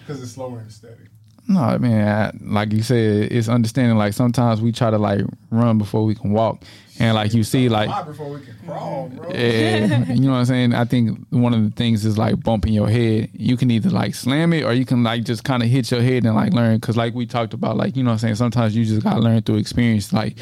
because 0.00 0.22
it's 0.22 0.32
slower 0.32 0.58
and 0.60 0.72
steady. 0.72 1.04
No, 1.48 1.60
I 1.60 1.78
mean, 1.78 2.00
I, 2.00 2.32
like 2.42 2.72
you 2.72 2.82
said, 2.82 3.32
it's 3.32 3.48
understanding. 3.48 3.96
Like 3.98 4.12
sometimes 4.12 4.60
we 4.60 4.70
try 4.72 4.90
to 4.90 4.98
like 4.98 5.22
run 5.50 5.78
before 5.78 6.04
we 6.04 6.14
can 6.14 6.30
walk, 6.32 6.62
and 7.00 7.14
like 7.14 7.34
you 7.34 7.42
see, 7.42 7.68
like 7.68 7.88
before 8.06 8.28
we 8.30 8.40
can 8.40 8.56
crawl, 8.64 9.08
bro. 9.08 9.30
Yeah, 9.34 10.12
you 10.12 10.20
know 10.20 10.32
what 10.32 10.38
I'm 10.38 10.44
saying? 10.44 10.74
I 10.74 10.84
think 10.84 11.18
one 11.30 11.54
of 11.54 11.64
the 11.64 11.70
things 11.70 12.04
is 12.04 12.16
like 12.18 12.40
bumping 12.42 12.72
your 12.72 12.88
head. 12.88 13.30
You 13.32 13.56
can 13.56 13.70
either 13.70 13.90
like 13.90 14.14
slam 14.14 14.52
it 14.52 14.64
or 14.64 14.72
you 14.74 14.84
can 14.84 15.02
like 15.02 15.24
just 15.24 15.42
kind 15.42 15.62
of 15.62 15.68
hit 15.68 15.90
your 15.90 16.02
head 16.02 16.24
and 16.24 16.34
like 16.36 16.52
learn. 16.52 16.78
Cause 16.80 16.96
like 16.96 17.14
we 17.14 17.26
talked 17.26 17.54
about, 17.54 17.76
like, 17.76 17.96
you 17.96 18.02
know 18.02 18.10
what 18.10 18.14
I'm 18.14 18.18
saying? 18.18 18.34
Sometimes 18.36 18.76
you 18.76 18.84
just 18.84 19.02
got 19.02 19.14
to 19.14 19.20
learn 19.20 19.42
through 19.42 19.56
experience. 19.56 20.12
Like, 20.12 20.36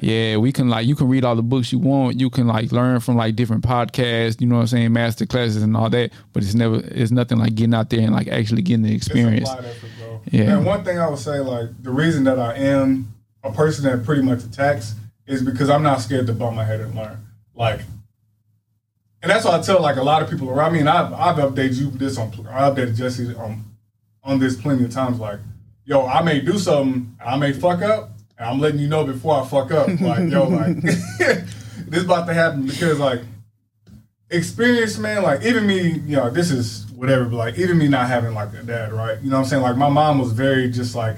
yeah, 0.00 0.36
we 0.36 0.50
can 0.52 0.68
like, 0.68 0.86
you 0.86 0.96
can 0.96 1.08
read 1.08 1.24
all 1.24 1.36
the 1.36 1.42
books 1.42 1.72
you 1.72 1.78
want. 1.78 2.18
You 2.18 2.28
can 2.28 2.46
like 2.46 2.72
learn 2.72 3.00
from 3.00 3.16
like 3.16 3.36
different 3.36 3.64
podcasts, 3.64 4.40
you 4.40 4.46
know 4.46 4.56
what 4.56 4.62
I'm 4.62 4.66
saying? 4.66 4.92
Master 4.92 5.26
classes 5.26 5.62
and 5.62 5.76
all 5.76 5.88
that. 5.90 6.10
But 6.32 6.42
it's 6.42 6.54
never, 6.54 6.82
it's 6.84 7.12
nothing 7.12 7.38
like 7.38 7.54
getting 7.54 7.74
out 7.74 7.88
there 7.88 8.00
and 8.00 8.12
like 8.12 8.28
actually 8.28 8.62
getting 8.62 8.82
the 8.82 8.94
experience. 8.94 9.48
Yeah. 10.30 10.56
And 10.56 10.66
one 10.66 10.84
thing 10.84 10.98
I 10.98 11.08
would 11.08 11.18
say, 11.18 11.40
like, 11.40 11.82
the 11.82 11.90
reason 11.90 12.24
that 12.24 12.38
I 12.38 12.54
am 12.54 13.14
a 13.42 13.52
person 13.52 13.84
that 13.84 14.04
pretty 14.04 14.22
much 14.22 14.44
attacks 14.44 14.94
is 15.26 15.42
because 15.42 15.70
I'm 15.70 15.82
not 15.82 16.00
scared 16.00 16.26
to 16.26 16.32
bump 16.32 16.56
my 16.56 16.64
head 16.64 16.80
and 16.80 16.94
learn. 16.94 17.24
Like, 17.54 17.80
and 19.22 19.30
that's 19.30 19.44
why 19.44 19.58
I 19.58 19.62
tell 19.62 19.80
like 19.82 19.96
a 19.96 20.02
lot 20.02 20.22
of 20.22 20.30
people 20.30 20.50
around 20.50 20.72
me, 20.72 20.80
and 20.80 20.88
I've, 20.88 21.12
I've 21.12 21.36
updated 21.36 21.78
you 21.78 21.90
this 21.90 22.18
on, 22.18 22.32
I 22.48 22.70
updated 22.70 22.96
Jesse 22.96 23.34
on 23.34 23.64
on 24.22 24.38
this 24.38 24.56
plenty 24.60 24.84
of 24.84 24.92
times. 24.92 25.18
Like, 25.18 25.40
yo, 25.84 26.06
I 26.06 26.22
may 26.22 26.40
do 26.40 26.58
something, 26.58 27.16
I 27.24 27.36
may 27.36 27.52
fuck 27.52 27.82
up, 27.82 28.10
and 28.38 28.48
I'm 28.48 28.60
letting 28.60 28.80
you 28.80 28.88
know 28.88 29.04
before 29.04 29.40
I 29.40 29.46
fuck 29.46 29.72
up. 29.72 29.88
Like, 30.00 30.30
yo, 30.30 30.48
like 30.48 30.76
this 30.80 32.04
about 32.04 32.26
to 32.26 32.34
happen 32.34 32.66
because 32.66 32.98
like 32.98 33.20
experience, 34.30 34.98
man, 34.98 35.22
like 35.22 35.42
even 35.42 35.66
me, 35.66 36.00
you 36.06 36.16
know, 36.16 36.30
this 36.30 36.50
is 36.50 36.89
whatever, 37.00 37.24
but 37.24 37.36
like 37.36 37.58
even 37.58 37.78
me 37.78 37.88
not 37.88 38.08
having 38.08 38.34
like 38.34 38.52
a 38.52 38.62
dad, 38.62 38.92
right? 38.92 39.18
You 39.22 39.30
know 39.30 39.36
what 39.36 39.44
I'm 39.44 39.48
saying? 39.48 39.62
Like 39.62 39.76
my 39.78 39.88
mom 39.88 40.18
was 40.18 40.32
very 40.32 40.70
just 40.70 40.94
like 40.94 41.16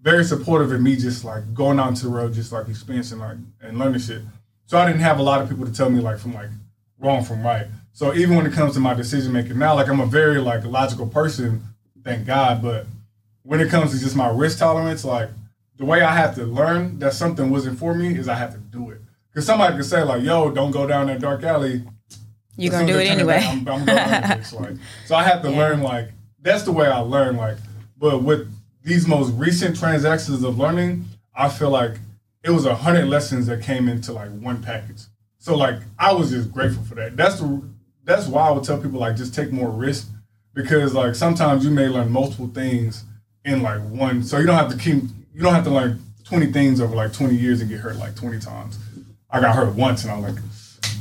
very 0.00 0.24
supportive 0.24 0.72
of 0.72 0.80
me 0.80 0.96
just 0.96 1.24
like 1.24 1.52
going 1.52 1.78
out 1.78 1.94
to 1.96 2.04
the 2.04 2.08
road, 2.08 2.32
just 2.32 2.52
like 2.52 2.68
experiencing 2.68 3.18
like 3.18 3.36
and 3.60 3.78
learning 3.78 4.00
shit. 4.00 4.22
So 4.64 4.78
I 4.78 4.86
didn't 4.86 5.02
have 5.02 5.18
a 5.18 5.22
lot 5.22 5.42
of 5.42 5.50
people 5.50 5.66
to 5.66 5.72
tell 5.72 5.90
me 5.90 6.00
like 6.00 6.18
from 6.18 6.32
like 6.32 6.48
wrong 6.98 7.22
from 7.22 7.42
right. 7.42 7.66
So 7.92 8.14
even 8.14 8.34
when 8.34 8.46
it 8.46 8.54
comes 8.54 8.72
to 8.74 8.80
my 8.80 8.94
decision 8.94 9.30
making 9.30 9.58
now, 9.58 9.74
like 9.74 9.88
I'm 9.88 10.00
a 10.00 10.06
very 10.06 10.40
like 10.40 10.64
logical 10.64 11.06
person, 11.06 11.64
thank 12.02 12.26
God, 12.26 12.62
but 12.62 12.86
when 13.42 13.60
it 13.60 13.68
comes 13.68 13.92
to 13.92 14.00
just 14.00 14.16
my 14.16 14.30
risk 14.30 14.58
tolerance, 14.58 15.04
like 15.04 15.28
the 15.76 15.84
way 15.84 16.00
I 16.00 16.14
have 16.14 16.34
to 16.36 16.44
learn 16.44 16.98
that 17.00 17.12
something 17.12 17.50
wasn't 17.50 17.78
for 17.78 17.92
me 17.92 18.16
is 18.16 18.26
I 18.26 18.36
have 18.36 18.54
to 18.54 18.58
do 18.58 18.88
it. 18.88 19.02
Because 19.30 19.44
somebody 19.44 19.76
could 19.76 19.84
say 19.84 20.02
like, 20.02 20.22
"Yo, 20.22 20.50
don't 20.50 20.70
go 20.70 20.86
down 20.86 21.08
that 21.08 21.20
dark 21.20 21.42
alley." 21.42 21.84
You're 22.60 22.72
gonna 22.72 22.86
do 22.86 22.98
it 22.98 23.06
anyway. 23.08 23.38
back, 23.40 23.50
I'm, 23.66 23.68
I'm 23.68 23.88
anyways, 23.88 24.52
like, 24.60 24.74
so 25.06 25.14
I 25.14 25.24
have 25.24 25.42
to 25.42 25.50
Yeah. 25.50 25.58
learn 25.58 25.82
like 25.82 26.10
that's 26.42 26.62
the 26.62 26.72
way 26.72 26.86
I 26.86 26.98
learn. 26.98 27.36
Like, 27.36 27.56
but 27.98 28.22
with 28.22 28.52
these 28.82 29.06
most 29.06 29.30
recent 29.32 29.78
transactions 29.78 30.42
of 30.42 30.58
learning, 30.58 31.04
I 31.34 31.48
feel 31.48 31.70
like 31.70 31.92
it 32.44 32.50
was 32.50 32.64
a 32.66 32.74
hundred 32.74 33.06
lessons 33.06 33.46
that 33.46 33.62
came 33.62 33.88
into 33.88 34.12
like 34.12 34.30
one 34.40 34.62
package. 34.62 35.02
So 35.38 35.56
like 35.56 35.76
I 35.98 36.12
was 36.12 36.30
just 36.30 36.52
grateful 36.52 36.82
for 36.84 36.94
that. 36.96 37.16
That's 37.16 37.40
the 37.40 37.62
that's 38.04 38.26
why 38.26 38.48
I 38.48 38.50
would 38.50 38.64
tell 38.64 38.78
people 38.78 39.00
like 39.00 39.16
just 39.16 39.34
take 39.34 39.52
more 39.52 39.70
risk 39.70 40.08
because 40.54 40.94
like 40.94 41.14
sometimes 41.14 41.64
you 41.64 41.70
may 41.70 41.88
learn 41.88 42.10
multiple 42.10 42.48
things 42.48 43.04
in 43.44 43.62
like 43.62 43.80
one. 43.82 44.22
So 44.22 44.38
you 44.38 44.46
don't 44.46 44.56
have 44.56 44.70
to 44.70 44.76
keep 44.78 45.02
you 45.34 45.42
don't 45.42 45.54
have 45.54 45.64
to 45.64 45.70
learn 45.70 46.02
twenty 46.24 46.52
things 46.52 46.80
over 46.80 46.94
like 46.94 47.12
twenty 47.12 47.36
years 47.36 47.60
and 47.60 47.70
get 47.70 47.80
hurt 47.80 47.96
like 47.96 48.16
twenty 48.16 48.38
times. 48.38 48.78
I 49.30 49.40
got 49.40 49.54
hurt 49.54 49.74
once 49.74 50.02
and 50.04 50.12
I'm 50.12 50.22
like, 50.22 50.34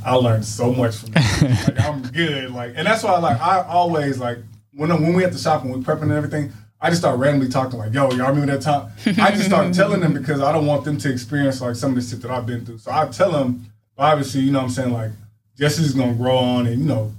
I 0.06 0.16
learned 0.16 0.46
so 0.46 0.72
much 0.74 0.98
from 0.98 1.12
that. 1.12 1.64
like 1.68 1.86
I'm 1.86 2.02
good. 2.12 2.52
Like 2.52 2.74
and 2.76 2.86
that's 2.88 3.04
why 3.04 3.18
like 3.20 3.40
I 3.40 3.64
always 3.68 4.20
like 4.20 4.40
when 4.74 4.90
when 4.90 5.14
we 5.14 5.24
at 5.24 5.32
the 5.32 5.38
shop 5.38 5.64
and 5.64 5.74
we 5.74 5.82
prepping 5.82 6.04
and 6.04 6.12
everything, 6.12 6.52
I 6.82 6.90
just 6.90 7.02
start 7.02 7.20
randomly 7.20 7.50
talking 7.50 7.78
like, 7.78 7.94
yo, 7.94 8.10
y'all 8.12 8.30
remember 8.30 8.46
that 8.54 8.62
time? 8.62 8.92
I 9.20 9.32
just 9.32 9.46
start 9.46 9.74
telling 9.74 10.00
them 10.00 10.14
because 10.14 10.42
I 10.42 10.52
don't 10.52 10.66
want 10.66 10.86
them 10.86 10.98
to 11.00 11.12
experience 11.12 11.62
like 11.62 11.76
some 11.76 11.92
of 11.92 11.96
the 11.96 12.02
shit 12.02 12.22
that 12.22 12.32
I've 12.32 12.46
been 12.46 12.66
through. 12.66 12.78
So 12.78 12.92
I 12.92 13.08
tell 13.08 13.32
them, 13.32 13.66
obviously, 13.98 14.42
you 14.42 14.52
know 14.52 14.60
what 14.60 14.66
I'm 14.66 14.72
saying, 14.72 14.94
like 14.94 15.12
Jesse's 15.58 15.94
gonna 15.94 16.14
grow 16.14 16.38
on 16.38 16.68
and, 16.68 16.80
you 16.80 16.88
know, 16.88 17.14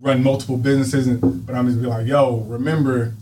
run 0.00 0.22
multiple 0.22 0.56
businesses 0.56 1.06
and 1.06 1.46
but 1.46 1.54
I'm 1.54 1.66
just 1.66 1.80
be 1.80 1.86
like, 1.86 2.06
yo, 2.06 2.38
remember 2.48 3.14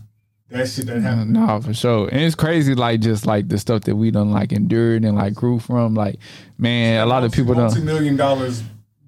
that 0.50 0.68
shit 0.68 0.86
that 0.86 1.00
happened. 1.02 1.32
No, 1.32 1.60
for 1.60 1.74
sure. 1.74 2.08
And 2.08 2.20
it's 2.20 2.34
crazy, 2.34 2.74
like 2.74 3.00
just 3.00 3.26
like 3.26 3.48
the 3.48 3.58
stuff 3.58 3.82
that 3.82 3.96
we 3.96 4.10
done 4.10 4.32
like 4.32 4.52
endured 4.52 5.04
and 5.04 5.16
like 5.16 5.34
grew 5.34 5.58
from. 5.58 5.94
Like, 5.94 6.16
man, 6.58 7.00
a 7.00 7.06
lot 7.06 7.24
of 7.24 7.32
people 7.32 7.54
multi 7.54 7.76
don't. 7.76 7.84
million 7.84 8.16
dollars 8.16 8.62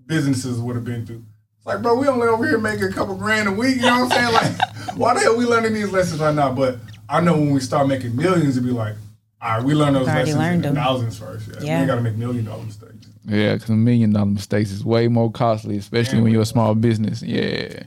businesses 0.09 0.59
would 0.59 0.75
have 0.75 0.85
been 0.85 1.07
through. 1.07 1.23
It's 1.59 1.67
like, 1.67 1.81
bro, 1.83 1.95
we 1.95 2.09
only 2.09 2.27
over 2.27 2.45
here 2.47 2.59
making 2.59 2.85
a 2.87 2.93
couple 2.93 3.15
grand 3.15 3.49
a 3.49 3.53
week. 3.53 3.77
You 3.77 3.83
know 3.83 4.05
what 4.05 4.13
I'm 4.19 4.33
saying? 4.33 4.33
Like, 4.35 4.97
why 4.97 5.15
the 5.15 5.21
hell 5.21 5.37
we 5.37 5.45
learning 5.45 5.75
these 5.75 5.93
lessons 5.93 6.21
right 6.21 6.35
now? 6.35 6.53
But 6.53 6.79
I 7.09 7.21
know 7.21 7.35
when 7.35 7.53
we 7.53 7.61
start 7.61 7.87
making 7.87 8.17
millions, 8.17 8.57
it'd 8.57 8.65
be 8.69 8.73
like, 8.75 8.95
all 9.41 9.59
right, 9.59 9.65
we 9.65 9.75
learn 9.75 9.95
those 9.95 10.07
lessons 10.09 10.37
learned 10.37 10.65
in 10.67 10.75
them. 10.75 10.75
thousands 10.75 11.17
first. 11.19 11.49
Yeah, 11.49 11.61
we 11.61 11.67
Yeah. 11.67 11.79
ain't 11.79 11.87
got 11.87 11.95
to 11.97 12.01
make 12.01 12.17
million 12.17 12.45
dollar 12.45 12.65
mistakes. 12.65 13.07
Yeah, 13.25 13.55
because 13.55 13.69
a 13.71 13.75
million 13.75 14.13
dollar 14.13 14.27
mistakes 14.27 14.71
is 14.73 14.85
way 14.85 15.07
more 15.07 15.31
costly, 15.31 15.77
especially 15.77 16.15
And 16.17 16.25
when 16.25 16.33
you're 16.33 16.43
a 16.43 16.47
small 16.47 16.75
business. 16.75 17.23
Yeah. 17.23 17.83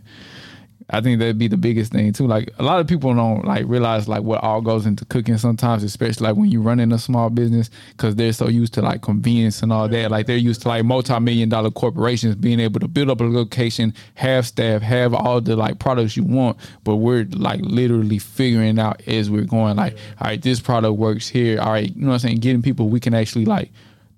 I 0.92 1.00
think 1.00 1.20
that'd 1.20 1.38
be 1.38 1.48
the 1.48 1.58
biggest 1.58 1.94
thing 1.94 2.12
too. 2.12 2.28
Like 2.28 2.50
a 2.60 2.64
lot 2.64 2.80
of 2.82 2.88
people 2.88 3.14
don't 3.14 3.46
like 3.46 3.66
realize 3.66 4.08
like 4.08 4.24
what 4.24 4.44
all 4.44 4.62
goes 4.62 4.86
into 4.86 5.06
cooking 5.06 5.38
sometimes, 5.38 5.84
especially 5.84 6.28
like 6.28 6.36
when 6.36 6.50
you're 6.50 6.62
running 6.62 6.92
a 6.92 7.00
small 7.00 7.30
business, 7.30 7.70
because 7.92 8.16
they're 8.16 8.34
so 8.34 8.50
used 8.50 8.74
to 8.74 8.82
like 8.82 9.02
convenience 9.02 9.64
and 9.64 9.72
all 9.72 9.88
that. 9.88 10.12
Like 10.12 10.28
they're 10.28 10.36
used 10.36 10.64
to 10.64 10.68
like 10.68 10.84
multi-million 10.84 11.48
dollar 11.48 11.72
corporations 11.72 12.36
being 12.36 12.60
able 12.60 12.82
to 12.82 12.88
build 12.90 13.10
up 13.10 13.22
a 13.22 13.24
location, 13.24 13.94
have 14.16 14.46
staff, 14.46 14.82
have 14.82 15.14
all 15.14 15.40
the 15.40 15.56
like 15.56 15.80
products 15.80 16.18
you 16.18 16.26
want. 16.26 16.58
But 16.84 16.98
we're 16.98 17.26
like 17.32 17.62
literally 17.62 18.20
figuring 18.20 18.78
out 18.78 19.02
as 19.08 19.30
we're 19.30 19.46
going. 19.46 19.78
Like, 19.78 19.94
all 20.20 20.28
right, 20.28 20.42
this 20.42 20.60
product 20.60 20.98
works 20.98 21.28
here. 21.28 21.62
All 21.62 21.72
right, 21.72 21.96
you 21.96 22.02
know 22.02 22.10
what 22.10 22.14
I'm 22.16 22.20
saying? 22.20 22.40
Getting 22.40 22.62
people 22.62 22.90
we 22.90 23.00
can 23.00 23.14
actually 23.14 23.46
like 23.46 23.72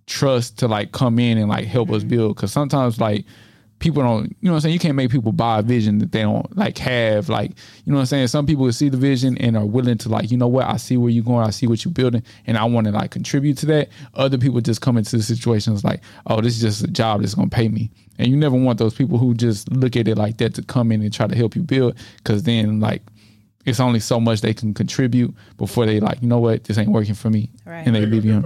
trust 0.07 0.57
to 0.59 0.67
like 0.67 0.91
come 0.91 1.19
in 1.19 1.37
and 1.37 1.49
like 1.49 1.65
help 1.65 1.91
us 1.91 2.01
mm-hmm. 2.01 2.09
build. 2.09 2.35
Because 2.35 2.51
sometimes 2.51 2.99
like 2.99 3.25
people 3.79 4.01
don't, 4.01 4.25
you 4.29 4.35
know 4.43 4.51
what 4.51 4.55
I'm 4.57 4.61
saying? 4.61 4.73
You 4.73 4.79
can't 4.79 4.95
make 4.95 5.09
people 5.11 5.31
buy 5.33 5.59
a 5.59 5.61
vision 5.61 5.97
that 5.99 6.11
they 6.13 6.21
don't 6.21 6.55
like 6.55 6.77
have. 6.77 7.27
Like, 7.27 7.51
you 7.83 7.91
know 7.91 7.95
what 7.95 8.01
I'm 8.01 8.05
saying? 8.05 8.27
Some 8.27 8.45
people 8.45 8.63
will 8.63 8.71
see 8.71 8.87
the 8.87 8.95
vision 8.97 9.37
and 9.39 9.57
are 9.57 9.65
willing 9.65 9.97
to 9.99 10.09
like, 10.09 10.31
you 10.31 10.37
know 10.37 10.47
what? 10.47 10.65
I 10.67 10.77
see 10.77 10.95
where 10.95 11.09
you're 11.09 11.23
going. 11.25 11.45
I 11.45 11.49
see 11.49 11.67
what 11.67 11.83
you're 11.83 11.91
building, 11.93 12.23
and 12.47 12.57
I 12.57 12.63
want 12.63 12.85
to 12.87 12.91
like 12.93 13.11
contribute 13.11 13.57
to 13.59 13.65
that. 13.67 13.89
Other 14.13 14.37
people 14.37 14.61
just 14.61 14.79
come 14.81 14.95
into 14.97 15.17
the 15.17 15.23
situations 15.23 15.83
like, 15.83 16.01
oh, 16.27 16.39
this 16.39 16.55
is 16.55 16.61
just 16.61 16.83
a 16.83 16.87
job 16.87 17.21
that's 17.21 17.35
gonna 17.35 17.49
pay 17.49 17.67
me. 17.67 17.91
And 18.19 18.29
you 18.29 18.37
never 18.37 18.55
want 18.55 18.79
those 18.79 18.93
people 18.93 19.17
who 19.17 19.33
just 19.33 19.69
look 19.71 19.97
at 19.97 20.07
it 20.07 20.17
like 20.17 20.37
that 20.37 20.53
to 20.55 20.61
come 20.61 20.91
in 20.91 21.01
and 21.01 21.11
try 21.11 21.27
to 21.27 21.35
help 21.35 21.55
you 21.55 21.61
build, 21.63 21.95
because 22.17 22.43
then 22.43 22.79
like 22.79 23.01
it's 23.65 23.79
only 23.79 23.99
so 23.99 24.19
much 24.19 24.41
they 24.41 24.53
can 24.53 24.73
contribute 24.73 25.33
before 25.57 25.85
they 25.85 25.99
like, 25.99 26.21
you 26.21 26.27
know 26.27 26.39
what, 26.39 26.63
this 26.65 26.77
ain't 26.77 26.89
working 26.91 27.15
for 27.15 27.29
me, 27.29 27.49
Right. 27.65 27.85
and 27.85 27.95
they 27.95 28.05
leave 28.05 28.23
you. 28.25 28.41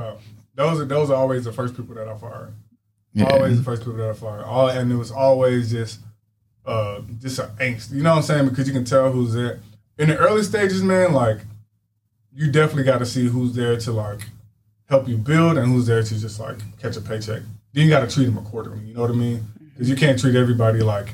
Those 0.55 0.79
are 0.79 0.85
those 0.85 1.11
are 1.11 1.15
always 1.15 1.43
the 1.45 1.51
first 1.53 1.75
people 1.77 1.93
that 1.95 2.07
I 2.07 2.15
fire. 2.17 2.53
Yeah. 3.17 3.31
Always 3.31 3.57
the 3.57 3.63
first 3.63 3.81
people 3.81 3.97
that 3.97 4.11
I 4.11 4.13
fire. 4.13 4.45
All 4.45 4.69
and 4.69 4.91
it 4.91 4.95
was 4.95 5.11
always 5.11 5.71
just 5.71 5.99
uh 6.67 7.01
just 7.19 7.39
an 7.39 7.49
angst. 7.57 7.91
You 7.91 8.03
know 8.03 8.11
what 8.11 8.17
I'm 8.17 8.23
saying? 8.23 8.49
Because 8.49 8.67
you 8.67 8.73
can 8.73 8.85
tell 8.85 9.11
who's 9.11 9.33
there. 9.33 9.59
In 9.97 10.09
the 10.09 10.17
early 10.17 10.43
stages, 10.43 10.83
man, 10.83 11.13
like 11.13 11.39
you 12.31 12.51
definitely 12.51 12.83
got 12.83 12.99
to 12.99 13.07
see 13.07 13.27
who's 13.27 13.55
there 13.55 13.75
to 13.79 13.91
like 13.91 14.29
help 14.87 15.07
you 15.07 15.17
build 15.17 15.57
and 15.57 15.67
who's 15.67 15.87
there 15.87 16.03
to 16.03 16.19
just 16.19 16.39
like 16.39 16.57
catch 16.79 16.95
a 16.95 17.01
paycheck. 17.01 17.41
Then 17.73 17.85
you 17.85 17.89
got 17.89 18.07
to 18.07 18.13
treat 18.13 18.25
them 18.25 18.37
accordingly. 18.37 18.85
You 18.85 18.93
know 18.93 19.01
what 19.01 19.09
I 19.09 19.15
mean? 19.15 19.43
Because 19.73 19.89
you 19.89 19.95
can't 19.95 20.19
treat 20.19 20.35
everybody 20.35 20.81
like, 20.81 21.09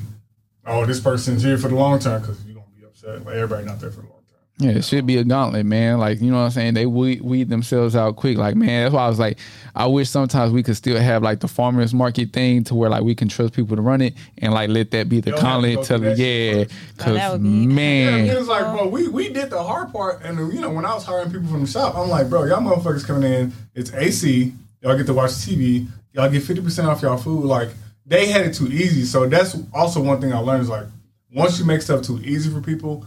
oh, 0.66 0.84
this 0.84 1.00
person's 1.00 1.42
here 1.42 1.56
for 1.56 1.68
the 1.68 1.74
long 1.74 1.98
term 2.00 2.20
because 2.20 2.44
you're 2.44 2.56
gonna 2.56 2.66
be 2.78 2.84
upset. 2.84 3.24
Like 3.24 3.36
everybody 3.36 3.64
not 3.64 3.80
there 3.80 3.90
for 3.90 4.02
the 4.02 4.08
long 4.08 4.12
term. 4.18 4.23
Yeah, 4.58 4.70
it 4.70 4.84
should 4.84 5.04
be 5.04 5.16
a 5.16 5.24
gauntlet, 5.24 5.66
man. 5.66 5.98
Like, 5.98 6.20
you 6.20 6.30
know 6.30 6.36
what 6.38 6.44
I'm 6.44 6.50
saying? 6.52 6.74
They 6.74 6.86
weed, 6.86 7.22
weed 7.22 7.48
themselves 7.48 7.96
out 7.96 8.14
quick. 8.14 8.38
Like, 8.38 8.54
man, 8.54 8.84
that's 8.84 8.94
why 8.94 9.04
I 9.04 9.08
was 9.08 9.18
like, 9.18 9.38
I 9.74 9.86
wish 9.86 10.08
sometimes 10.08 10.52
we 10.52 10.62
could 10.62 10.76
still 10.76 10.96
have 10.96 11.24
like 11.24 11.40
the 11.40 11.48
farmers 11.48 11.92
market 11.92 12.32
thing 12.32 12.62
to 12.64 12.74
where 12.76 12.88
like 12.88 13.02
we 13.02 13.16
can 13.16 13.28
trust 13.28 13.52
people 13.52 13.74
to 13.74 13.82
run 13.82 14.00
it 14.00 14.14
and 14.38 14.54
like 14.54 14.70
let 14.70 14.92
that 14.92 15.08
be 15.08 15.18
the 15.20 15.32
Don't 15.32 15.40
have 15.40 15.60
to 15.62 15.74
gauntlet 15.74 15.88
go 15.88 15.98
to 15.98 16.14
the 16.14 16.22
yeah. 16.22 16.64
Cause 16.98 17.08
Oh, 17.08 17.14
that 17.14 17.32
would 17.32 17.42
be- 17.42 17.48
Yeah, 17.48 17.66
man, 17.66 18.26
it 18.28 18.38
was 18.38 18.46
like, 18.46 18.62
bro, 18.62 18.86
we, 18.86 19.08
we 19.08 19.28
did 19.32 19.50
the 19.50 19.60
hard 19.60 19.92
part, 19.92 20.22
and 20.22 20.38
you 20.54 20.60
know, 20.60 20.70
when 20.70 20.84
I 20.86 20.94
was 20.94 21.04
hiring 21.04 21.32
people 21.32 21.48
from 21.48 21.62
the 21.62 21.66
shop, 21.66 21.96
I'm 21.96 22.08
like, 22.08 22.28
bro, 22.30 22.44
y'all 22.44 22.60
motherfuckers 22.60 23.04
coming 23.04 23.30
in, 23.32 23.52
it's 23.74 23.92
AC, 23.92 24.52
y'all 24.82 24.96
get 24.96 25.06
to 25.06 25.14
watch 25.14 25.32
TV, 25.32 25.88
y'all 26.12 26.30
get 26.30 26.44
fifty 26.44 26.62
percent 26.62 26.86
off 26.86 27.02
y'all 27.02 27.16
food. 27.16 27.44
Like 27.44 27.70
they 28.06 28.26
had 28.26 28.46
it 28.46 28.54
too 28.54 28.68
easy, 28.68 29.04
so 29.04 29.26
that's 29.26 29.56
also 29.72 30.00
one 30.00 30.20
thing 30.20 30.32
I 30.32 30.38
learned 30.38 30.62
is 30.62 30.68
like, 30.68 30.86
once 31.32 31.58
you 31.58 31.64
make 31.64 31.82
stuff 31.82 32.02
too 32.02 32.20
easy 32.22 32.50
for 32.50 32.60
people, 32.60 33.04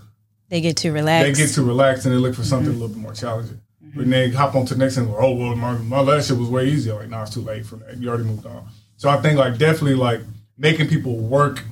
They 0.49 0.61
get 0.61 0.77
too 0.77 0.91
relaxed. 0.91 1.37
they 1.37 1.45
get 1.45 1.53
too 1.53 1.65
relaxed 1.65 2.05
and 2.05 2.15
they 2.15 2.19
look 2.19 2.35
for 2.35 2.43
something 2.43 2.69
a 2.69 2.73
little 2.73 2.87
bit 2.87 2.97
more 2.97 3.13
challenging. 3.13 3.59
Mm-hmm. 3.83 3.99
And 3.99 4.13
they 4.13 4.29
hop 4.31 4.55
on 4.55 4.65
to 4.67 4.73
the 4.73 4.79
next 4.79 4.95
thing, 4.95 5.11
like, 5.11 5.21
oh 5.21 5.33
well, 5.33 5.55
my, 5.55 5.73
my 5.77 5.99
last 5.99 6.27
shit 6.27 6.37
was 6.37 6.49
way 6.49 6.67
easier. 6.67 6.95
Like, 6.95 7.09
nah, 7.09 7.23
it's 7.23 7.33
too 7.33 7.41
late 7.41 7.65
for 7.65 7.77
that. 7.77 7.97
You 7.97 8.09
already 8.09 8.23
moved 8.23 8.45
on. 8.45 8.67
So 8.97 9.09
I 9.09 9.17
think 9.17 9.37
like 9.37 9.57
definitely 9.57 9.95
like 9.95 10.21
making 10.57 10.87
people 10.87 11.17
work, 11.17 11.63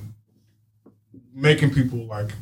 making 1.34 1.70
people 1.70 2.06
like 2.06 2.32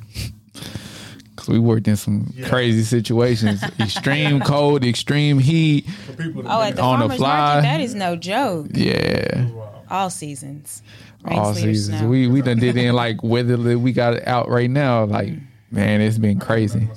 cause 1.36 1.48
we 1.48 1.58
worked 1.58 1.88
in 1.88 1.96
some 1.96 2.32
crazy 2.44 2.82
situations, 2.82 3.62
extreme 3.80 4.40
cold, 4.40 4.84
extreme 4.84 5.38
heat. 5.38 5.88
for 5.88 6.12
people 6.14 6.42
to 6.42 6.48
oh, 6.52 6.62
at 6.62 6.76
the 6.76 6.82
On 6.82 6.98
the 6.98 7.04
farmers 7.04 7.16
fly. 7.16 7.36
market, 7.36 7.62
that 7.62 7.80
is 7.80 7.94
no 7.94 8.16
joke. 8.16 8.66
Yeah. 8.72 9.48
Oh, 9.54 9.84
all 9.90 10.10
seasons. 10.10 10.82
Rain, 11.22 11.38
all 11.38 11.54
sleet, 11.54 11.62
seasons. 11.62 11.98
snow. 12.00 12.08
We 12.08 12.26
we 12.26 12.42
done 12.42 12.58
did 12.58 12.76
in 12.76 12.94
like 12.94 13.22
weather 13.22 13.78
we 13.78 13.92
got 13.92 14.14
it 14.14 14.26
out 14.26 14.48
right 14.48 14.70
now. 14.70 15.04
Like 15.04 15.28
mm. 15.28 15.42
Man, 15.70 16.00
it's 16.00 16.18
been 16.18 16.38
crazy. 16.38 16.88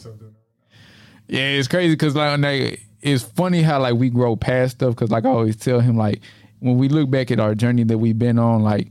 Yeah, 1.27 1.49
it's 1.49 1.67
crazy 1.67 1.93
because 1.93 2.15
like 2.15 2.82
it's 3.01 3.23
funny 3.23 3.62
how 3.62 3.82
like 3.82 3.95
we 3.95 4.10
grow 4.10 4.36
past 4.36 4.77
stuff. 4.77 4.95
Because 4.95 5.12
like 5.12 5.25
I 5.25 5.30
always 5.30 5.56
tell 5.58 5.80
him, 5.80 5.97
like 5.97 6.21
when 6.60 6.77
we 6.77 6.89
look 6.89 7.10
back 7.10 7.32
at 7.32 7.39
our 7.39 7.53
journey 7.56 7.84
that 7.84 7.97
we've 7.97 8.17
been 8.17 8.39
on, 8.39 8.63
like 8.63 8.89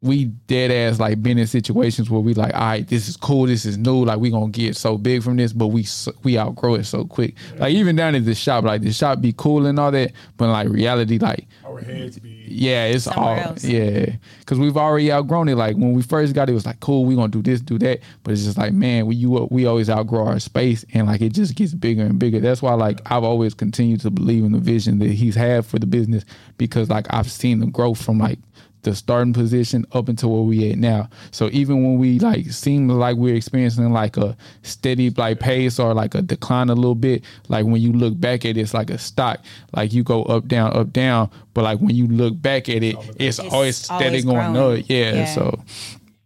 we 0.00 0.26
dead 0.26 0.70
ass 0.70 1.00
like 1.00 1.20
been 1.24 1.38
in 1.38 1.46
situations 1.48 2.08
where 2.08 2.20
we 2.20 2.32
like, 2.32 2.54
all 2.54 2.60
right, 2.60 2.86
this 2.86 3.08
is 3.08 3.16
cool, 3.16 3.46
this 3.46 3.64
is 3.64 3.76
new, 3.76 4.04
like 4.04 4.20
we 4.20 4.30
gonna 4.30 4.48
get 4.48 4.76
so 4.76 4.96
big 4.96 5.24
from 5.24 5.36
this, 5.36 5.52
but 5.52 5.68
we 5.68 5.84
we 6.22 6.38
outgrow 6.38 6.74
it 6.76 6.84
so 6.84 7.04
quick. 7.04 7.34
Like 7.56 7.74
even 7.74 7.96
down 7.96 8.14
at 8.14 8.24
the 8.24 8.34
shop, 8.36 8.62
like 8.62 8.82
the 8.82 8.92
shop 8.92 9.20
be 9.20 9.34
cool 9.36 9.66
and 9.66 9.76
all 9.76 9.90
that, 9.90 10.12
but 10.36 10.50
like 10.50 10.68
reality, 10.68 11.18
like 11.18 11.46
Our 11.64 11.80
heads 11.80 12.18
be 12.20 12.44
yeah, 12.46 12.86
it's 12.86 13.04
Somewhere 13.04 13.24
all 13.44 13.50
else. 13.50 13.64
yeah, 13.64 14.14
because 14.38 14.60
we've 14.60 14.76
already 14.76 15.10
outgrown 15.10 15.48
it. 15.48 15.56
Like 15.56 15.74
when 15.76 15.92
we 15.92 16.02
first 16.02 16.32
got 16.32 16.48
it, 16.48 16.52
it 16.52 16.54
was 16.54 16.64
like 16.66 16.78
cool, 16.78 17.04
we 17.04 17.16
gonna 17.16 17.28
do 17.28 17.42
this, 17.42 17.60
do 17.60 17.76
that, 17.80 17.98
but 18.22 18.30
it's 18.32 18.44
just 18.44 18.56
like 18.56 18.72
man, 18.72 19.06
we 19.06 19.16
you 19.16 19.48
we 19.50 19.66
always 19.66 19.90
outgrow 19.90 20.28
our 20.28 20.38
space, 20.38 20.84
and 20.94 21.08
like 21.08 21.22
it 21.22 21.32
just 21.32 21.56
gets 21.56 21.74
bigger 21.74 22.02
and 22.02 22.20
bigger. 22.20 22.38
That's 22.38 22.62
why 22.62 22.74
like 22.74 23.00
I've 23.10 23.24
always 23.24 23.52
continued 23.52 24.00
to 24.02 24.10
believe 24.10 24.44
in 24.44 24.52
the 24.52 24.60
vision 24.60 25.00
that 25.00 25.10
he's 25.10 25.34
had 25.34 25.66
for 25.66 25.80
the 25.80 25.86
business 25.86 26.24
because 26.56 26.88
like 26.88 27.06
I've 27.10 27.30
seen 27.30 27.58
the 27.58 27.66
growth 27.66 28.00
from 28.00 28.18
like 28.18 28.38
the 28.82 28.94
starting 28.94 29.32
position 29.32 29.84
up 29.92 30.08
until 30.08 30.30
where 30.30 30.42
we 30.42 30.70
at 30.70 30.78
now. 30.78 31.08
So 31.30 31.48
even 31.52 31.82
when 31.84 31.98
we 31.98 32.18
like 32.18 32.46
seem 32.50 32.88
like 32.88 33.16
we're 33.16 33.34
experiencing 33.34 33.92
like 33.92 34.16
a 34.16 34.36
steady 34.62 35.10
like 35.10 35.40
pace 35.40 35.78
or 35.78 35.94
like 35.94 36.14
a 36.14 36.22
decline 36.22 36.68
a 36.70 36.74
little 36.74 36.94
bit, 36.94 37.24
like 37.48 37.64
when 37.66 37.80
you 37.82 37.92
look 37.92 38.18
back 38.20 38.44
at 38.44 38.56
it, 38.56 38.60
it's 38.60 38.74
like 38.74 38.90
a 38.90 38.98
stock. 38.98 39.40
Like 39.74 39.92
you 39.92 40.02
go 40.04 40.22
up, 40.24 40.46
down, 40.48 40.76
up, 40.76 40.92
down. 40.92 41.30
But 41.54 41.64
like 41.64 41.78
when 41.80 41.94
you 41.96 42.06
look 42.06 42.40
back 42.40 42.68
at 42.68 42.82
it, 42.82 42.96
it's, 43.16 43.38
It's 43.38 43.40
always 43.40 43.76
steady 43.76 44.04
always 44.06 44.24
going 44.24 44.52
growing. 44.52 44.80
up. 44.82 44.88
Yeah, 44.88 45.12
Yeah. 45.14 45.34
So 45.34 45.60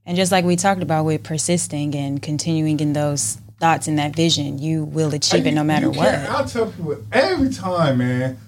And 0.07 0.17
just 0.17 0.31
like 0.33 0.45
we 0.45 0.57
talked 0.57 0.83
about 0.83 1.05
with 1.05 1.23
persisting 1.23 1.95
and 1.95 2.21
continuing 2.23 2.81
in 2.81 2.93
those 2.93 3.39
thoughts 3.61 3.87
and 3.89 3.99
that 3.99 4.15
vision, 4.15 4.59
you 4.59 4.85
will 4.85 5.15
achieve 5.15 5.47
it 5.47 5.53
no 5.55 5.63
matter 5.65 5.87
You 5.87 5.93
what. 5.93 6.15
I'll 6.15 6.45
tell 6.45 6.67
people 6.67 6.99
every 7.13 7.51
time, 7.51 7.99
man. 7.99 8.39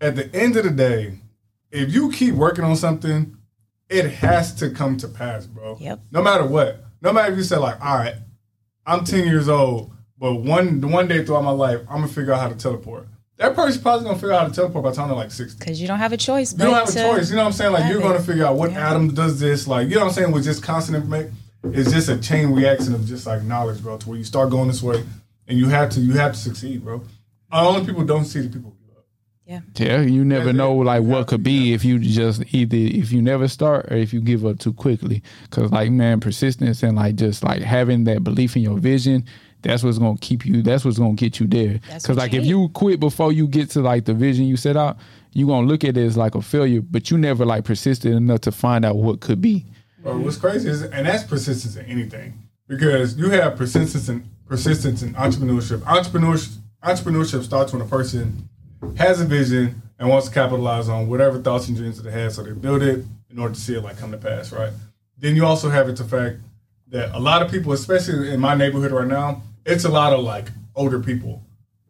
At 0.00 0.16
the 0.16 0.34
end 0.34 0.56
of 0.56 0.64
the 0.64 0.70
day, 0.70 1.14
if 1.70 1.94
you 1.94 2.10
keep 2.10 2.34
working 2.34 2.64
on 2.64 2.76
something, 2.76 3.36
it 3.88 4.10
has 4.10 4.54
to 4.56 4.70
come 4.70 4.96
to 4.98 5.08
pass, 5.08 5.46
bro. 5.46 5.76
Yep. 5.80 6.00
No 6.10 6.22
matter 6.22 6.46
what. 6.46 6.84
No 7.02 7.12
matter 7.12 7.32
if 7.32 7.36
you 7.38 7.44
say 7.44 7.56
like, 7.56 7.80
all 7.84 7.96
right, 7.96 8.14
I'm 8.86 9.04
10 9.04 9.26
years 9.26 9.48
old, 9.48 9.92
but 10.18 10.34
one 10.36 10.80
one 10.80 11.06
day 11.08 11.24
throughout 11.24 11.44
my 11.44 11.50
life, 11.50 11.80
I'm 11.88 11.96
gonna 12.00 12.08
figure 12.08 12.32
out 12.32 12.40
how 12.40 12.48
to 12.48 12.54
teleport. 12.54 13.08
That 13.36 13.54
person's 13.56 13.82
probably 13.82 14.04
gonna 14.06 14.16
figure 14.18 14.32
out 14.32 14.42
how 14.42 14.48
to 14.48 14.54
teleport 14.54 14.84
by 14.84 14.90
the 14.90 14.96
time 14.96 15.08
they're 15.08 15.16
like 15.16 15.30
60. 15.32 15.58
Because 15.58 15.80
you 15.80 15.88
don't 15.88 15.98
have 15.98 16.12
a 16.12 16.16
choice. 16.16 16.52
You 16.52 16.58
don't 16.60 16.72
have 16.74 16.88
a 16.88 16.92
choice. 16.92 17.30
You 17.30 17.36
know 17.36 17.42
what 17.42 17.48
I'm 17.48 17.52
saying? 17.52 17.72
Like 17.72 17.90
you're 17.90 18.00
it. 18.00 18.02
gonna 18.02 18.20
figure 18.22 18.46
out 18.46 18.56
what 18.56 18.70
Yeah. 18.72 18.90
atom 18.90 19.12
does 19.12 19.40
this. 19.40 19.66
Like 19.66 19.88
you 19.88 19.94
know 19.96 20.02
what 20.02 20.08
I'm 20.08 20.12
saying? 20.14 20.32
With 20.32 20.44
just 20.44 20.62
constant 20.62 20.96
information, 20.96 21.34
it's 21.64 21.90
just 21.92 22.08
a 22.08 22.16
chain 22.16 22.52
reaction 22.52 22.94
of 22.94 23.04
just 23.06 23.26
like 23.26 23.42
knowledge, 23.42 23.82
bro. 23.82 23.98
To 23.98 24.08
where 24.08 24.18
you 24.18 24.24
start 24.24 24.50
going 24.50 24.68
this 24.68 24.82
way, 24.82 25.02
and 25.48 25.58
you 25.58 25.68
have 25.68 25.90
to 25.90 26.00
you 26.00 26.12
have 26.12 26.32
to 26.32 26.38
succeed, 26.38 26.84
bro. 26.84 27.02
Uh, 27.52 27.68
only 27.68 27.84
people 27.84 28.04
don't 28.04 28.24
see 28.24 28.40
the 28.40 28.48
people 28.48 28.70
who 28.70 28.76
give 28.76 28.83
up. 28.83 28.83
Yeah. 29.46 29.60
yeah, 29.76 30.00
you 30.00 30.24
never 30.24 30.46
That's 30.46 30.56
know 30.56 30.74
like 30.74 31.02
what 31.02 31.26
could 31.26 31.38
to- 31.38 31.42
be 31.44 31.74
if 31.74 31.84
you 31.84 31.98
just 31.98 32.42
either 32.54 32.76
if 32.76 33.12
you 33.12 33.20
never 33.20 33.46
start 33.46 33.92
or 33.92 33.96
if 33.96 34.12
you 34.14 34.20
give 34.22 34.46
up 34.46 34.58
too 34.58 34.72
quickly. 34.72 35.22
Cause 35.50 35.70
like 35.70 35.90
man, 35.90 36.20
persistence 36.20 36.82
and 36.82 36.96
like 36.96 37.16
just 37.16 37.44
like 37.44 37.60
having 37.62 38.04
that 38.04 38.24
belief 38.24 38.56
in 38.56 38.62
your 38.62 38.78
vision. 38.78 39.24
That's 39.60 39.82
what's 39.82 39.98
gonna 39.98 40.18
keep 40.18 40.44
you. 40.46 40.62
That's 40.62 40.84
what's 40.84 40.98
gonna 40.98 41.14
get 41.14 41.40
you 41.40 41.46
there. 41.46 41.80
That's 41.88 42.04
Because 42.04 42.16
like 42.16 42.32
you 42.32 42.40
if 42.40 42.46
you 42.46 42.68
quit 42.70 43.00
before 43.00 43.32
you 43.32 43.46
get 43.46 43.70
to 43.70 43.80
like 43.80 44.04
the 44.06 44.14
vision 44.14 44.46
you 44.46 44.56
set 44.56 44.76
out, 44.76 44.96
you 45.32 45.46
gonna 45.46 45.66
look 45.66 45.84
at 45.84 45.96
it 45.96 46.04
as 46.04 46.16
like 46.16 46.34
a 46.34 46.42
failure. 46.42 46.80
But 46.80 47.10
you 47.10 47.18
never 47.18 47.44
like 47.44 47.64
persisted 47.64 48.12
enough 48.14 48.40
to 48.42 48.52
find 48.52 48.84
out 48.84 48.96
what 48.96 49.20
could 49.20 49.40
be. 49.42 49.66
Bro, 50.02 50.18
what's 50.18 50.36
crazy 50.36 50.68
is, 50.70 50.82
and 50.82 51.06
that's 51.06 51.22
persistence 51.24 51.76
in 51.76 51.86
anything, 51.86 52.34
because 52.68 53.16
you 53.16 53.30
have 53.30 53.56
persistence 53.56 54.08
and 54.10 54.26
persistence 54.46 55.02
in 55.02 55.14
entrepreneurship. 55.14 55.78
Entrepreneurship 55.80 56.56
entrepreneurship 56.82 57.42
starts 57.42 57.72
when 57.72 57.80
a 57.80 57.86
person 57.86 58.48
has 58.96 59.20
a 59.20 59.24
vision 59.24 59.82
and 59.98 60.08
wants 60.08 60.28
to 60.28 60.34
capitalize 60.34 60.88
on 60.88 61.08
whatever 61.08 61.40
thoughts 61.40 61.68
and 61.68 61.76
dreams 61.76 61.96
that 61.96 62.02
they 62.02 62.10
have, 62.10 62.32
so 62.32 62.42
they 62.42 62.52
build 62.52 62.82
it 62.82 63.04
in 63.30 63.38
order 63.38 63.54
to 63.54 63.60
see 63.60 63.74
it 63.74 63.82
like 63.82 63.98
come 63.98 64.10
to 64.10 64.18
pass, 64.18 64.52
right? 64.52 64.72
Then 65.18 65.36
you 65.36 65.44
also 65.44 65.70
have 65.70 65.88
it 65.88 65.96
the 65.96 66.04
fact 66.04 66.38
that 66.88 67.14
a 67.14 67.18
lot 67.18 67.42
of 67.42 67.50
people, 67.50 67.72
especially 67.72 68.30
in 68.30 68.40
my 68.40 68.54
neighborhood 68.54 68.92
right 68.92 69.06
now, 69.06 69.42
it's 69.64 69.84
a 69.84 69.88
lot 69.88 70.12
of 70.12 70.20
like 70.20 70.48
older 70.74 71.00
people, 71.00 71.42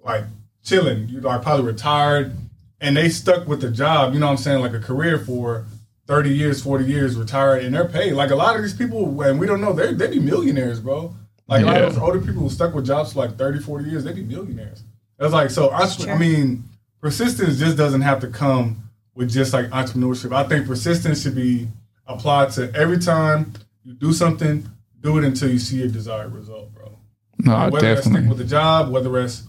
like 0.02 0.24
chilling. 0.62 1.08
You 1.08 1.26
are 1.28 1.38
probably 1.38 1.66
retired, 1.66 2.34
and 2.80 2.96
they 2.96 3.08
stuck 3.08 3.46
with 3.46 3.60
the 3.60 3.70
job. 3.70 4.14
You 4.14 4.20
know 4.20 4.26
what 4.26 4.32
I'm 4.32 4.38
saying, 4.38 4.60
like 4.60 4.74
a 4.74 4.80
career 4.80 5.18
for 5.18 5.66
30 6.06 6.30
years, 6.30 6.62
40 6.62 6.84
years, 6.84 7.16
retired, 7.16 7.64
and 7.64 7.74
they're 7.74 7.88
paid. 7.88 8.12
Like 8.12 8.30
a 8.30 8.36
lot 8.36 8.56
of 8.56 8.62
these 8.62 8.74
people, 8.74 9.20
and 9.22 9.40
we 9.40 9.46
don't 9.46 9.60
know, 9.60 9.72
they 9.72 9.92
they 9.92 10.08
be 10.08 10.20
millionaires, 10.20 10.80
bro. 10.80 11.14
Like 11.46 11.62
a 11.62 11.66
lot 11.66 11.82
of 11.82 11.94
those 11.94 12.02
older 12.02 12.20
people 12.20 12.42
who 12.42 12.48
stuck 12.48 12.74
with 12.74 12.86
jobs 12.86 13.12
for 13.12 13.18
like 13.18 13.36
30, 13.36 13.60
40 13.60 13.90
years, 13.90 14.04
they 14.04 14.12
be 14.12 14.22
millionaires. 14.22 14.82
It's 15.18 15.32
like 15.32 15.50
so. 15.50 15.68
I, 15.70 15.88
I 16.08 16.16
mean, 16.16 16.64
persistence 17.04 17.58
just 17.58 17.76
doesn't 17.76 18.00
have 18.00 18.18
to 18.18 18.26
come 18.28 18.88
with 19.14 19.30
just 19.30 19.52
like 19.52 19.66
entrepreneurship. 19.66 20.34
I 20.34 20.42
think 20.44 20.66
persistence 20.66 21.22
should 21.22 21.34
be 21.34 21.68
applied 22.06 22.50
to 22.52 22.74
every 22.74 22.98
time 22.98 23.52
you 23.84 23.92
do 23.92 24.10
something. 24.14 24.66
do 25.02 25.18
it 25.18 25.24
until 25.24 25.50
you 25.50 25.58
see 25.58 25.76
your 25.76 25.88
desired 25.88 26.32
result, 26.32 26.72
bro. 26.72 26.96
No, 27.40 27.68
whether 27.68 27.94
that's 27.94 28.00
stick 28.00 28.14
definitely. 28.14 28.28
with 28.30 28.38
the 28.38 28.44
job, 28.44 28.90
whether 28.90 29.18
it's 29.18 29.42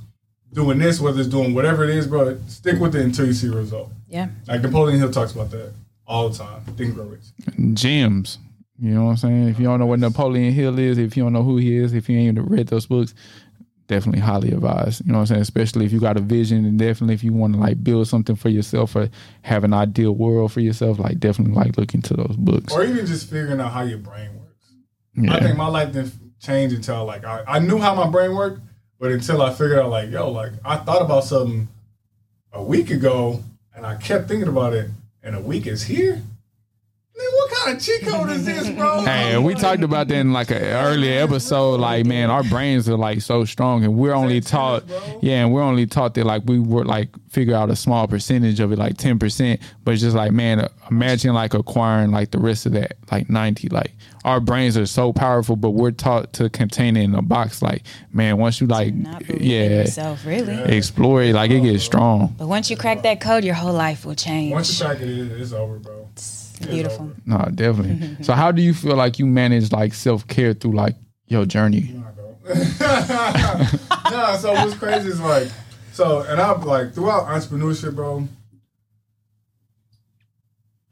doing 0.51 0.79
this, 0.79 0.99
whether 0.99 1.17
it's 1.17 1.29
doing 1.29 1.53
whatever 1.53 1.85
it 1.85 1.91
is, 1.91 2.07
bro, 2.07 2.37
stick 2.49 2.77
with 2.77 2.93
it 2.93 3.03
until 3.03 3.25
you 3.25 3.31
see 3.31 3.47
a 3.47 3.51
result. 3.51 3.89
Yeah. 4.09 4.27
Like 4.49 4.61
Napoleon 4.61 4.99
Hill 4.99 5.11
talks 5.11 5.31
about 5.31 5.49
that 5.51 5.71
all 6.05 6.27
the 6.27 6.37
time. 6.37 6.61
Think 6.65 6.79
and 6.81 6.95
grow 6.95 7.05
rich. 7.05 7.23
Gems. 7.73 8.37
You 8.77 8.95
know 8.95 9.05
what 9.05 9.11
I'm 9.11 9.17
saying? 9.17 9.47
If 9.47 9.59
you 9.59 9.63
don't 9.63 9.79
know 9.79 9.85
what 9.85 9.99
Napoleon 9.99 10.51
Hill 10.51 10.77
is, 10.77 10.97
if 10.97 11.15
you 11.15 11.23
don't 11.23 11.31
know 11.31 11.43
who 11.43 11.55
he 11.55 11.77
is, 11.77 11.93
if 11.93 12.09
you 12.09 12.17
ain't 12.17 12.37
even 12.37 12.49
read 12.49 12.67
those 12.67 12.85
books, 12.85 13.13
definitely 13.87 14.21
highly 14.21 14.51
advised. 14.51 15.05
You 15.05 15.11
know 15.11 15.19
what 15.19 15.23
I'm 15.23 15.27
saying? 15.27 15.41
Especially 15.41 15.85
if 15.85 15.91
you 15.91 15.99
got 15.99 16.17
a 16.17 16.21
vision 16.21 16.65
and 16.65 16.77
definitely 16.77 17.13
if 17.13 17.23
you 17.23 17.33
want 17.33 17.53
to 17.53 17.59
like 17.59 17.83
build 17.83 18.07
something 18.07 18.35
for 18.35 18.49
yourself 18.49 18.95
or 18.95 19.09
have 19.43 19.63
an 19.63 19.73
ideal 19.73 20.11
world 20.13 20.51
for 20.51 20.59
yourself, 20.59 20.99
like 20.99 21.19
definitely 21.19 21.53
like 21.55 21.77
look 21.77 21.93
into 21.93 22.13
those 22.13 22.35
books. 22.37 22.73
Or 22.73 22.83
even 22.83 23.05
just 23.05 23.29
figuring 23.29 23.59
out 23.59 23.71
how 23.71 23.83
your 23.83 23.99
brain 23.99 24.29
works. 24.39 24.73
Yeah. 25.15 25.35
I 25.35 25.39
think 25.39 25.57
my 25.57 25.67
life 25.67 25.93
didn't 25.93 26.13
change 26.39 26.73
until 26.73 27.05
like 27.05 27.23
I, 27.25 27.43
I 27.47 27.59
knew 27.59 27.77
how 27.77 27.95
my 27.95 28.09
brain 28.09 28.35
worked, 28.35 28.61
but 28.99 29.11
until 29.11 29.41
I 29.41 29.51
figured 29.51 29.79
out 29.79 29.89
like, 29.89 30.09
yo, 30.09 30.31
like 30.31 30.53
I 30.63 30.77
thought 30.77 31.01
about 31.01 31.23
something 31.23 31.67
a 32.51 32.63
week 32.63 32.89
ago 32.89 33.43
and 33.75 33.85
I 33.85 33.95
kept 33.95 34.27
thinking 34.27 34.47
about 34.47 34.73
it 34.73 34.89
and 35.21 35.35
a 35.35 35.41
week 35.41 35.67
is 35.67 35.83
here. 35.83 36.21
Man, 37.65 37.75
kind 37.75 37.77
of 37.77 37.83
cheat 37.83 38.01
code 38.03 38.29
is 38.29 38.45
this, 38.45 38.69
bro? 38.69 39.01
Hey, 39.05 39.37
we 39.37 39.53
talked 39.55 39.83
about 39.83 40.07
that 40.09 40.15
in 40.17 40.33
like 40.33 40.51
an 40.51 40.57
earlier 40.63 41.23
episode. 41.23 41.79
Like, 41.79 42.05
man, 42.05 42.29
our 42.29 42.43
brains 42.43 42.87
are 42.89 42.97
like 42.97 43.21
so 43.21 43.45
strong, 43.45 43.83
and 43.83 43.97
we're 43.97 44.13
only 44.13 44.41
taught, 44.41 44.83
yeah, 45.21 45.43
and 45.43 45.53
we're 45.53 45.61
only 45.63 45.85
taught 45.85 46.13
that 46.15 46.25
like 46.25 46.43
we 46.45 46.59
were 46.59 46.85
like 46.85 47.09
figure 47.29 47.55
out 47.55 47.69
a 47.69 47.75
small 47.75 48.07
percentage 48.07 48.59
of 48.59 48.71
it, 48.71 48.77
like 48.79 48.97
ten 48.97 49.19
percent. 49.19 49.59
But 49.83 49.93
it's 49.95 50.01
just 50.03 50.15
like, 50.15 50.31
man, 50.31 50.67
imagine 50.89 51.33
like 51.33 51.53
acquiring 51.53 52.11
like 52.11 52.31
the 52.31 52.39
rest 52.39 52.65
of 52.65 52.71
that, 52.73 52.97
like 53.11 53.29
ninety. 53.29 53.67
Like 53.69 53.91
our 54.23 54.39
brains 54.39 54.75
are 54.77 54.85
so 54.87 55.13
powerful, 55.13 55.55
but 55.55 55.71
we're 55.71 55.91
taught 55.91 56.33
to 56.33 56.49
contain 56.49 56.97
it 56.97 57.03
in 57.03 57.13
a 57.15 57.21
box. 57.21 57.61
Like, 57.61 57.83
man, 58.11 58.37
once 58.37 58.59
you 58.59 58.67
like, 58.67 58.93
Not 58.93 59.25
believe 59.25 59.41
in 59.41 59.47
yeah, 59.47 59.63
yourself, 59.81 60.25
really. 60.25 60.55
explore 60.75 61.21
it, 61.23 61.33
like 61.35 61.51
it 61.51 61.61
gets 61.61 61.83
strong. 61.83 62.33
But 62.37 62.47
once 62.47 62.69
you 62.69 62.77
crack 62.77 63.03
that 63.03 63.21
code, 63.21 63.43
your 63.43 63.53
whole 63.55 63.73
life 63.73 64.05
will 64.05 64.15
change. 64.15 64.51
Once 64.53 64.79
you 64.79 64.85
crack 64.85 64.99
it, 65.01 65.09
it- 65.09 65.31
it's 65.41 65.51
over, 65.53 65.77
bro. 65.79 66.07
It's 66.13 66.34
beautiful. 66.59 67.11
No, 67.25 67.37
definitely. 67.53 68.23
so, 68.23 68.33
how 68.33 68.51
do 68.51 68.61
you 68.61 68.73
feel 68.73 68.95
like 68.95 69.19
you 69.19 69.25
manage 69.25 69.71
like 69.71 69.93
self 69.93 70.27
care 70.27 70.53
through 70.53 70.73
like 70.73 70.95
your 71.27 71.45
journey? 71.45 71.91
Nah, 71.93 72.11
bro. 72.11 72.37
nah, 74.11 74.37
so 74.37 74.53
what's 74.53 74.75
crazy 74.75 75.09
is 75.09 75.19
like, 75.21 75.47
so, 75.91 76.21
and 76.21 76.39
I'm 76.39 76.61
like, 76.61 76.93
throughout 76.93 77.25
entrepreneurship, 77.27 77.95
bro, 77.95 78.27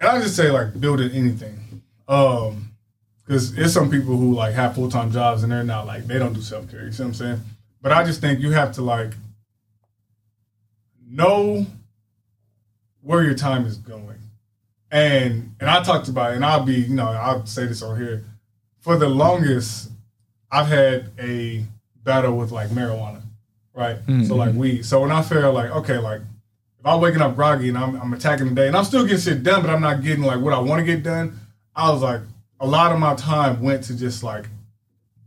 and 0.04 0.10
I 0.10 0.22
just 0.22 0.36
say 0.36 0.52
like 0.52 0.80
building 0.80 1.12
anything. 1.12 1.82
Um, 2.08 2.70
because 3.26 3.56
there's 3.56 3.74
some 3.74 3.90
people 3.90 4.18
who 4.18 4.36
like 4.36 4.54
have 4.54 4.76
full 4.76 4.90
time 4.90 5.12
jobs 5.12 5.44
and 5.44 5.52
they're 5.52 5.64
not 5.64 5.88
like 5.88 6.06
they 6.08 6.20
don't 6.20 6.34
do 6.34 6.42
self 6.42 6.70
care. 6.70 6.86
You 6.86 6.92
see 6.92 7.04
what 7.04 7.08
I'm 7.08 7.14
saying? 7.14 7.42
But 7.82 7.92
I 7.92 8.04
just 8.04 8.22
think 8.22 8.42
you 8.42 8.52
have 8.52 8.74
to 8.74 8.82
like 8.82 9.14
know 11.08 11.66
where 13.02 13.24
your 13.24 13.34
time 13.34 13.66
is 13.66 13.78
going. 13.78 14.18
And 14.94 15.56
and 15.60 15.70
I 15.72 15.82
talked 15.82 16.08
about 16.08 16.34
it, 16.34 16.36
and 16.36 16.46
I'll 16.46 16.64
be, 16.64 16.76
you 16.76 16.94
know, 16.94 17.08
I'll 17.08 17.48
say 17.48 17.66
this 17.66 17.82
on 17.82 17.98
here. 17.98 18.24
For 18.80 18.96
the 18.96 19.10
longest, 19.10 19.90
I've 20.52 20.68
had 20.68 21.10
a 21.20 21.66
battle 22.04 22.38
with 22.38 22.52
like 22.52 22.70
marijuana, 22.70 23.24
right? 23.74 23.98
Hmm. 23.98 24.24
So 24.26 24.36
like 24.36 24.54
weed. 24.54 24.86
So 24.86 25.02
when 25.02 25.12
I 25.12 25.24
feel 25.24 25.52
like, 25.52 25.72
okay, 25.72 25.98
like 25.98 26.22
if 26.80 26.86
I'm 26.86 27.02
waking 27.02 27.24
up 27.24 27.36
groggy 27.36 27.70
and 27.70 27.78
I'm, 27.78 28.00
I'm 28.00 28.14
attacking 28.14 28.50
the 28.50 28.54
day 28.54 28.68
and 28.68 28.78
I'm 28.78 28.84
still 28.84 29.02
getting 29.04 29.18
shit 29.18 29.42
done, 29.42 29.64
but 29.64 29.72
I'm 29.72 29.82
not 29.82 30.04
getting 30.04 30.24
like 30.24 30.40
what 30.40 30.54
I 30.54 30.60
want 30.60 30.80
to 30.80 30.86
get 30.86 31.02
done, 31.02 31.40
I 31.76 31.90
was 31.90 32.04
like, 32.04 32.22
a 32.60 32.68
lot 32.68 32.92
of 32.92 33.00
my 33.00 33.16
time 33.16 33.64
went 33.64 33.84
to 33.86 33.98
just 33.98 34.22
like 34.22 34.46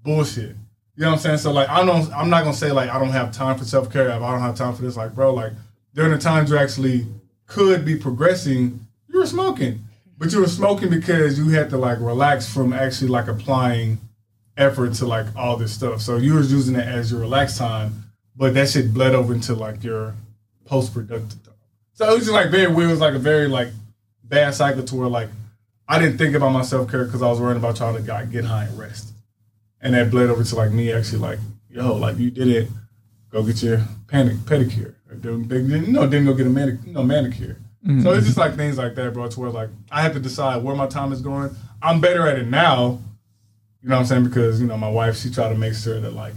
bullshit. 0.04 0.54
You 0.94 1.02
know 1.02 1.08
what 1.08 1.14
I'm 1.14 1.18
saying? 1.18 1.38
So 1.38 1.50
like 1.50 1.68
I 1.68 1.84
don't 1.84 2.12
I'm 2.12 2.30
not 2.30 2.44
gonna 2.44 2.54
say 2.54 2.70
like 2.70 2.88
I 2.88 3.00
don't 3.00 3.10
have 3.10 3.32
time 3.32 3.58
for 3.58 3.64
self 3.64 3.92
care, 3.92 4.12
I 4.12 4.18
don't 4.20 4.40
have 4.40 4.54
time 4.54 4.76
for 4.76 4.82
this. 4.82 4.96
Like, 4.96 5.12
bro, 5.12 5.34
like 5.34 5.54
during 5.92 6.12
the 6.12 6.18
times 6.18 6.50
you 6.50 6.56
actually 6.56 7.08
could 7.46 7.84
be 7.84 7.96
progressing, 7.96 8.85
you 9.08 9.18
were 9.18 9.26
smoking. 9.26 9.80
But 10.18 10.32
you 10.32 10.40
were 10.40 10.46
smoking 10.48 10.88
because 10.88 11.38
you 11.38 11.48
had 11.50 11.70
to 11.70 11.76
like 11.76 11.98
relax 12.00 12.52
from 12.52 12.72
actually 12.72 13.08
like 13.08 13.28
applying 13.28 13.98
effort 14.56 14.94
to 14.94 15.06
like 15.06 15.26
all 15.36 15.56
this 15.56 15.72
stuff. 15.72 16.00
So 16.00 16.16
you 16.16 16.34
were 16.34 16.40
using 16.40 16.74
it 16.76 16.86
as 16.86 17.10
your 17.10 17.20
relax 17.20 17.58
time, 17.58 18.04
but 18.34 18.54
that 18.54 18.70
shit 18.70 18.94
bled 18.94 19.14
over 19.14 19.34
into 19.34 19.54
like 19.54 19.84
your 19.84 20.14
post 20.64 20.94
productive 20.94 21.42
time. 21.44 21.54
So 21.92 22.08
it 22.10 22.14
was 22.14 22.24
just 22.24 22.32
like 22.32 22.50
very 22.50 22.72
weird. 22.72 22.88
It 22.88 22.92
was 22.92 23.00
like 23.00 23.14
a 23.14 23.18
very 23.18 23.48
like 23.48 23.68
bad 24.24 24.54
cycle 24.54 24.82
to 24.84 24.96
where 24.96 25.08
like 25.08 25.28
I 25.88 25.98
didn't 25.98 26.18
think 26.18 26.34
about 26.34 26.50
my 26.50 26.62
self 26.62 26.90
care 26.90 27.04
because 27.04 27.22
I 27.22 27.28
was 27.28 27.40
worrying 27.40 27.58
about 27.58 27.76
trying 27.76 27.96
to 27.96 28.26
get 28.30 28.44
high 28.44 28.64
and 28.64 28.78
rest, 28.78 29.12
and 29.80 29.94
that 29.94 30.10
bled 30.10 30.30
over 30.30 30.42
to 30.42 30.56
like 30.56 30.72
me 30.72 30.92
actually 30.92 31.18
like 31.18 31.38
yo 31.68 31.94
like 31.94 32.18
you 32.18 32.30
did 32.30 32.48
it, 32.48 32.68
go 33.30 33.42
get 33.42 33.62
your 33.62 33.82
panic 34.08 34.36
pedicure 34.38 34.94
or 35.08 35.14
didn't, 35.16 35.48
didn't 35.48 35.92
no 35.92 36.06
didn't 36.06 36.26
go 36.26 36.34
get 36.34 36.46
a 36.46 36.50
manic 36.50 36.86
no 36.86 37.02
manicure. 37.02 37.58
So 38.02 38.12
it's 38.12 38.26
just 38.26 38.36
like 38.36 38.56
things 38.56 38.78
like 38.78 38.94
that, 38.96 39.14
bro. 39.14 39.28
To 39.28 39.40
where 39.40 39.50
like 39.50 39.68
I 39.92 40.02
have 40.02 40.12
to 40.14 40.20
decide 40.20 40.62
where 40.62 40.74
my 40.74 40.86
time 40.86 41.12
is 41.12 41.20
going. 41.20 41.54
I'm 41.82 42.00
better 42.00 42.26
at 42.26 42.38
it 42.38 42.48
now, 42.48 42.98
you 43.82 43.88
know 43.88 43.94
what 43.94 44.00
I'm 44.00 44.06
saying? 44.06 44.24
Because 44.24 44.60
you 44.60 44.66
know 44.66 44.76
my 44.76 44.90
wife 44.90 45.16
she 45.16 45.30
tried 45.30 45.50
to 45.50 45.54
make 45.54 45.74
sure 45.74 46.00
that 46.00 46.12
like 46.12 46.34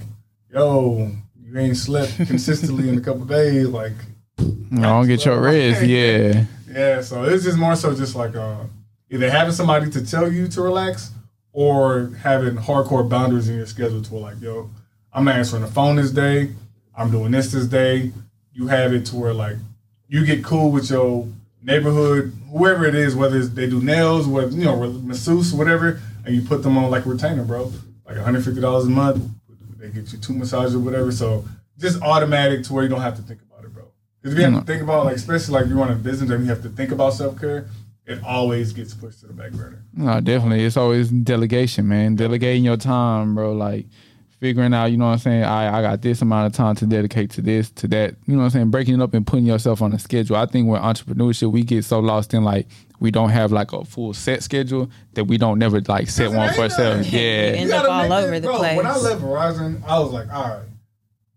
yo 0.54 1.12
you 1.42 1.58
ain't 1.58 1.78
slept 1.78 2.16
consistently 2.28 2.90
in 2.90 2.98
a 2.98 3.02
couple 3.02 3.26
days 3.26 3.68
like 3.68 3.94
I 4.40 4.82
don't 4.82 5.08
get 5.08 5.26
your 5.26 5.42
rest. 5.42 5.82
Yeah. 5.86 6.46
yeah, 6.70 7.02
so 7.02 7.24
it's 7.24 7.44
just 7.44 7.58
more 7.58 7.76
so 7.76 7.96
just 7.96 8.16
like 8.16 8.36
uh, 8.36 8.66
either 9.10 9.30
having 9.30 9.54
somebody 9.54 9.90
to 9.90 10.06
tell 10.06 10.32
you 10.32 10.48
to 10.50 10.62
relax 10.62 11.12
or 11.52 12.12
having 12.22 12.56
hardcore 12.56 13.10
boundaries 13.10 13.50
in 13.50 13.58
your 13.58 13.66
schedule 13.66 14.02
to 14.04 14.14
where 14.14 14.22
like, 14.22 14.42
yo, 14.42 14.70
I'm 15.12 15.28
answering 15.28 15.64
the 15.64 15.68
phone 15.68 15.96
this 15.96 16.12
day, 16.12 16.52
I'm 16.96 17.10
doing 17.10 17.32
this 17.32 17.52
this 17.52 17.66
day. 17.66 18.12
You 18.54 18.68
have 18.68 18.94
it 18.94 19.06
to 19.08 19.16
where 19.16 19.34
like 19.34 19.56
you 20.08 20.26
get 20.26 20.44
cool 20.44 20.72
with 20.72 20.90
your 20.92 21.28
neighborhood, 21.62 22.34
whoever 22.52 22.86
it 22.86 22.96
is, 22.96 23.16
whether 23.16 23.38
it's 23.38 23.50
they 23.50 23.70
do 23.70 23.82
nails, 23.82 24.28
whether 24.28 24.52
you 24.52 24.66
know 24.66 24.78
masseuse, 24.92 25.54
whatever, 25.54 26.02
and 26.26 26.36
you 26.36 26.42
put 26.42 26.64
them 26.64 26.78
on 26.78 26.90
like 26.90 27.06
retainer, 27.06 27.44
bro, 27.44 27.66
like 28.06 28.16
150 28.16 28.60
dollars 28.62 28.86
a 28.86 28.90
month. 28.90 29.24
They 29.78 29.90
get 29.90 30.12
you 30.12 30.20
two 30.20 30.34
massages 30.34 30.76
or 30.76 30.80
whatever. 30.80 31.12
So 31.12 31.46
just 31.78 32.02
automatic 32.02 32.64
to 32.66 32.74
where 32.74 32.84
you 32.84 32.90
don't 32.90 33.02
have 33.02 33.16
to 33.16 33.22
think 33.22 33.42
about 33.42 33.64
it, 33.64 33.74
bro. 33.74 33.86
Because 34.22 34.34
if 34.34 34.40
you 34.40 34.46
have 34.46 34.54
to 34.56 34.62
mm. 34.62 34.68
think 34.68 34.82
about 34.82 35.06
like, 35.06 35.16
especially 35.16 35.54
like 35.54 35.68
you 35.68 35.80
run 35.80 35.92
a 35.92 35.96
business 35.96 36.30
and 36.30 36.44
you 36.44 36.50
have 36.50 36.62
to 36.64 36.70
think 36.70 36.92
about 36.92 37.14
self 37.14 37.40
care, 37.40 37.68
it 38.06 38.24
always 38.24 38.74
gets 38.74 38.94
pushed 38.94 39.22
to 39.22 39.28
the 39.28 39.34
back 39.34 39.52
burner. 39.52 39.84
No, 39.94 40.20
definitely. 40.20 40.66
It's 40.66 40.78
always 40.78 41.10
delegation, 41.10 41.88
man. 41.88 42.16
Delegating 42.16 42.66
your 42.66 42.78
time, 42.78 43.36
bro. 43.36 43.54
Like 43.54 43.86
figuring 44.40 44.74
out, 44.74 44.86
you 44.86 44.98
know 44.98 45.06
what 45.08 45.14
I'm 45.14 45.18
saying? 45.20 45.44
I, 45.44 45.80
I 45.80 45.82
got 45.82 46.02
this 46.02 46.22
amount 46.22 46.48
of 46.48 46.54
time 46.54 46.76
to 46.78 46.86
dedicate 46.86 47.30
to 47.32 47.42
this, 47.42 47.70
to 47.72 47.88
that. 47.90 48.16
You 48.26 48.34
know 48.34 48.40
what 48.40 48.46
I'm 48.46 48.50
saying? 48.52 48.70
Breaking 48.72 48.96
it 48.96 49.02
up 49.02 49.14
and 49.14 49.26
putting 49.28 49.46
yourself 49.46 49.82
on 49.82 49.94
a 49.94 50.00
schedule. 50.00 50.36
I 50.36 50.46
think 50.46 50.68
with 50.70 50.82
entrepreneurship, 50.82 51.52
we 51.52 51.64
get 51.64 51.84
so 51.86 52.00
lost 52.00 52.34
in 52.34 52.44
like 52.44 52.68
we 53.00 53.12
don't 53.12 53.30
have 53.30 53.52
like 53.52 53.72
a 53.74 53.84
full 53.86 54.14
set 54.14 54.44
schedule 54.44 54.90
that 55.14 55.26
we 55.26 55.38
don't 55.38 55.60
never 55.60 55.82
like 55.82 56.10
set 56.10 56.32
one 56.32 56.54
for 56.54 56.62
ourselves. 56.62 57.12
You 57.12 57.20
Yeah. 57.20 57.26
end 57.26 57.72
up 57.72 57.90
all 57.90 58.12
over 58.14 58.32
that- 58.32 58.42
the 58.42 58.48
bro, 58.48 58.58
place. 58.58 58.78
When 58.78 58.88
I 58.88 58.98
left 58.98 59.22
Verizon, 59.22 59.82
I 59.88 60.00
was 60.00 60.12
like, 60.12 60.32
all 60.34 60.44
right. 60.44 60.66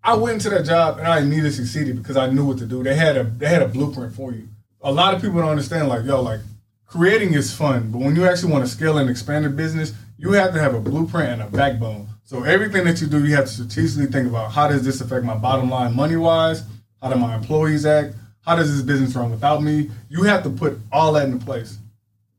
I 0.05 0.15
went 0.17 0.35
into 0.35 0.51
that 0.51 0.65
job 0.65 0.99
and 0.99 1.07
I 1.07 1.21
immediately 1.21 1.53
succeeded 1.53 1.97
because 1.97 2.17
I 2.17 2.29
knew 2.29 2.45
what 2.45 2.59
to 2.59 2.67
do. 2.67 2.83
They 2.83 2.95
had 2.97 3.17
a 3.17 3.25
they 3.25 3.47
had 3.49 3.63
a 3.63 3.69
blueprint 3.69 4.15
for 4.15 4.33
you. 4.33 4.49
A 4.83 4.91
lot 4.91 5.15
of 5.15 5.23
people 5.23 5.39
don't 5.39 5.51
understand, 5.51 5.87
like, 5.89 6.05
yo, 6.05 6.21
like 6.21 6.41
creating 6.87 7.35
is 7.35 7.55
fun, 7.55 7.91
but 7.93 8.01
when 8.01 8.17
you 8.17 8.27
actually 8.27 8.53
want 8.53 8.65
to 8.65 8.71
scale 8.71 8.99
and 8.99 9.09
expand 9.09 9.47
a 9.47 9.49
business, 9.49 9.93
you 10.19 10.33
have 10.33 10.53
to 10.55 10.61
have 10.61 10.75
a 10.75 10.81
blueprint 10.81 11.31
and 11.31 11.43
a 11.43 11.47
backbone. 11.47 12.09
So 12.25 12.45
everything 12.45 12.85
that 12.85 13.01
you 13.01 13.07
do, 13.07 13.25
you 13.25 13.35
have 13.35 13.47
to 13.47 13.51
strategically 13.51 14.07
think 14.07 14.29
about 14.29 14.53
how 14.53 14.68
does 14.68 14.85
this 14.85 15.01
affect 15.01 15.25
my 15.25 15.37
bottom 15.37 15.68
line 15.68 15.95
money 15.95 16.16
wise? 16.16 16.62
How 17.01 17.12
do 17.12 17.18
my 17.18 17.35
employees 17.35 17.85
act? 17.85 18.14
How 18.41 18.57
does 18.57 18.73
this 18.73 18.83
business 18.83 19.14
run 19.14 19.31
without 19.31 19.62
me? 19.62 19.91
You 20.09 20.23
have 20.25 20.43
to 20.45 20.51
put 20.51 20.79
all 20.91 21.12
that 21.12 21.29
into 21.29 21.45
place. 21.45 21.79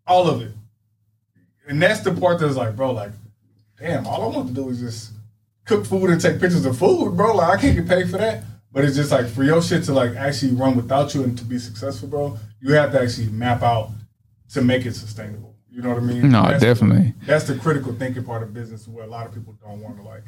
All 0.08 0.28
of 0.30 0.42
it. 0.42 0.52
And 1.68 1.82
that's 1.82 2.02
the 2.02 2.14
part 2.14 2.40
that's 2.40 2.56
like, 2.56 2.76
bro, 2.76 2.92
like, 2.92 3.12
damn, 3.80 4.08
all 4.08 4.24
I 4.24 4.36
want 4.36 4.48
to 4.50 4.54
do 4.54 4.70
is 4.70 4.80
just 4.80 5.12
cook 5.66 5.86
food 5.86 6.10
and 6.10 6.20
take 6.20 6.40
pictures 6.40 6.66
of 6.66 6.78
food, 6.78 7.16
bro. 7.16 7.36
Like 7.36 7.58
I 7.58 7.62
can't 7.62 7.76
get 7.76 7.88
paid 7.88 8.10
for 8.10 8.18
that. 8.18 8.44
But 8.72 8.86
it's 8.86 8.96
just 8.96 9.12
like 9.12 9.28
for 9.28 9.44
your 9.44 9.62
shit 9.62 9.84
to 9.86 9.94
like 9.94 10.16
actually 10.16 10.54
run 10.54 10.76
without 10.76 11.14
you 11.14 11.24
and 11.24 11.38
to 11.38 11.46
be 11.46 11.60
successful, 11.60 12.10
bro, 12.10 12.38
you 12.60 12.74
have 12.74 12.92
to 12.94 13.02
actually 13.02 13.28
map 13.28 13.62
out 13.62 13.92
to 14.54 14.62
make 14.62 14.86
it 14.86 14.96
sustainable. 14.96 15.53
You 15.74 15.82
know 15.82 15.90
what 15.90 15.98
I 15.98 16.02
mean? 16.02 16.30
No, 16.30 16.44
That's 16.44 16.64
definitely. 16.64 17.16
The, 17.22 17.26
that's 17.26 17.46
the 17.46 17.56
critical 17.56 17.94
thinking 17.94 18.24
part 18.24 18.44
of 18.44 18.54
business 18.54 18.88
where 18.88 19.06
a 19.06 19.08
lot 19.08 19.26
of 19.26 19.34
people 19.34 19.56
don't 19.60 19.82
want 19.82 19.98
to 19.98 20.04
like 20.04 20.22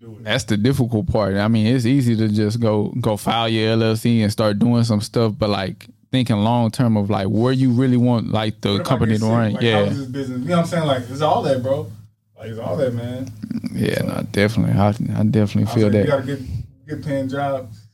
do 0.00 0.16
it. 0.18 0.24
That's 0.24 0.44
the 0.44 0.56
difficult 0.56 1.08
part. 1.08 1.34
I 1.34 1.48
mean, 1.48 1.66
it's 1.66 1.84
easy 1.84 2.14
to 2.14 2.28
just 2.28 2.60
go 2.60 2.94
go 3.00 3.16
file 3.16 3.48
your 3.48 3.76
LLC 3.76 4.22
and 4.22 4.30
start 4.30 4.60
doing 4.60 4.84
some 4.84 5.00
stuff, 5.00 5.34
but 5.36 5.50
like 5.50 5.88
thinking 6.12 6.36
long 6.36 6.70
term 6.70 6.96
of 6.96 7.10
like 7.10 7.26
where 7.26 7.52
you 7.52 7.72
really 7.72 7.96
want 7.96 8.30
like 8.30 8.60
the 8.60 8.74
What 8.74 8.80
if 8.82 8.86
I 8.86 8.88
company 8.88 9.18
to 9.18 9.24
run. 9.24 9.52
Like, 9.54 9.62
yeah. 9.62 9.80
is 9.80 9.98
this 9.98 10.06
business? 10.06 10.42
You 10.42 10.48
know 10.50 10.56
what 10.58 10.62
I'm 10.62 10.66
saying? 10.66 10.86
Like 10.86 11.02
it's 11.10 11.22
all 11.22 11.42
that, 11.42 11.60
bro. 11.60 11.90
Like 12.38 12.50
it's 12.50 12.60
all 12.60 12.76
that, 12.76 12.94
man. 12.94 13.32
Yeah, 13.72 14.02
no, 14.02 14.22
definitely. 14.30 14.78
I, 14.78 14.88
I 14.88 15.24
definitely 15.24 15.72
I 15.72 15.74
feel 15.74 15.84
like, 15.84 15.92
that. 15.92 16.04
You 16.04 16.06
gotta 16.06 16.26
get 16.26 16.40
get 16.86 17.04
paying 17.04 17.28
jobs. 17.28 17.88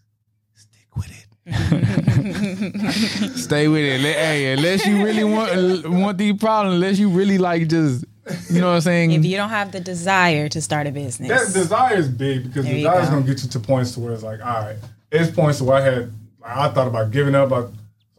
Stick 0.55 0.97
with 0.97 1.27
it. 1.47 2.05
Stay 3.37 3.69
with 3.69 3.83
it. 3.83 4.01
Hey, 4.01 4.53
unless 4.53 4.85
you 4.87 5.05
really 5.05 5.25
want 5.25 5.89
want 5.89 6.19
these 6.19 6.37
problems, 6.37 6.75
unless 6.77 6.99
you 6.99 7.09
really 7.09 7.39
like 7.39 7.69
just 7.69 8.05
You 8.51 8.61
know 8.61 8.69
what 8.69 8.75
I'm 8.75 8.81
saying? 8.83 9.13
If 9.13 9.25
you 9.25 9.37
don't 9.37 9.49
have 9.51 9.73
the 9.73 9.81
desire 9.81 10.49
to 10.51 10.61
start 10.61 10.87
a 10.87 10.91
business, 10.93 11.29
That 11.29 11.53
desire 11.59 11.97
is 11.97 12.09
big 12.09 12.45
because 12.45 12.65
There 12.65 12.75
desire 12.75 13.01
is 13.01 13.09
go. 13.09 13.15
gonna 13.17 13.27
get 13.27 13.43
you 13.43 13.49
to 13.49 13.61
points 13.61 13.93
to 13.93 14.01
where 14.01 14.13
it's 14.13 14.23
like, 14.23 14.41
all 14.45 14.63
right, 14.63 14.77
it's 15.11 15.31
points 15.35 15.59
to 15.59 15.65
where 15.65 15.79
I 15.79 15.81
had, 15.85 16.13
like, 16.41 16.57
I 16.57 16.69
thought 16.69 16.89
about 16.89 17.11
giving 17.11 17.35
up. 17.35 17.53
I 17.53 17.59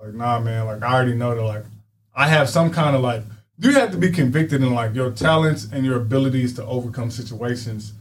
like, 0.01 0.13
nah, 0.13 0.39
man, 0.39 0.65
like 0.65 0.81
I 0.81 0.93
already 0.93 1.13
know 1.15 1.35
that, 1.35 1.41
like, 1.43 1.63
I 2.15 2.27
have 2.27 2.49
some 2.49 2.71
kind 2.71 2.95
of 2.95 3.01
like, 3.01 3.23
you 3.59 3.71
have 3.73 3.91
to 3.91 3.97
be 3.97 4.09
convicted 4.09 4.61
in 4.63 4.73
like 4.73 4.95
your 4.95 5.11
talents 5.11 5.67
and 5.71 5.85
your 5.85 5.97
abilities 5.97 6.53
to 6.55 6.65
overcome 6.65 7.11
situations, 7.11 7.93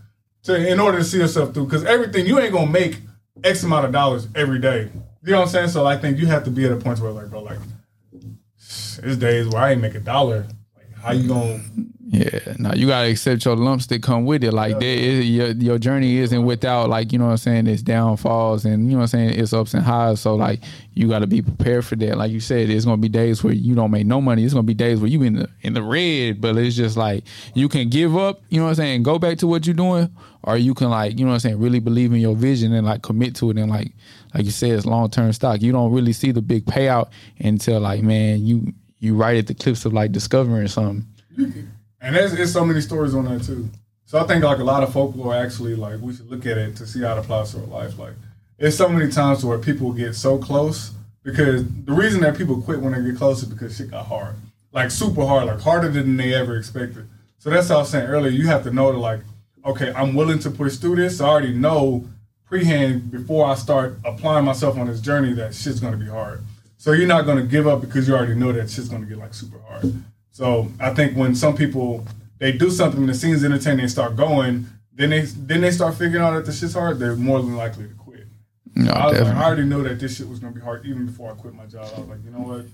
to 0.44 0.54
in 0.54 0.80
order 0.80 0.98
to 0.98 1.04
see 1.04 1.18
yourself 1.18 1.52
through. 1.52 1.64
Because 1.64 1.84
everything 1.84 2.26
you 2.26 2.38
ain't 2.38 2.52
gonna 2.52 2.70
make 2.70 3.00
X 3.44 3.62
amount 3.64 3.84
of 3.86 3.92
dollars 3.92 4.28
every 4.34 4.58
day. 4.60 4.88
You 5.28 5.34
know 5.34 5.40
what 5.40 5.48
I'm 5.48 5.52
saying? 5.52 5.68
So 5.68 5.84
I 5.84 5.98
think 5.98 6.16
you 6.16 6.24
have 6.28 6.44
to 6.44 6.50
be 6.50 6.64
at 6.64 6.72
a 6.72 6.76
point 6.76 7.00
where 7.00 7.12
like, 7.12 7.28
bro, 7.28 7.42
like, 7.42 7.58
there's 8.98 9.18
days 9.18 9.46
where 9.46 9.60
I 9.60 9.72
ain't 9.72 9.82
make 9.82 9.94
a 9.94 10.00
dollar. 10.00 10.46
Like, 10.74 10.90
how 11.02 11.12
you 11.12 11.28
gonna? 11.28 11.60
Yeah, 12.10 12.54
no, 12.58 12.72
you 12.72 12.86
gotta 12.86 13.10
accept 13.10 13.44
your 13.44 13.54
lumps 13.54 13.86
that 13.88 14.02
come 14.02 14.24
with 14.24 14.42
it. 14.42 14.54
Like 14.54 14.78
there 14.80 14.96
is, 14.96 15.28
your 15.28 15.48
your 15.48 15.78
journey 15.78 16.16
isn't 16.16 16.42
without 16.42 16.88
like 16.88 17.12
you 17.12 17.18
know 17.18 17.26
what 17.26 17.32
I'm 17.32 17.36
saying. 17.36 17.66
It's 17.66 17.82
downfalls 17.82 18.64
and 18.64 18.86
you 18.86 18.92
know 18.92 18.98
what 18.98 19.02
I'm 19.02 19.08
saying. 19.08 19.38
It's 19.38 19.52
ups 19.52 19.74
and 19.74 19.82
highs. 19.82 20.22
So 20.22 20.34
like 20.34 20.60
you 20.94 21.06
got 21.06 21.18
to 21.18 21.26
be 21.26 21.42
prepared 21.42 21.84
for 21.84 21.96
that. 21.96 22.16
Like 22.16 22.30
you 22.30 22.40
said, 22.40 22.70
it's 22.70 22.86
gonna 22.86 22.96
be 22.96 23.10
days 23.10 23.44
where 23.44 23.52
you 23.52 23.74
don't 23.74 23.90
make 23.90 24.06
no 24.06 24.22
money. 24.22 24.42
It's 24.42 24.54
gonna 24.54 24.62
be 24.62 24.72
days 24.72 25.00
where 25.00 25.10
you 25.10 25.22
in 25.22 25.34
the 25.34 25.50
in 25.60 25.74
the 25.74 25.82
red. 25.82 26.40
But 26.40 26.56
it's 26.56 26.76
just 26.76 26.96
like 26.96 27.24
you 27.52 27.68
can 27.68 27.90
give 27.90 28.16
up. 28.16 28.40
You 28.48 28.60
know 28.60 28.64
what 28.64 28.70
I'm 28.70 28.76
saying. 28.76 29.02
Go 29.02 29.18
back 29.18 29.36
to 29.38 29.46
what 29.46 29.66
you're 29.66 29.74
doing, 29.74 30.10
or 30.44 30.56
you 30.56 30.72
can 30.72 30.88
like 30.88 31.18
you 31.18 31.26
know 31.26 31.32
what 31.32 31.34
I'm 31.34 31.40
saying. 31.40 31.58
Really 31.58 31.80
believe 31.80 32.14
in 32.14 32.20
your 32.20 32.36
vision 32.36 32.72
and 32.72 32.86
like 32.86 33.02
commit 33.02 33.34
to 33.36 33.50
it 33.50 33.58
and 33.58 33.70
like 33.70 33.92
like 34.34 34.46
you 34.46 34.50
said, 34.50 34.70
it's 34.70 34.86
long 34.86 35.10
term 35.10 35.30
stock. 35.34 35.60
You 35.60 35.72
don't 35.72 35.92
really 35.92 36.14
see 36.14 36.32
the 36.32 36.42
big 36.42 36.64
payout 36.64 37.10
until 37.38 37.80
like 37.80 38.02
man, 38.02 38.46
you 38.46 38.72
you 38.98 39.14
right 39.14 39.36
at 39.36 39.46
the 39.46 39.54
cliffs 39.54 39.84
of 39.84 39.92
like 39.92 40.12
discovering 40.12 40.68
something. 40.68 41.06
And 42.00 42.14
there's, 42.14 42.32
there's 42.32 42.52
so 42.52 42.64
many 42.64 42.80
stories 42.80 43.14
on 43.14 43.24
that 43.24 43.44
too. 43.44 43.68
So 44.06 44.18
I 44.18 44.24
think 44.24 44.42
like 44.42 44.58
a 44.58 44.64
lot 44.64 44.82
of 44.82 44.92
folklore 44.92 45.34
actually 45.34 45.74
like 45.74 46.00
we 46.00 46.14
should 46.14 46.30
look 46.30 46.46
at 46.46 46.56
it 46.56 46.76
to 46.76 46.86
see 46.86 47.02
how 47.02 47.16
it 47.16 47.18
applies 47.18 47.52
to 47.52 47.58
our 47.60 47.66
life. 47.66 47.98
Like 47.98 48.14
it's 48.58 48.76
so 48.76 48.88
many 48.88 49.10
times 49.10 49.44
where 49.44 49.58
people 49.58 49.92
get 49.92 50.14
so 50.14 50.38
close 50.38 50.92
because 51.22 51.64
the 51.84 51.92
reason 51.92 52.20
that 52.22 52.36
people 52.36 52.60
quit 52.62 52.80
when 52.80 52.92
they 52.92 53.02
get 53.02 53.18
close 53.18 53.42
is 53.42 53.48
because 53.48 53.76
shit 53.76 53.90
got 53.90 54.06
hard. 54.06 54.36
Like 54.72 54.90
super 54.90 55.26
hard, 55.26 55.46
like 55.46 55.60
harder 55.60 55.90
than 55.90 56.16
they 56.16 56.34
ever 56.34 56.56
expected. 56.56 57.06
So 57.38 57.50
that's 57.50 57.68
what 57.68 57.76
I 57.76 57.78
was 57.80 57.90
saying 57.90 58.06
earlier. 58.06 58.30
You 58.30 58.46
have 58.46 58.62
to 58.64 58.70
know 58.70 58.90
that 58.92 58.98
like, 58.98 59.20
okay, 59.64 59.92
I'm 59.94 60.14
willing 60.14 60.38
to 60.40 60.50
push 60.50 60.76
through 60.76 60.96
this. 60.96 61.20
I 61.20 61.28
already 61.28 61.52
know 61.52 62.06
prehand 62.50 63.10
before 63.10 63.46
I 63.46 63.54
start 63.54 63.98
applying 64.04 64.44
myself 64.44 64.78
on 64.78 64.86
this 64.86 65.00
journey 65.00 65.34
that 65.34 65.54
shit's 65.54 65.80
gonna 65.80 65.96
be 65.98 66.06
hard. 66.06 66.42
So 66.78 66.92
you're 66.92 67.06
not 67.06 67.26
gonna 67.26 67.44
give 67.44 67.66
up 67.66 67.82
because 67.82 68.08
you 68.08 68.14
already 68.14 68.34
know 68.34 68.52
that 68.52 68.70
shit's 68.70 68.88
gonna 68.88 69.04
get 69.06 69.18
like 69.18 69.34
super 69.34 69.58
hard. 69.68 70.02
So 70.38 70.68
I 70.78 70.90
think 70.94 71.16
when 71.16 71.34
some 71.34 71.56
people 71.56 72.06
they 72.38 72.52
do 72.52 72.70
something 72.70 73.00
and 73.00 73.10
it 73.10 73.16
seems 73.16 73.42
entertaining 73.42 73.80
and 73.80 73.90
start 73.90 74.14
going, 74.14 74.68
then 74.92 75.10
they 75.10 75.22
then 75.22 75.62
they 75.62 75.72
start 75.72 75.96
figuring 75.96 76.24
out 76.24 76.34
that 76.34 76.46
the 76.46 76.52
shit's 76.52 76.74
hard, 76.74 77.00
they're 77.00 77.16
more 77.16 77.40
than 77.40 77.56
likely 77.56 77.88
to 77.88 77.94
quit. 77.94 78.28
No, 78.76 78.92
I 78.92 79.06
was 79.06 79.20
like. 79.20 79.34
I 79.34 79.44
already 79.44 79.64
knew 79.64 79.82
that 79.82 79.98
this 79.98 80.16
shit 80.16 80.28
was 80.28 80.38
gonna 80.38 80.54
be 80.54 80.60
hard 80.60 80.86
even 80.86 81.06
before 81.06 81.32
I 81.32 81.34
quit 81.34 81.54
my 81.54 81.66
job. 81.66 81.90
I 81.92 81.98
was 81.98 82.08
like, 82.10 82.24
you 82.24 82.30
know 82.30 82.38
what? 82.38 82.66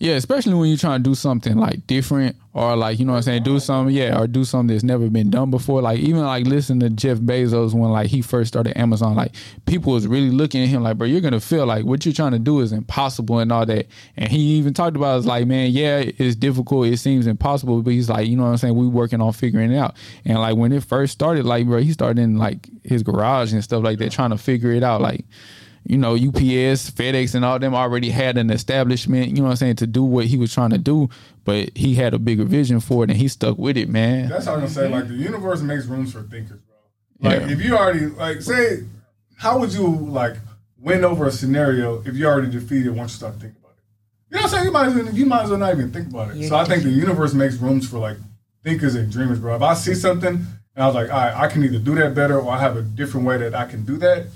Yeah, 0.00 0.14
especially 0.14 0.54
when 0.54 0.68
you're 0.68 0.78
trying 0.78 1.02
to 1.04 1.10
do 1.10 1.14
something 1.14 1.56
like 1.56 1.86
different 1.86 2.34
or 2.52 2.74
like, 2.74 2.98
you 2.98 3.04
know 3.04 3.12
what 3.12 3.18
I'm 3.18 3.22
saying, 3.22 3.42
do 3.44 3.60
something, 3.60 3.94
yeah, 3.94 4.18
or 4.18 4.26
do 4.26 4.44
something 4.44 4.74
that's 4.74 4.82
never 4.82 5.08
been 5.08 5.30
done 5.30 5.52
before. 5.52 5.80
Like 5.80 6.00
even 6.00 6.22
like 6.22 6.46
listen 6.46 6.80
to 6.80 6.90
Jeff 6.90 7.18
Bezos 7.18 7.72
when 7.72 7.90
like 7.92 8.08
he 8.08 8.22
first 8.22 8.48
started 8.48 8.76
Amazon, 8.76 9.14
like 9.14 9.32
people 9.64 9.92
was 9.92 10.08
really 10.08 10.30
looking 10.30 10.64
at 10.64 10.68
him 10.68 10.82
like, 10.82 10.98
bro, 10.98 11.06
you're 11.06 11.20
gonna 11.20 11.40
feel 11.40 11.64
like 11.64 11.84
what 11.84 12.04
you're 12.04 12.12
trying 12.12 12.32
to 12.32 12.40
do 12.40 12.58
is 12.60 12.72
impossible 12.72 13.38
and 13.38 13.52
all 13.52 13.64
that. 13.64 13.86
And 14.16 14.28
he 14.30 14.38
even 14.56 14.74
talked 14.74 14.96
about 14.96 15.18
it's 15.18 15.26
like, 15.26 15.46
man, 15.46 15.70
yeah, 15.70 15.98
it's 15.98 16.34
difficult, 16.34 16.88
it 16.88 16.98
seems 16.98 17.28
impossible, 17.28 17.82
but 17.82 17.92
he's 17.92 18.08
like, 18.08 18.26
you 18.26 18.36
know 18.36 18.42
what 18.42 18.50
I'm 18.50 18.56
saying, 18.56 18.74
we 18.74 18.88
working 18.88 19.20
on 19.20 19.32
figuring 19.32 19.70
it 19.70 19.78
out. 19.78 19.96
And 20.24 20.40
like 20.40 20.56
when 20.56 20.72
it 20.72 20.82
first 20.82 21.12
started, 21.12 21.46
like 21.46 21.66
bro, 21.66 21.78
he 21.78 21.92
started 21.92 22.20
in 22.20 22.36
like 22.36 22.68
his 22.82 23.04
garage 23.04 23.52
and 23.52 23.62
stuff 23.62 23.84
like 23.84 23.98
that, 23.98 24.10
trying 24.10 24.30
to 24.30 24.38
figure 24.38 24.72
it 24.72 24.82
out. 24.82 25.00
Like 25.00 25.24
you 25.84 25.98
know, 25.98 26.14
UPS, 26.14 26.90
FedEx, 26.90 27.34
and 27.34 27.44
all 27.44 27.58
them 27.58 27.74
already 27.74 28.10
had 28.10 28.38
an 28.38 28.50
establishment, 28.50 29.28
you 29.30 29.36
know 29.38 29.44
what 29.44 29.50
I'm 29.50 29.56
saying, 29.56 29.76
to 29.76 29.86
do 29.86 30.02
what 30.04 30.26
he 30.26 30.36
was 30.36 30.52
trying 30.54 30.70
to 30.70 30.78
do, 30.78 31.08
but 31.44 31.76
he 31.76 31.94
had 31.94 32.14
a 32.14 32.18
bigger 32.18 32.44
vision 32.44 32.80
for 32.80 33.04
it 33.04 33.10
and 33.10 33.18
he 33.18 33.28
stuck 33.28 33.58
with 33.58 33.76
it, 33.76 33.88
man. 33.88 34.28
That's 34.28 34.46
how 34.46 34.52
I'm 34.54 34.60
gonna 34.60 34.70
say. 34.70 34.88
Like 34.88 35.08
the 35.08 35.14
universe 35.14 35.60
makes 35.60 35.86
rooms 35.86 36.12
for 36.12 36.22
thinkers, 36.22 36.60
bro. 36.60 37.30
Like 37.30 37.40
Yeah. 37.40 37.50
if 37.52 37.62
you 37.64 37.76
already 37.76 38.06
like 38.06 38.42
say, 38.42 38.84
how 39.36 39.58
would 39.58 39.72
you 39.72 39.86
like 39.88 40.36
win 40.78 41.04
over 41.04 41.26
a 41.26 41.32
scenario 41.32 42.02
if 42.04 42.14
you 42.14 42.26
already 42.26 42.50
defeated 42.50 42.94
once 42.94 43.12
you 43.12 43.16
start 43.16 43.34
thinking 43.34 43.56
about 43.60 43.72
it? 43.76 43.82
You 44.30 44.36
know 44.36 44.42
what 44.42 44.44
I'm 44.44 44.50
saying? 44.50 44.64
You 44.66 44.70
might 44.72 44.86
as 44.86 44.94
well, 44.94 45.14
you 45.14 45.26
might 45.26 45.42
as 45.44 45.50
well 45.50 45.58
not 45.58 45.72
even 45.72 45.90
think 45.92 46.08
about 46.08 46.30
it. 46.30 46.36
You're 46.36 46.48
so 46.48 46.56
I 46.56 46.64
think 46.64 46.84
the 46.84 46.90
universe 46.90 47.34
makes 47.34 47.56
rooms 47.56 47.88
for 47.88 47.98
like 47.98 48.16
thinkers 48.62 48.94
and 48.94 49.10
dreamers, 49.10 49.40
bro. 49.40 49.56
If 49.56 49.62
I 49.62 49.74
see 49.74 49.94
something 49.94 50.34
and 50.74 50.82
I 50.84 50.86
was 50.86 50.94
like, 50.94 51.10
all 51.10 51.18
right, 51.18 51.34
I 51.34 51.48
can 51.48 51.64
either 51.64 51.78
do 51.78 51.94
that 51.96 52.14
better 52.14 52.38
or 52.40 52.52
I 52.52 52.60
have 52.60 52.76
a 52.76 52.82
different 52.82 53.26
way 53.26 53.36
that 53.38 53.54
I 53.54 53.66
can 53.66 53.84
do 53.84 53.96
that. 53.98 54.26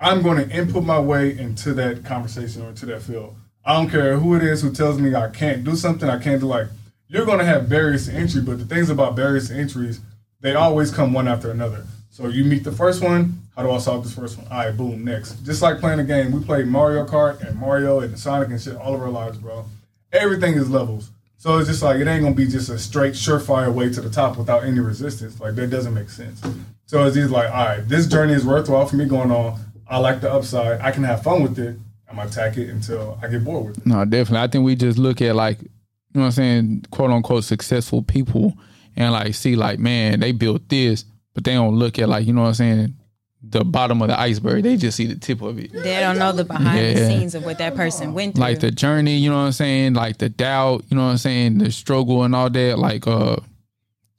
I'm 0.00 0.22
going 0.22 0.38
to 0.38 0.56
input 0.56 0.84
my 0.84 0.98
way 0.98 1.38
into 1.38 1.74
that 1.74 2.04
conversation 2.04 2.62
or 2.62 2.70
into 2.70 2.86
that 2.86 3.02
field. 3.02 3.36
I 3.64 3.74
don't 3.74 3.90
care 3.90 4.18
who 4.18 4.34
it 4.34 4.42
is 4.42 4.62
who 4.62 4.72
tells 4.72 4.98
me 4.98 5.14
I 5.14 5.28
can't 5.28 5.62
do 5.62 5.76
something, 5.76 6.08
I 6.08 6.18
can't 6.18 6.40
do 6.40 6.46
like 6.46 6.68
you're 7.08 7.26
going 7.26 7.40
to 7.40 7.44
have 7.44 7.68
to 7.68 8.12
entry, 8.12 8.40
but 8.40 8.58
the 8.58 8.64
things 8.64 8.88
about 8.88 9.16
to 9.16 9.50
entries, 9.52 10.00
they 10.40 10.54
always 10.54 10.90
come 10.90 11.12
one 11.12 11.28
after 11.28 11.50
another. 11.50 11.84
So 12.08 12.28
you 12.28 12.44
meet 12.44 12.64
the 12.64 12.72
first 12.72 13.02
one, 13.02 13.42
how 13.56 13.62
do 13.64 13.70
I 13.72 13.78
solve 13.78 14.04
this 14.04 14.14
first 14.14 14.38
one? 14.38 14.46
All 14.50 14.58
right, 14.58 14.76
boom, 14.76 15.04
next. 15.04 15.44
Just 15.44 15.60
like 15.60 15.80
playing 15.80 15.98
a 16.00 16.04
game, 16.04 16.32
we 16.32 16.42
played 16.42 16.66
Mario 16.66 17.04
Kart 17.04 17.46
and 17.46 17.58
Mario 17.58 18.00
and 18.00 18.18
Sonic 18.18 18.48
and 18.48 18.60
shit 18.60 18.76
all 18.76 18.94
of 18.94 19.02
our 19.02 19.10
lives, 19.10 19.38
bro. 19.38 19.64
Everything 20.12 20.54
is 20.54 20.70
levels. 20.70 21.10
So 21.36 21.58
it's 21.58 21.68
just 21.68 21.82
like 21.82 22.00
it 22.00 22.06
ain't 22.06 22.22
gonna 22.22 22.34
be 22.34 22.46
just 22.46 22.68
a 22.68 22.78
straight 22.78 23.14
surefire 23.14 23.72
way 23.72 23.90
to 23.90 24.00
the 24.00 24.10
top 24.10 24.36
without 24.36 24.62
any 24.64 24.78
resistance. 24.78 25.40
Like 25.40 25.54
that 25.56 25.68
doesn't 25.68 25.94
make 25.94 26.10
sense. 26.10 26.42
So 26.86 27.04
it's 27.06 27.16
just 27.16 27.30
like, 27.30 27.50
all 27.50 27.64
right, 27.64 27.88
this 27.88 28.06
journey 28.06 28.34
is 28.34 28.44
worthwhile 28.44 28.86
for 28.86 28.96
me 28.96 29.06
going 29.06 29.30
on. 29.30 29.58
I 29.90 29.98
like 29.98 30.20
the 30.20 30.32
upside. 30.32 30.80
I 30.80 30.92
can 30.92 31.02
have 31.04 31.22
fun 31.22 31.42
with 31.42 31.58
it. 31.58 31.76
I'm 32.08 32.16
gonna 32.16 32.28
attack 32.28 32.56
it 32.56 32.70
until 32.70 33.18
I 33.22 33.28
get 33.28 33.44
bored 33.44 33.66
with 33.66 33.78
it. 33.78 33.86
No, 33.86 34.04
definitely. 34.04 34.44
I 34.44 34.48
think 34.48 34.64
we 34.64 34.76
just 34.76 34.98
look 34.98 35.20
at 35.20 35.36
like, 35.36 35.60
you 35.62 35.68
know 36.14 36.20
what 36.22 36.26
I'm 36.26 36.32
saying, 36.32 36.86
quote 36.90 37.10
unquote 37.10 37.44
successful 37.44 38.02
people 38.02 38.54
and 38.96 39.12
like 39.12 39.34
see 39.34 39.56
like, 39.56 39.78
man, 39.78 40.20
they 40.20 40.32
built 40.32 40.68
this, 40.68 41.04
but 41.34 41.44
they 41.44 41.54
don't 41.54 41.76
look 41.76 41.98
at 41.98 42.08
like, 42.08 42.26
you 42.26 42.32
know 42.32 42.42
what 42.42 42.48
I'm 42.48 42.54
saying, 42.54 42.94
the 43.42 43.64
bottom 43.64 44.02
of 44.02 44.08
the 44.08 44.18
iceberg. 44.18 44.64
They 44.64 44.76
just 44.76 44.96
see 44.96 45.06
the 45.06 45.14
tip 45.16 45.40
of 45.42 45.58
it. 45.58 45.72
they 45.72 46.00
don't 46.00 46.18
know 46.18 46.32
the 46.32 46.44
behind 46.44 46.96
the 46.96 47.06
scenes 47.06 47.34
of 47.34 47.44
what 47.44 47.58
that 47.58 47.74
person 47.74 48.12
went 48.12 48.34
through. 48.34 48.42
like 48.42 48.60
the 48.60 48.70
journey, 48.70 49.16
you 49.16 49.30
know 49.30 49.36
what 49.36 49.46
I'm 49.46 49.52
saying, 49.52 49.94
like 49.94 50.18
the 50.18 50.28
doubt, 50.28 50.84
you 50.88 50.96
know 50.96 51.04
what 51.04 51.12
I'm 51.12 51.18
saying, 51.18 51.58
the 51.58 51.70
struggle 51.72 52.22
and 52.24 52.34
all 52.34 52.50
that, 52.50 52.78
like 52.78 53.06
uh 53.06 53.36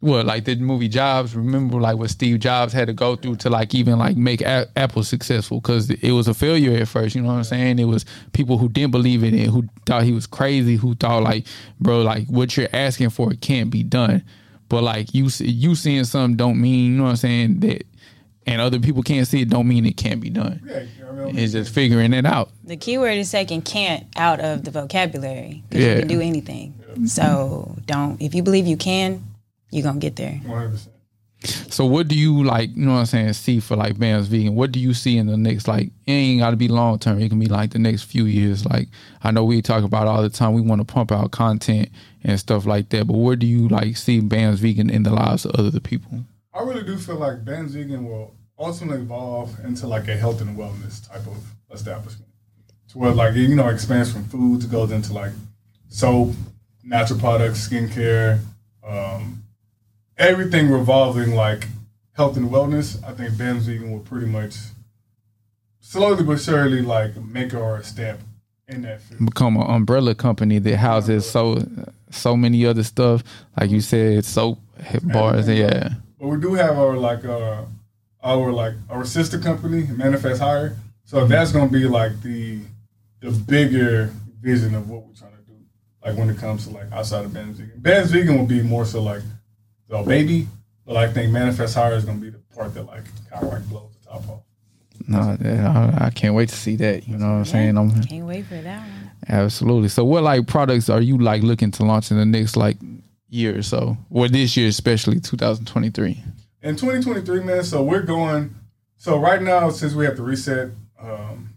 what 0.01 0.25
like 0.25 0.45
the 0.45 0.55
movie 0.57 0.87
Jobs, 0.89 1.35
remember 1.35 1.79
like 1.79 1.95
what 1.95 2.09
Steve 2.09 2.39
Jobs 2.39 2.73
had 2.73 2.87
to 2.87 2.93
go 2.93 3.15
through 3.15 3.37
to 3.37 3.49
like 3.49 3.73
even 3.73 3.97
like 3.97 4.17
make 4.17 4.41
a- 4.41 4.67
Apple 4.75 5.03
successful 5.03 5.61
cuz 5.61 5.89
it 5.89 6.11
was 6.11 6.27
a 6.27 6.33
failure 6.33 6.75
at 6.77 6.87
first, 6.87 7.15
you 7.15 7.21
know 7.21 7.27
what 7.29 7.35
I'm 7.35 7.43
saying? 7.45 7.79
It 7.79 7.85
was 7.85 8.03
people 8.33 8.57
who 8.57 8.67
didn't 8.67 8.91
believe 8.91 9.23
in 9.23 9.33
it, 9.33 9.47
who 9.47 9.63
thought 9.85 10.03
he 10.03 10.11
was 10.11 10.27
crazy, 10.27 10.75
who 10.75 10.95
thought 10.95 11.23
like, 11.23 11.45
bro, 11.79 12.01
like 12.01 12.27
what 12.27 12.57
you're 12.57 12.67
asking 12.73 13.11
for 13.11 13.31
can't 13.41 13.69
be 13.69 13.83
done. 13.83 14.23
But 14.69 14.83
like 14.83 15.13
you 15.13 15.29
see- 15.29 15.49
you 15.49 15.75
seeing 15.75 16.03
something 16.03 16.35
don't 16.35 16.59
mean, 16.59 16.91
you 16.93 16.97
know 16.97 17.03
what 17.03 17.09
I'm 17.11 17.15
saying, 17.17 17.59
that 17.61 17.85
and 18.47 18.59
other 18.59 18.79
people 18.79 19.03
can't 19.03 19.27
see 19.27 19.41
it 19.41 19.49
don't 19.49 19.67
mean 19.67 19.85
it 19.85 19.97
can't 19.97 20.19
be 20.19 20.31
done. 20.31 20.61
Yeah, 20.67 20.79
you 20.79 20.87
know 21.05 21.11
what 21.13 21.21
I 21.21 21.25
mean? 21.27 21.37
It's 21.37 21.53
just 21.53 21.71
figuring 21.73 22.11
it 22.13 22.25
out. 22.25 22.49
the 22.65 22.75
key 22.75 22.97
word 22.97 23.17
is 23.19 23.29
taking 23.29 23.61
can't 23.61 24.07
out 24.15 24.39
of 24.39 24.63
the 24.63 24.71
vocabulary 24.71 25.61
because 25.69 25.85
Yeah. 25.85 25.93
you 25.93 25.99
can 25.99 26.07
do 26.07 26.21
anything. 26.21 26.73
So 27.05 27.75
don't 27.85 28.19
if 28.19 28.33
you 28.33 28.41
believe 28.41 28.65
you 28.65 28.77
can, 28.77 29.23
you're 29.71 29.83
gonna 29.83 29.99
get 29.99 30.15
there. 30.15 30.39
100%. 30.45 30.87
So 31.43 31.85
what 31.87 32.07
do 32.07 32.15
you 32.15 32.43
like, 32.43 32.69
you 32.75 32.85
know 32.85 32.93
what 32.93 32.99
I'm 32.99 33.05
saying, 33.07 33.33
see 33.33 33.59
for 33.59 33.75
like 33.75 33.97
Bam's 33.97 34.27
vegan? 34.27 34.53
What 34.53 34.71
do 34.71 34.79
you 34.79 34.93
see 34.93 35.17
in 35.17 35.25
the 35.25 35.37
next 35.37 35.67
like 35.67 35.87
it 36.05 36.11
ain't 36.11 36.41
gotta 36.41 36.55
be 36.55 36.67
long 36.67 36.99
term. 36.99 37.19
It 37.19 37.29
can 37.29 37.39
be 37.39 37.47
like 37.47 37.71
the 37.71 37.79
next 37.79 38.03
few 38.03 38.25
years. 38.25 38.63
Like 38.63 38.89
I 39.23 39.31
know 39.31 39.43
we 39.43 39.61
talk 39.63 39.83
about 39.83 40.05
all 40.05 40.21
the 40.21 40.29
time 40.29 40.53
we 40.53 40.61
want 40.61 40.81
to 40.81 40.85
pump 40.85 41.11
out 41.11 41.31
content 41.31 41.89
and 42.23 42.39
stuff 42.39 42.67
like 42.67 42.89
that, 42.89 43.07
but 43.07 43.17
where 43.17 43.35
do 43.35 43.47
you 43.47 43.67
like 43.69 43.97
see 43.97 44.19
Bam's 44.19 44.59
vegan 44.59 44.91
in 44.91 45.01
the 45.01 45.11
lives 45.11 45.45
of 45.45 45.55
other 45.55 45.79
people? 45.79 46.23
I 46.53 46.61
really 46.63 46.83
do 46.83 46.97
feel 46.97 47.15
like 47.15 47.45
Bam's 47.45 47.73
Vegan 47.73 48.05
will 48.05 48.35
ultimately 48.59 49.01
evolve 49.01 49.57
into 49.63 49.87
like 49.87 50.07
a 50.07 50.15
health 50.15 50.41
and 50.41 50.57
wellness 50.57 51.07
type 51.07 51.25
of 51.25 51.37
establishment. 51.71 52.29
To 52.89 52.97
where 52.97 53.11
like 53.11 53.35
you 53.35 53.55
know 53.55 53.69
expands 53.69 54.11
from 54.11 54.25
foods, 54.25 54.65
goes 54.65 54.91
into 54.91 55.13
like 55.13 55.31
soap, 55.87 56.33
natural 56.83 57.19
products, 57.19 57.67
skincare, 57.67 58.39
um, 58.85 59.40
everything 60.21 60.69
revolving 60.69 61.33
like 61.35 61.67
health 62.13 62.37
and 62.37 62.49
wellness. 62.49 63.03
I 63.03 63.13
think 63.13 63.37
Bam's 63.37 63.65
Vegan 63.65 63.91
will 63.91 63.99
pretty 63.99 64.27
much 64.27 64.55
slowly 65.79 66.23
but 66.23 66.39
surely 66.39 66.81
like 66.81 67.15
make 67.17 67.53
our 67.53 67.81
stamp 67.83 68.21
in 68.67 68.83
that 68.83 69.01
field. 69.01 69.25
Become 69.25 69.57
an 69.57 69.69
umbrella 69.69 70.15
company 70.15 70.59
that 70.59 70.77
houses 70.77 71.29
so 71.29 71.65
so 72.11 72.37
many 72.37 72.65
other 72.65 72.83
stuff. 72.83 73.23
Like 73.59 73.71
you 73.71 73.81
said, 73.81 74.23
soap 74.23 74.59
bars, 75.03 75.49
yeah. 75.49 75.89
But 76.19 76.27
we 76.27 76.37
do 76.39 76.53
have 76.53 76.77
our 76.77 76.95
like 76.95 77.25
uh 77.25 77.63
our 78.23 78.51
like 78.51 78.75
our 78.89 79.03
sister 79.03 79.39
company, 79.39 79.87
Manifest 79.87 80.39
Higher. 80.41 80.77
So 81.03 81.25
that's 81.25 81.51
gonna 81.51 81.71
be 81.71 81.85
like 81.85 82.21
the 82.21 82.59
the 83.21 83.31
bigger 83.31 84.13
vision 84.39 84.75
of 84.75 84.89
what 84.89 85.03
we're 85.03 85.13
trying 85.13 85.31
to 85.31 85.51
do. 85.51 85.57
Like 86.05 86.15
when 86.15 86.29
it 86.29 86.37
comes 86.37 86.67
to 86.67 86.73
like 86.73 86.91
outside 86.91 87.25
of 87.25 87.33
Bam's 87.33 87.57
Vegan. 87.57 87.79
Bam's 87.79 88.11
Vegan 88.11 88.37
will 88.37 88.45
be 88.45 88.61
more 88.61 88.85
so 88.85 89.01
like 89.01 89.23
the 89.91 90.01
baby. 90.03 90.47
But 90.85 90.97
I 90.97 91.11
think 91.11 91.31
manifest 91.31 91.75
higher 91.75 91.93
is 91.93 92.05
gonna 92.05 92.19
be 92.19 92.31
the 92.31 92.39
part 92.55 92.73
that 92.73 92.83
like 92.83 93.03
kind 93.29 93.45
of 93.45 93.51
like 93.53 93.63
blows 93.69 93.91
the 94.01 94.09
top 94.09 94.29
off. 94.29 94.41
No, 95.07 95.19
I, 95.19 96.05
I 96.05 96.09
can't 96.11 96.33
wait 96.35 96.49
to 96.49 96.55
see 96.55 96.75
that. 96.77 97.07
You 97.07 97.17
know 97.17 97.25
what 97.27 97.33
I'm 97.37 97.45
saying? 97.45 97.77
I'm 97.77 98.01
Can't 98.03 98.25
wait 98.25 98.45
for 98.45 98.61
that 98.61 98.79
one. 98.81 99.11
absolutely. 99.27 99.89
So, 99.89 100.03
what 100.05 100.23
like 100.23 100.47
products 100.47 100.89
are 100.89 101.01
you 101.01 101.17
like 101.17 101.43
looking 101.43 101.71
to 101.71 101.83
launch 101.83 102.11
in 102.11 102.17
the 102.17 102.25
next 102.25 102.55
like 102.55 102.77
year 103.29 103.57
or 103.57 103.61
so, 103.61 103.97
or 104.09 104.27
this 104.27 104.55
year 104.57 104.67
especially, 104.67 105.19
2023? 105.19 106.23
in 106.63 106.75
2023, 106.75 107.43
man. 107.43 107.63
So 107.63 107.83
we're 107.83 108.03
going. 108.03 108.53
So 108.97 109.17
right 109.17 109.41
now, 109.41 109.69
since 109.71 109.93
we 109.93 110.05
have 110.05 110.15
to 110.17 110.23
reset, 110.23 110.69
um, 111.01 111.49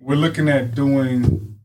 we're 0.00 0.16
looking 0.16 0.48
at 0.48 0.74
doing 0.74 1.56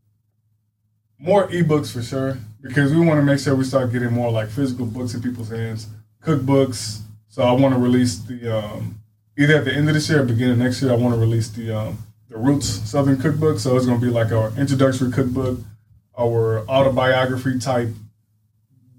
more 1.17 1.47
ebooks 1.47 1.91
for 1.91 2.03
sure 2.03 2.37
because 2.61 2.93
we 2.93 2.99
want 2.99 3.19
to 3.19 3.23
make 3.23 3.39
sure 3.39 3.55
we 3.55 3.63
start 3.63 3.91
getting 3.91 4.13
more 4.13 4.31
like 4.31 4.49
physical 4.49 4.85
books 4.85 5.13
in 5.15 5.21
people's 5.23 5.49
hands, 5.49 5.87
cookbooks. 6.23 7.01
So 7.29 7.43
I 7.43 7.51
want 7.51 7.73
to 7.73 7.79
release 7.79 8.17
the 8.19 8.57
um, 8.57 8.99
either 9.37 9.57
at 9.57 9.65
the 9.65 9.73
end 9.73 9.87
of 9.87 9.93
this 9.93 10.09
year 10.09 10.21
or 10.21 10.25
beginning 10.25 10.59
next 10.59 10.81
year. 10.81 10.91
I 10.91 10.95
want 10.95 11.13
to 11.13 11.19
release 11.19 11.49
the 11.49 11.71
um, 11.71 11.97
the 12.29 12.37
Roots 12.37 12.67
Southern 12.67 13.17
Cookbook. 13.17 13.59
So 13.59 13.75
it's 13.77 13.85
going 13.85 13.99
to 13.99 14.05
be 14.05 14.11
like 14.11 14.31
our 14.31 14.51
introductory 14.57 15.11
cookbook, 15.11 15.59
our 16.17 16.67
autobiography 16.67 17.59
type 17.59 17.89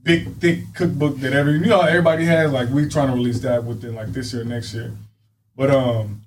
big 0.02 0.36
thick 0.36 0.60
cookbook 0.74 1.18
that 1.18 1.32
every 1.34 1.54
you 1.54 1.66
know 1.66 1.80
everybody 1.80 2.24
has. 2.24 2.52
Like 2.52 2.70
we 2.70 2.88
trying 2.88 3.08
to 3.08 3.14
release 3.14 3.40
that 3.40 3.64
within 3.64 3.94
like 3.94 4.08
this 4.08 4.32
year, 4.32 4.44
next 4.44 4.72
year. 4.74 4.92
But 5.56 5.70
um, 5.70 6.22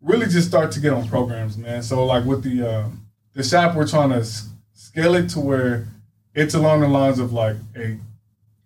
really 0.00 0.26
just 0.26 0.48
start 0.48 0.72
to 0.72 0.80
get 0.80 0.92
on 0.92 1.08
programs, 1.08 1.56
man. 1.56 1.82
So 1.82 2.04
like 2.04 2.24
with 2.24 2.42
the 2.42 2.62
um, 2.62 3.06
the 3.34 3.42
shop, 3.42 3.74
we're 3.74 3.86
trying 3.88 4.10
to 4.10 4.16
s- 4.16 4.48
scale 4.74 5.14
it 5.14 5.28
to 5.30 5.40
where 5.40 5.86
it's 6.34 6.54
along 6.54 6.80
the 6.80 6.88
lines 6.88 7.18
of 7.18 7.32
like 7.32 7.56
a 7.76 7.98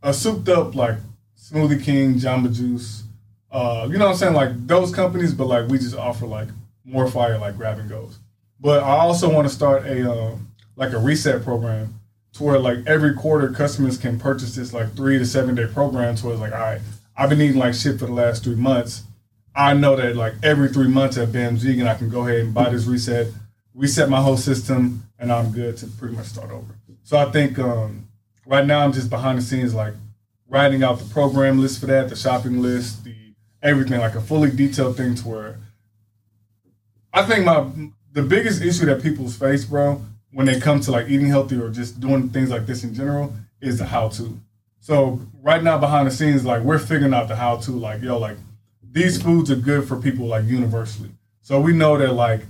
a 0.03 0.12
souped 0.12 0.49
up 0.49 0.75
like 0.75 0.97
Smoothie 1.51 1.83
King, 1.83 2.15
Jamba 2.15 2.55
Juice. 2.55 3.05
Uh, 3.51 3.89
you 3.91 3.97
know 3.97 4.07
what 4.07 4.13
I'm 4.13 4.19
saying? 4.19 4.35
Like 4.35 4.67
those 4.67 4.95
companies, 4.95 5.33
but 5.33 5.47
like 5.47 5.69
we 5.69 5.79
just 5.79 5.97
offer 5.97 6.27
like 6.27 6.49
more 6.85 7.09
fire 7.09 7.39
like 7.39 7.57
grab 7.57 7.79
and 7.79 7.89
goes. 7.89 8.19
But 8.61 8.83
I 8.83 8.99
also 8.99 9.33
want 9.33 9.49
to 9.49 9.55
start 9.55 9.87
a 9.87 10.11
um, 10.11 10.51
like 10.77 10.93
a 10.93 10.99
reset 10.99 11.43
program 11.43 11.95
to 12.35 12.43
where 12.43 12.59
like 12.59 12.79
every 12.87 13.15
quarter 13.15 13.51
customers 13.51 13.97
can 13.97 14.19
purchase 14.19 14.57
this 14.57 14.75
like 14.75 14.95
three 14.95 15.19
to 15.19 15.25
seven 15.25 15.55
day 15.55 15.67
program 15.67 16.17
to 16.17 16.27
where 16.27 16.35
it's 16.35 16.41
like, 16.41 16.53
all 16.53 16.59
right, 16.59 16.81
I've 17.17 17.31
been 17.31 17.41
eating 17.41 17.59
like 17.59 17.75
shit 17.75 17.99
for 17.99 18.07
the 18.07 18.13
last 18.13 18.45
three 18.45 18.57
months. 18.57 19.05
I 19.55 19.73
know 19.73 19.97
that 19.97 20.17
like 20.17 20.35
every 20.43 20.69
three 20.69 20.89
months 20.89 21.17
at 21.17 21.33
Bam's 21.33 21.63
Vegan, 21.63 21.87
I 21.87 21.95
can 21.95 22.11
go 22.11 22.27
ahead 22.27 22.41
and 22.41 22.55
buy 22.55 22.69
this 22.69 22.85
reset, 22.85 23.29
reset 23.75 24.11
my 24.11 24.21
whole 24.21 24.37
system, 24.37 25.03
and 25.19 25.33
I'm 25.33 25.51
good 25.51 25.79
to 25.79 25.87
pretty 25.87 26.15
much 26.15 26.27
start 26.27 26.51
over. 26.51 26.75
So 27.05 27.17
I 27.17 27.31
think 27.31 27.59
um, 27.59 28.07
right 28.45 28.67
now 28.67 28.85
I'm 28.85 28.93
just 28.93 29.09
behind 29.09 29.39
the 29.39 29.43
scenes 29.43 29.75
like 29.75 29.95
writing 30.49 30.83
out 30.83 30.99
the 30.99 31.05
program 31.13 31.61
list 31.61 31.81
for 31.81 31.87
that, 31.87 32.09
the 32.09 32.17
shopping 32.17 32.63
list, 32.63 33.05
the 33.05 33.15
everything, 33.63 34.01
like 34.01 34.15
a 34.15 34.21
fully 34.21 34.51
detailed 34.51 34.97
thing 34.97 35.15
to 35.17 35.29
where 35.29 35.59
I 37.13 37.25
think 37.25 37.45
my 37.45 37.67
the 38.13 38.23
biggest 38.23 38.63
issue 38.63 38.87
that 38.87 39.03
people's 39.03 39.37
face, 39.37 39.65
bro, 39.65 40.03
when 40.33 40.47
they 40.47 40.59
come 40.59 40.81
to 40.81 40.91
like 40.91 41.09
eating 41.09 41.29
healthy 41.29 41.57
or 41.57 41.71
just 41.71 42.01
doing 42.01 42.29
things 42.31 42.51
like 42.51 42.67
this 42.67 42.85
in 42.85 42.95
general, 42.95 43.35
is 43.61 43.79
the 43.79 43.87
how 43.87 44.09
to. 44.09 44.39
So 44.81 45.21
right 45.43 45.63
now 45.63 45.79
behind 45.79 46.07
the 46.07 46.11
scenes, 46.11 46.45
like 46.45 46.63
we're 46.63 46.79
figuring 46.79 47.15
out 47.15 47.29
the 47.29 47.37
how 47.37 47.57
to, 47.57 47.73
like, 47.73 48.03
yo, 48.03 48.19
like 48.19 48.37
these 48.83 49.21
foods 49.21 49.51
are 49.51 49.57
good 49.57 49.87
for 49.87 49.97
people 49.97 50.27
like 50.27 50.45
universally. 50.45 51.11
So 51.43 51.61
we 51.61 51.73
know 51.73 51.99
that 51.99 52.13
like 52.13 52.43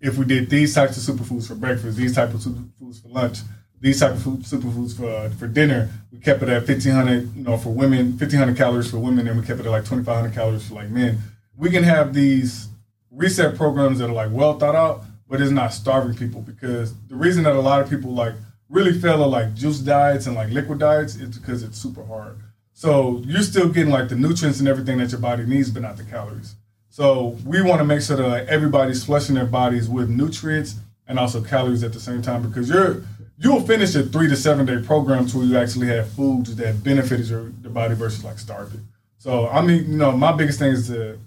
if 0.00 0.18
we 0.18 0.24
did 0.24 0.50
these 0.50 0.74
types 0.74 0.96
of 0.96 1.14
superfoods 1.14 1.46
for 1.46 1.54
breakfast, 1.54 1.96
these 1.96 2.14
type 2.14 2.34
of 2.34 2.40
superfoods 2.40 3.00
for 3.00 3.08
lunch, 3.08 3.38
these 3.82 3.98
type 3.98 4.12
of 4.12 4.22
food, 4.22 4.40
superfoods 4.40 4.96
for 4.96 5.08
uh, 5.08 5.28
for 5.30 5.48
dinner, 5.48 5.90
we 6.12 6.18
kept 6.20 6.42
it 6.42 6.48
at 6.48 6.64
fifteen 6.64 6.92
hundred, 6.92 7.34
you 7.36 7.42
know, 7.42 7.58
for 7.58 7.70
women, 7.70 8.16
fifteen 8.16 8.38
hundred 8.38 8.56
calories 8.56 8.88
for 8.90 8.98
women, 8.98 9.26
and 9.26 9.38
we 9.38 9.44
kept 9.44 9.60
it 9.60 9.66
at 9.66 9.72
like 9.72 9.84
twenty 9.84 10.04
five 10.04 10.16
hundred 10.16 10.34
calories 10.34 10.66
for 10.66 10.74
like 10.74 10.88
men. 10.88 11.18
We 11.56 11.68
can 11.68 11.82
have 11.82 12.14
these 12.14 12.68
reset 13.10 13.56
programs 13.56 13.98
that 13.98 14.08
are 14.08 14.12
like 14.14 14.30
well 14.32 14.58
thought 14.58 14.76
out, 14.76 15.02
but 15.28 15.40
it's 15.40 15.50
not 15.50 15.72
starving 15.72 16.16
people 16.16 16.40
because 16.40 16.94
the 17.08 17.16
reason 17.16 17.42
that 17.44 17.54
a 17.54 17.60
lot 17.60 17.82
of 17.82 17.90
people 17.90 18.12
like 18.12 18.34
really 18.68 18.98
fail 18.98 19.22
at 19.22 19.28
like 19.28 19.52
juice 19.54 19.80
diets 19.80 20.26
and 20.26 20.36
like 20.36 20.50
liquid 20.50 20.78
diets 20.78 21.16
is 21.16 21.36
because 21.36 21.62
it's 21.62 21.76
super 21.76 22.04
hard. 22.04 22.38
So 22.72 23.20
you're 23.26 23.42
still 23.42 23.68
getting 23.68 23.92
like 23.92 24.08
the 24.08 24.16
nutrients 24.16 24.60
and 24.60 24.68
everything 24.68 24.98
that 24.98 25.10
your 25.10 25.20
body 25.20 25.44
needs, 25.44 25.70
but 25.70 25.82
not 25.82 25.96
the 25.96 26.04
calories. 26.04 26.54
So 26.88 27.36
we 27.44 27.60
want 27.62 27.80
to 27.80 27.84
make 27.84 28.00
sure 28.00 28.16
that 28.16 28.26
like, 28.26 28.46
everybody's 28.48 29.04
flushing 29.04 29.34
their 29.34 29.46
bodies 29.46 29.88
with 29.88 30.08
nutrients 30.08 30.76
and 31.06 31.18
also 31.18 31.42
calories 31.42 31.82
at 31.82 31.92
the 31.92 32.00
same 32.00 32.22
time 32.22 32.48
because 32.48 32.68
you're 32.68 33.02
you'll 33.38 33.60
finish 33.62 33.94
a 33.94 34.02
three 34.02 34.28
to 34.28 34.36
seven 34.36 34.66
day 34.66 34.80
program 34.82 35.26
to 35.26 35.38
where 35.38 35.46
you 35.46 35.56
actually 35.56 35.88
have 35.88 36.10
foods 36.10 36.54
that 36.56 36.82
benefited 36.84 37.26
your, 37.26 37.52
your 37.62 37.70
body 37.72 37.94
versus 37.94 38.24
like 38.24 38.38
starving. 38.38 38.86
So 39.18 39.48
I 39.48 39.62
mean, 39.62 39.90
you 39.90 39.96
know, 39.96 40.12
my 40.12 40.32
biggest 40.32 40.58
thing 40.58 40.72
is 40.72 40.88
to 40.88 41.18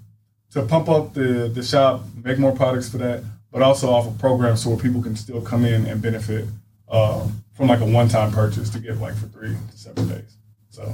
to 0.52 0.64
pump 0.64 0.90
up 0.90 1.14
the 1.14 1.50
the 1.54 1.64
shop, 1.64 2.04
make 2.24 2.38
more 2.40 2.54
products 2.54 2.90
for 2.90 2.98
that, 2.98 3.24
but 3.52 3.62
also 3.62 3.90
offer 3.90 4.12
programs 4.20 4.64
so 4.64 4.70
where 4.72 4.80
people 4.80 5.02
can 5.02 5.16
still 5.16 5.42
come 5.42 5.66
in 5.66 5.86
and 5.86 6.02
benefit 6.02 6.46
um, 6.90 7.44
from 7.54 7.68
like 7.68 7.80
a 7.80 7.86
one 7.86 8.08
time 8.08 8.32
purchase 8.32 8.70
to 8.70 8.80
get 8.80 8.98
like 8.98 9.16
for 9.16 9.28
three 9.28 9.56
to 9.72 9.78
seven 9.78 10.08
days. 10.08 10.38
So 10.70 10.94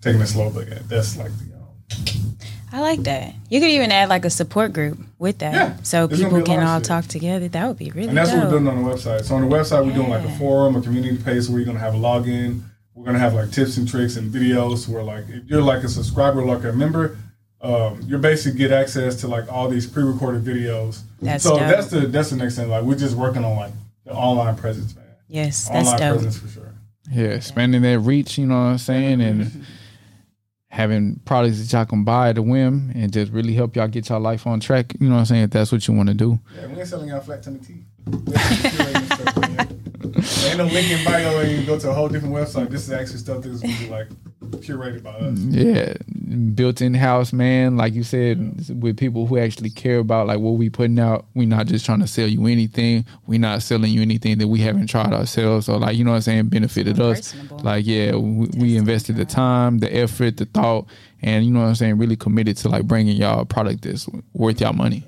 taking 0.00 0.20
it 0.20 0.26
slow, 0.26 0.50
but 0.50 0.68
yeah, 0.68 0.80
that's 0.86 1.16
like 1.16 1.30
the 1.38 1.54
um, 1.54 2.29
I 2.72 2.80
like 2.80 3.00
that. 3.04 3.34
You 3.48 3.60
could 3.60 3.70
even 3.70 3.90
add 3.90 4.08
like 4.08 4.24
a 4.24 4.30
support 4.30 4.72
group 4.72 4.98
with 5.18 5.38
that, 5.38 5.52
Yeah, 5.54 5.76
so 5.82 6.06
there's 6.06 6.22
people 6.22 6.42
can 6.42 6.62
all 6.62 6.78
shit. 6.78 6.86
talk 6.86 7.06
together. 7.06 7.48
That 7.48 7.66
would 7.68 7.78
be 7.78 7.90
really 7.90 8.08
And 8.08 8.16
that's 8.16 8.30
dope. 8.30 8.38
what 8.44 8.52
we're 8.52 8.58
doing 8.60 8.68
on 8.68 8.84
the 8.84 8.90
website. 8.90 9.24
So 9.24 9.34
on 9.34 9.48
the 9.48 9.54
website, 9.54 9.84
we're 9.84 9.92
doing 9.94 10.08
like 10.10 10.24
a 10.24 10.30
forum, 10.38 10.76
a 10.76 10.80
community 10.80 11.16
page 11.22 11.48
where 11.48 11.58
you're 11.58 11.66
gonna 11.66 11.78
have 11.80 11.94
a 11.94 11.98
login. 11.98 12.60
We're 12.94 13.04
gonna 13.06 13.18
have 13.18 13.34
like 13.34 13.50
tips 13.50 13.76
and 13.76 13.88
tricks 13.88 14.16
and 14.16 14.32
videos 14.32 14.86
where 14.88 15.02
like 15.02 15.24
if 15.28 15.44
you're 15.46 15.62
like 15.62 15.82
a 15.82 15.88
subscriber, 15.88 16.44
like 16.44 16.64
a 16.64 16.72
member, 16.72 17.16
um, 17.62 18.00
you 18.06 18.16
basically 18.18 18.58
get 18.58 18.72
access 18.72 19.16
to 19.16 19.28
like 19.28 19.50
all 19.52 19.68
these 19.68 19.86
pre-recorded 19.86 20.44
videos. 20.44 21.00
That's 21.20 21.44
so 21.44 21.50
dope. 21.58 21.60
that's 21.68 21.88
the 21.88 22.00
that's 22.06 22.30
the 22.30 22.36
next 22.36 22.56
thing. 22.56 22.68
Like 22.68 22.84
we're 22.84 22.94
just 22.96 23.16
working 23.16 23.44
on 23.44 23.56
like 23.56 23.72
the 24.04 24.12
online 24.12 24.56
presence, 24.56 24.94
man. 24.94 25.04
yes, 25.28 25.68
that's 25.68 25.88
online 25.88 26.00
dope. 26.00 26.12
presence 26.20 26.38
for 26.38 26.48
sure. 26.48 26.72
Yeah, 27.10 27.24
expanding 27.28 27.82
that 27.82 27.98
reach, 28.00 28.38
you 28.38 28.46
know 28.46 28.54
what 28.54 28.60
I'm 28.70 28.78
saying, 28.78 29.20
and 29.20 29.64
having 30.70 31.20
products 31.24 31.58
that 31.58 31.76
y'all 31.76 31.84
can 31.84 32.04
buy 32.04 32.30
at 32.30 32.38
a 32.38 32.42
whim 32.42 32.92
and 32.94 33.12
just 33.12 33.32
really 33.32 33.54
help 33.54 33.76
y'all 33.76 33.88
get 33.88 34.08
y'all 34.08 34.20
life 34.20 34.46
on 34.46 34.60
track. 34.60 34.94
You 34.98 35.08
know 35.08 35.14
what 35.14 35.20
I'm 35.20 35.26
saying? 35.26 35.42
If 35.44 35.50
that's 35.50 35.72
what 35.72 35.86
you 35.86 35.94
want 35.94 36.08
to 36.08 36.14
do. 36.14 36.38
Yeah, 36.56 36.66
we 36.66 36.78
ain't 36.78 36.88
selling 36.88 37.08
y'all 37.08 37.20
flat 37.20 37.42
tummy 37.42 37.58
tea. 37.58 37.84
Ain't 40.46 40.58
no 40.58 40.64
link 40.64 40.90
in 40.90 41.04
bio 41.04 41.40
and 41.40 41.50
you 41.50 41.66
go 41.66 41.78
to 41.78 41.90
a 41.90 41.92
whole 41.92 42.08
different 42.08 42.34
website. 42.34 42.70
This 42.70 42.82
is 42.82 42.92
actually 42.92 43.18
stuff 43.18 43.42
that's 43.42 43.60
gonna 43.60 43.78
be 43.78 43.88
like 43.88 44.08
curated 44.56 45.02
by 45.02 45.10
us. 45.10 45.38
Yeah, 45.38 45.94
built 46.54 46.80
in 46.80 46.94
house, 46.94 47.32
man. 47.32 47.76
Like 47.76 47.94
you 47.94 48.02
said, 48.02 48.80
with 48.80 48.96
people 48.96 49.26
who 49.26 49.38
actually 49.38 49.70
care 49.70 49.98
about 49.98 50.26
like 50.26 50.38
what 50.38 50.52
we 50.52 50.70
putting 50.70 50.98
out. 50.98 51.26
We're 51.34 51.48
not 51.48 51.66
just 51.66 51.84
trying 51.86 52.00
to 52.00 52.06
sell 52.06 52.26
you 52.26 52.46
anything. 52.46 53.04
We're 53.26 53.40
not 53.40 53.62
selling 53.62 53.92
you 53.92 54.02
anything 54.02 54.38
that 54.38 54.48
we 54.48 54.60
haven't 54.60 54.88
tried 54.88 55.12
ourselves. 55.12 55.68
or 55.68 55.78
like 55.78 55.96
you 55.96 56.04
know 56.04 56.10
what 56.10 56.16
I'm 56.16 56.22
saying, 56.22 56.48
benefited 56.48 56.98
More 56.98 57.12
us. 57.12 57.34
Like 57.62 57.86
yeah, 57.86 58.14
we, 58.16 58.48
we 58.56 58.76
invested 58.76 59.16
the 59.16 59.24
time, 59.24 59.78
the 59.78 59.94
effort, 59.94 60.36
the 60.36 60.46
thought, 60.46 60.86
and 61.22 61.44
you 61.44 61.50
know 61.50 61.60
what 61.60 61.66
I'm 61.66 61.74
saying. 61.74 61.98
Really 61.98 62.16
committed 62.16 62.56
to 62.58 62.68
like 62.68 62.84
bringing 62.86 63.16
y'all 63.16 63.40
a 63.40 63.44
product 63.46 63.82
that's 63.82 64.08
worth 64.32 64.60
y'all 64.60 64.72
money. 64.72 65.04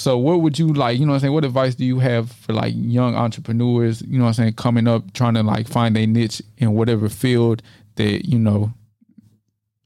So 0.00 0.16
what 0.16 0.40
would 0.40 0.58
you 0.58 0.72
like, 0.72 0.98
you 0.98 1.04
know 1.04 1.10
what 1.10 1.16
I'm 1.16 1.20
saying? 1.20 1.34
What 1.34 1.44
advice 1.44 1.74
do 1.74 1.84
you 1.84 1.98
have 1.98 2.32
for 2.32 2.54
like 2.54 2.72
young 2.74 3.14
entrepreneurs, 3.14 4.00
you 4.00 4.18
know 4.18 4.24
what 4.24 4.28
I'm 4.28 4.34
saying, 4.34 4.54
coming 4.54 4.88
up 4.88 5.12
trying 5.12 5.34
to 5.34 5.42
like 5.42 5.68
find 5.68 5.94
a 5.94 6.06
niche 6.06 6.40
in 6.56 6.72
whatever 6.72 7.10
field 7.10 7.62
that, 7.96 8.26
you 8.26 8.38
know, 8.38 8.72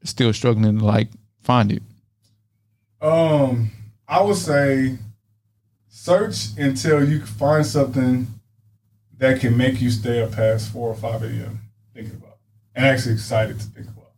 still 0.04 0.32
struggling 0.32 0.78
to 0.78 0.84
like 0.84 1.08
find 1.40 1.72
it? 1.72 1.82
Um, 3.00 3.72
I 4.06 4.22
would 4.22 4.36
say 4.36 4.98
search 5.88 6.56
until 6.56 7.06
you 7.08 7.26
find 7.26 7.66
something 7.66 8.28
that 9.18 9.40
can 9.40 9.56
make 9.56 9.80
you 9.80 9.90
stay 9.90 10.22
up 10.22 10.30
past 10.32 10.72
four 10.72 10.88
or 10.88 10.94
five 10.94 11.24
a.m. 11.24 11.60
thinking 11.92 12.14
about, 12.14 12.36
and 12.76 12.86
actually 12.86 13.14
excited 13.14 13.58
to 13.58 13.66
think 13.66 13.88
about. 13.88 14.12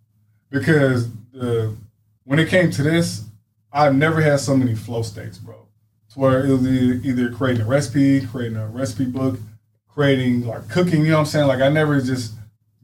Because 0.50 1.08
the 1.32 1.74
when 2.24 2.38
it 2.38 2.50
came 2.50 2.70
to 2.72 2.82
this, 2.82 3.24
I've 3.72 3.94
never 3.94 4.20
had 4.20 4.40
so 4.40 4.54
many 4.54 4.74
flow 4.74 5.00
states, 5.00 5.38
bro. 5.38 5.62
Where 6.16 6.44
it 6.44 6.50
was 6.50 6.66
either 6.66 7.30
creating 7.30 7.62
a 7.62 7.66
recipe, 7.66 8.26
creating 8.26 8.56
a 8.56 8.66
recipe 8.66 9.04
book, 9.04 9.38
creating 9.88 10.46
like 10.46 10.68
cooking. 10.68 11.02
You 11.02 11.10
know 11.10 11.18
what 11.18 11.20
I'm 11.20 11.26
saying? 11.26 11.46
Like 11.46 11.60
I 11.60 11.68
never 11.68 12.00
just 12.00 12.32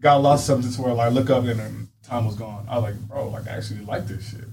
got 0.00 0.16
lost 0.16 0.46
something 0.46 0.70
to 0.70 0.82
where 0.82 0.94
like 0.94 1.06
I 1.06 1.14
look 1.14 1.30
up 1.30 1.44
and 1.44 1.58
then 1.58 1.88
time 2.02 2.26
was 2.26 2.36
gone. 2.36 2.66
I 2.68 2.76
was 2.76 2.84
like, 2.84 3.00
bro, 3.08 3.28
like 3.28 3.48
I 3.48 3.52
actually 3.56 3.84
like 3.84 4.06
this 4.06 4.30
shit. 4.30 4.44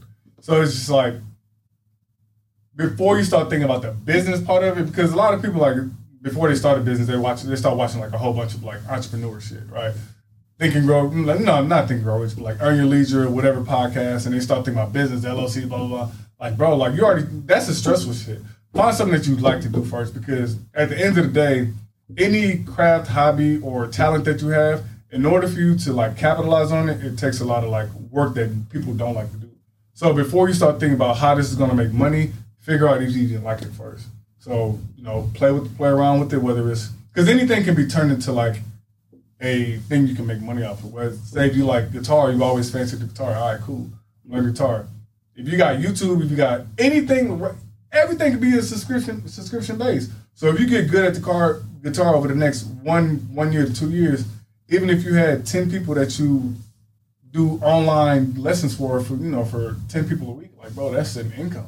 So 0.42 0.62
it's 0.62 0.74
just 0.74 0.90
like 0.90 1.16
before 2.76 3.18
you 3.18 3.26
start 3.26 3.50
thinking 3.50 3.66
about 3.66 3.82
the 3.82 3.92
business 3.92 4.42
part 4.42 4.64
of 4.64 4.78
it, 4.78 4.86
because 4.86 5.12
a 5.12 5.16
lot 5.16 5.34
of 5.34 5.42
people 5.42 5.60
like 5.60 5.76
before 6.22 6.48
they 6.48 6.56
start 6.56 6.78
a 6.78 6.82
business, 6.82 7.08
they 7.08 7.18
watch 7.18 7.44
they 7.44 7.56
start 7.56 7.78
watching 7.78 8.00
like 8.00 8.14
a 8.14 8.18
whole 8.18 8.34
bunch 8.34 8.54
of 8.54 8.64
like 8.64 8.80
entrepreneur 8.90 9.40
shit, 9.42 9.70
right? 9.70 9.94
Think 10.58 10.76
and 10.76 10.86
grow, 10.86 11.10
mm, 11.10 11.26
like, 11.26 11.40
no, 11.40 11.64
not 11.64 11.88
think 11.88 12.00
and 12.00 12.04
grow 12.04 12.20
but 12.20 12.38
like 12.40 12.58
earn 12.62 12.76
your 12.76 12.86
leisure, 12.86 13.30
whatever 13.30 13.62
podcast, 13.62 14.26
and 14.26 14.36
they 14.36 14.40
start 14.40 14.66
thinking 14.66 14.82
about 14.82 14.94
business, 14.94 15.24
LLC, 15.24 15.68
blah 15.68 15.78
blah 15.80 15.88
blah. 15.88 16.12
Like, 16.40 16.58
bro, 16.58 16.76
like 16.76 16.96
you 16.96 17.04
already 17.04 17.26
that's 17.46 17.68
a 17.70 17.76
stressful 17.76 18.14
shit. 18.14 18.40
Find 18.74 18.96
something 18.96 19.18
that 19.18 19.28
you'd 19.28 19.42
like 19.42 19.62
to 19.62 19.70
do 19.70 19.84
first, 19.84 20.14
because 20.14 20.58
at 20.74 20.90
the 20.90 20.98
end 20.98 21.18
of 21.18 21.26
the 21.26 21.32
day, 21.32 21.72
any 22.18 22.64
craft, 22.64 23.08
hobby, 23.08 23.60
or 23.62 23.88
talent 23.88 24.26
that 24.26 24.42
you 24.42 24.50
have, 24.50 24.84
in 25.12 25.26
order 25.26 25.48
for 25.48 25.60
you 25.60 25.76
to 25.76 25.94
like 25.94 26.18
capitalize 26.18 26.72
on 26.72 26.88
it, 26.90 27.04
it 27.04 27.18
takes 27.18 27.42
a 27.42 27.46
lot 27.46 27.64
of 27.64 27.70
like 27.70 27.92
work 28.12 28.36
that 28.36 28.70
people 28.70 28.94
don't 28.94 29.16
like 29.16 29.32
to 29.32 29.38
do. 29.38 29.50
So 29.94 30.14
before 30.14 30.48
you 30.48 30.54
start 30.54 30.80
thinking 30.80 30.96
about 30.96 31.18
how 31.18 31.36
this 31.36 31.50
is 31.50 31.56
going 31.56 31.72
to 31.72 31.76
make 31.76 31.92
money, 31.92 32.32
figure 32.60 32.88
out 32.88 33.02
if 33.02 33.12
you 33.12 33.24
even 33.24 33.44
like 33.44 33.62
it 33.62 33.72
first. 33.74 34.08
So 34.38 34.80
you 34.96 35.04
know, 35.04 35.30
play 35.34 35.52
with 35.52 35.76
play 35.76 35.90
around 35.90 36.20
with 36.20 36.34
it, 36.34 36.38
whether 36.38 36.72
it's 36.72 36.90
because 37.12 37.28
anything 37.28 37.64
can 37.64 37.76
be 37.76 37.88
turned 37.88 38.12
into 38.12 38.32
like 38.32 38.62
a 39.42 39.78
thing 39.78 40.08
you 40.08 40.16
can 40.16 40.28
make 40.28 40.42
money 40.42 40.64
off 40.64 40.84
of. 40.84 40.94
Where 40.94 41.12
say 41.14 41.48
if 41.48 41.56
you 41.56 41.66
like 41.66 41.92
guitar, 41.92 42.32
you 42.32 42.44
always 42.44 42.72
fancy 42.72 42.96
the 42.98 43.06
guitar. 43.06 43.36
All 43.36 43.52
right, 43.52 43.62
cool, 43.62 43.90
learn 44.26 44.50
guitar. 44.52 44.86
If 45.36 45.48
you 45.48 45.58
got 45.58 45.80
YouTube, 45.80 46.24
if 46.24 46.30
you 46.30 46.38
got 46.38 46.62
anything, 46.78 47.40
everything 47.92 48.32
could 48.32 48.42
be 48.42 48.58
a 48.58 48.62
subscription 48.62 49.28
subscription 49.28 49.78
base. 49.78 50.10
So 50.34 50.48
if 50.48 50.60
you 50.60 50.68
get 50.68 50.90
good 50.90 51.06
at 51.06 51.14
the 51.16 51.22
car 51.22 51.62
guitar 51.82 52.16
over 52.16 52.28
the 52.28 52.36
next 52.36 52.64
one 52.84 53.18
one 53.34 53.52
year 53.52 53.66
to 53.66 53.74
two 53.74 53.90
years, 53.90 54.26
even 54.70 54.90
if 54.90 55.04
you 55.04 55.14
had 55.14 55.46
ten 55.46 55.70
people 55.70 55.96
that 55.96 56.20
you 56.20 56.56
do 57.32 57.60
online 57.62 58.36
lessons 58.36 58.76
for 58.76 59.02
for 59.02 59.16
you 59.16 59.32
know 59.32 59.46
for 59.46 59.76
ten 59.88 60.08
people 60.08 60.30
a 60.30 60.34
week, 60.34 60.52
like 60.58 60.74
bro, 60.74 60.92
that's 60.92 61.16
an 61.16 61.32
income. 61.34 61.68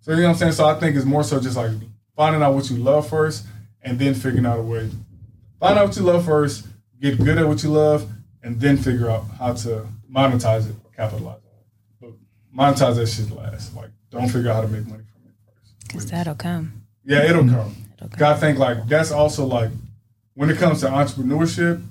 So 0.00 0.12
you 0.12 0.18
know 0.18 0.28
what 0.28 0.32
I'm 0.32 0.38
saying. 0.38 0.52
So 0.52 0.66
I 0.66 0.78
think 0.78 0.96
it's 0.96 1.04
more 1.04 1.24
so 1.24 1.40
just 1.40 1.56
like 1.56 1.72
finding 2.16 2.42
out 2.42 2.54
what 2.54 2.70
you 2.70 2.76
love 2.76 3.08
first, 3.08 3.46
and 3.82 3.98
then 3.98 4.14
figuring 4.14 4.46
out 4.46 4.58
a 4.58 4.62
way. 4.62 4.90
Find 5.58 5.78
out 5.78 5.88
what 5.88 5.96
you 5.96 6.02
love 6.02 6.24
first, 6.24 6.66
get 7.00 7.18
good 7.18 7.38
at 7.38 7.46
what 7.46 7.62
you 7.62 7.70
love, 7.70 8.08
and 8.42 8.60
then 8.60 8.76
figure 8.76 9.10
out 9.10 9.24
how 9.38 9.52
to 9.52 9.86
monetize 10.10 10.68
it 10.68 10.74
or 10.84 10.90
capitalize 10.96 11.40
on 11.44 11.58
it. 11.58 11.66
But 12.00 12.10
monetize 12.56 12.96
that 12.96 13.08
shit 13.08 13.30
last. 13.30 13.76
Like, 13.76 13.90
don't 14.10 14.28
figure 14.28 14.50
out 14.50 14.56
how 14.56 14.62
to 14.62 14.68
make 14.68 14.86
money. 14.86 15.04
Because 15.92 16.10
that'll 16.10 16.34
come. 16.34 16.84
Yeah, 17.04 17.28
it'll 17.28 17.42
mm-hmm. 17.42 17.54
come. 17.54 17.76
It'll 17.96 18.08
come. 18.08 18.32
I 18.32 18.36
think 18.36 18.58
like 18.58 18.86
that's 18.86 19.10
also 19.10 19.44
like 19.44 19.70
when 20.34 20.50
it 20.50 20.58
comes 20.58 20.80
to 20.80 20.86
entrepreneurship. 20.86 21.82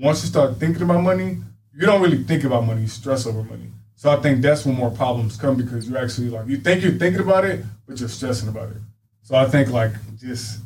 Once 0.00 0.22
you 0.22 0.28
start 0.28 0.58
thinking 0.58 0.82
about 0.82 1.02
money, 1.02 1.38
you 1.74 1.86
don't 1.86 2.00
really 2.00 2.22
think 2.22 2.44
about 2.44 2.64
money. 2.64 2.82
You 2.82 2.86
stress 2.88 3.26
over 3.26 3.42
money. 3.42 3.66
So 3.96 4.10
I 4.10 4.16
think 4.16 4.42
that's 4.42 4.64
when 4.64 4.76
more 4.76 4.92
problems 4.92 5.36
come 5.36 5.56
because 5.56 5.88
you 5.88 5.96
actually 5.96 6.28
like 6.28 6.46
you 6.46 6.58
think 6.58 6.84
you're 6.84 6.92
thinking 6.92 7.20
about 7.20 7.44
it, 7.44 7.64
but 7.86 7.98
you're 7.98 8.08
stressing 8.08 8.48
about 8.48 8.70
it. 8.70 8.76
So 9.22 9.34
I 9.34 9.46
think 9.46 9.70
like 9.70 9.92
just 10.16 10.60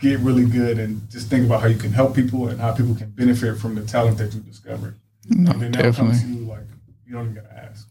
get 0.00 0.18
really 0.20 0.44
good 0.44 0.78
and 0.78 1.08
just 1.10 1.30
think 1.30 1.46
about 1.46 1.62
how 1.62 1.68
you 1.68 1.78
can 1.78 1.92
help 1.92 2.14
people 2.14 2.48
and 2.48 2.60
how 2.60 2.72
people 2.72 2.94
can 2.94 3.10
benefit 3.10 3.56
from 3.56 3.74
the 3.74 3.82
talent 3.86 4.18
that 4.18 4.34
you 4.34 4.40
discovered. 4.40 4.96
No, 5.30 5.52
and 5.52 5.62
then 5.62 5.72
that 5.72 5.82
definitely. 5.82 6.12
comes 6.12 6.22
to 6.22 6.28
you 6.28 6.44
like 6.44 6.66
you 7.06 7.14
don't 7.14 7.30
even 7.30 7.42
gotta 7.42 7.56
ask. 7.56 7.88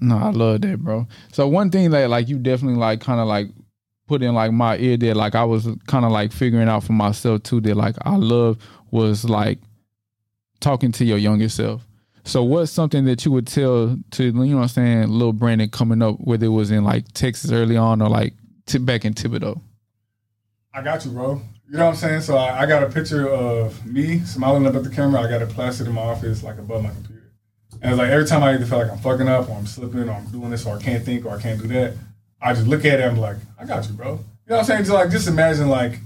No, 0.00 0.16
I 0.16 0.30
love 0.30 0.60
that, 0.62 0.78
bro. 0.78 1.06
So 1.32 1.48
one 1.48 1.70
thing 1.70 1.90
that 1.90 2.08
like 2.10 2.28
you 2.28 2.38
definitely 2.38 2.78
like 2.78 3.00
kind 3.00 3.20
of 3.20 3.26
like 3.26 3.48
put 4.06 4.22
in 4.22 4.34
like 4.34 4.52
my 4.52 4.76
ear 4.78 4.96
that 4.96 5.16
like 5.16 5.34
I 5.34 5.44
was 5.44 5.68
kind 5.86 6.04
of 6.04 6.12
like 6.12 6.32
figuring 6.32 6.68
out 6.68 6.84
for 6.84 6.92
myself 6.92 7.42
too 7.42 7.60
that 7.62 7.76
like 7.76 7.96
I 8.02 8.16
love 8.16 8.58
was 8.90 9.24
like 9.24 9.58
talking 10.60 10.92
to 10.92 11.04
your 11.04 11.18
younger 11.18 11.48
self. 11.48 11.84
So 12.24 12.42
what's 12.42 12.70
something 12.70 13.04
that 13.06 13.24
you 13.24 13.32
would 13.32 13.46
tell 13.46 13.98
to 14.12 14.24
you 14.24 14.32
know 14.32 14.56
what 14.56 14.62
I'm 14.62 14.68
saying, 14.68 15.08
little 15.08 15.32
Brandon 15.32 15.68
coming 15.68 16.02
up, 16.02 16.16
whether 16.20 16.46
it 16.46 16.50
was 16.50 16.70
in 16.70 16.84
like 16.84 17.10
Texas 17.12 17.50
early 17.52 17.76
on 17.76 18.02
or 18.02 18.08
like 18.08 18.34
t- 18.66 18.78
back 18.78 19.04
in 19.04 19.14
Thibodaux? 19.14 19.60
I 20.74 20.82
got 20.82 21.04
you, 21.04 21.10
bro. 21.10 21.40
You 21.70 21.76
know 21.76 21.86
what 21.86 21.90
I'm 21.92 21.96
saying? 21.96 22.20
So 22.22 22.36
I, 22.36 22.60
I 22.60 22.66
got 22.66 22.82
a 22.82 22.88
picture 22.88 23.28
of 23.28 23.84
me 23.84 24.20
smiling 24.20 24.66
up 24.66 24.74
at 24.74 24.84
the 24.84 24.90
camera. 24.90 25.22
I 25.22 25.28
got 25.28 25.42
it 25.42 25.50
plastered 25.50 25.86
in 25.86 25.94
my 25.94 26.02
office, 26.02 26.42
like 26.42 26.58
above 26.58 26.82
my 26.82 26.90
computer. 26.90 27.17
And 27.80 27.92
it's 27.92 27.98
like 27.98 28.10
every 28.10 28.26
time 28.26 28.42
I 28.42 28.54
either 28.54 28.66
feel 28.66 28.78
like 28.78 28.90
I'm 28.90 28.98
fucking 28.98 29.28
up 29.28 29.48
or 29.48 29.56
I'm 29.56 29.66
slipping 29.66 30.08
or 30.08 30.12
I'm 30.12 30.26
doing 30.26 30.50
this 30.50 30.66
or 30.66 30.76
I 30.76 30.82
can't 30.82 31.04
think 31.04 31.24
or 31.24 31.30
I 31.30 31.40
can't 31.40 31.60
do 31.60 31.68
that, 31.68 31.94
I 32.40 32.54
just 32.54 32.66
look 32.66 32.84
at 32.84 33.00
it 33.00 33.02
and 33.02 33.12
I'm 33.12 33.18
like, 33.18 33.36
I 33.58 33.64
got 33.64 33.86
you, 33.86 33.94
bro. 33.94 34.06
You 34.06 34.14
know 34.14 34.20
what 34.46 34.58
I'm 34.60 34.64
saying? 34.64 34.80
Just 34.80 34.92
like 34.92 35.10
just 35.10 35.28
imagine 35.28 35.68
like, 35.68 36.00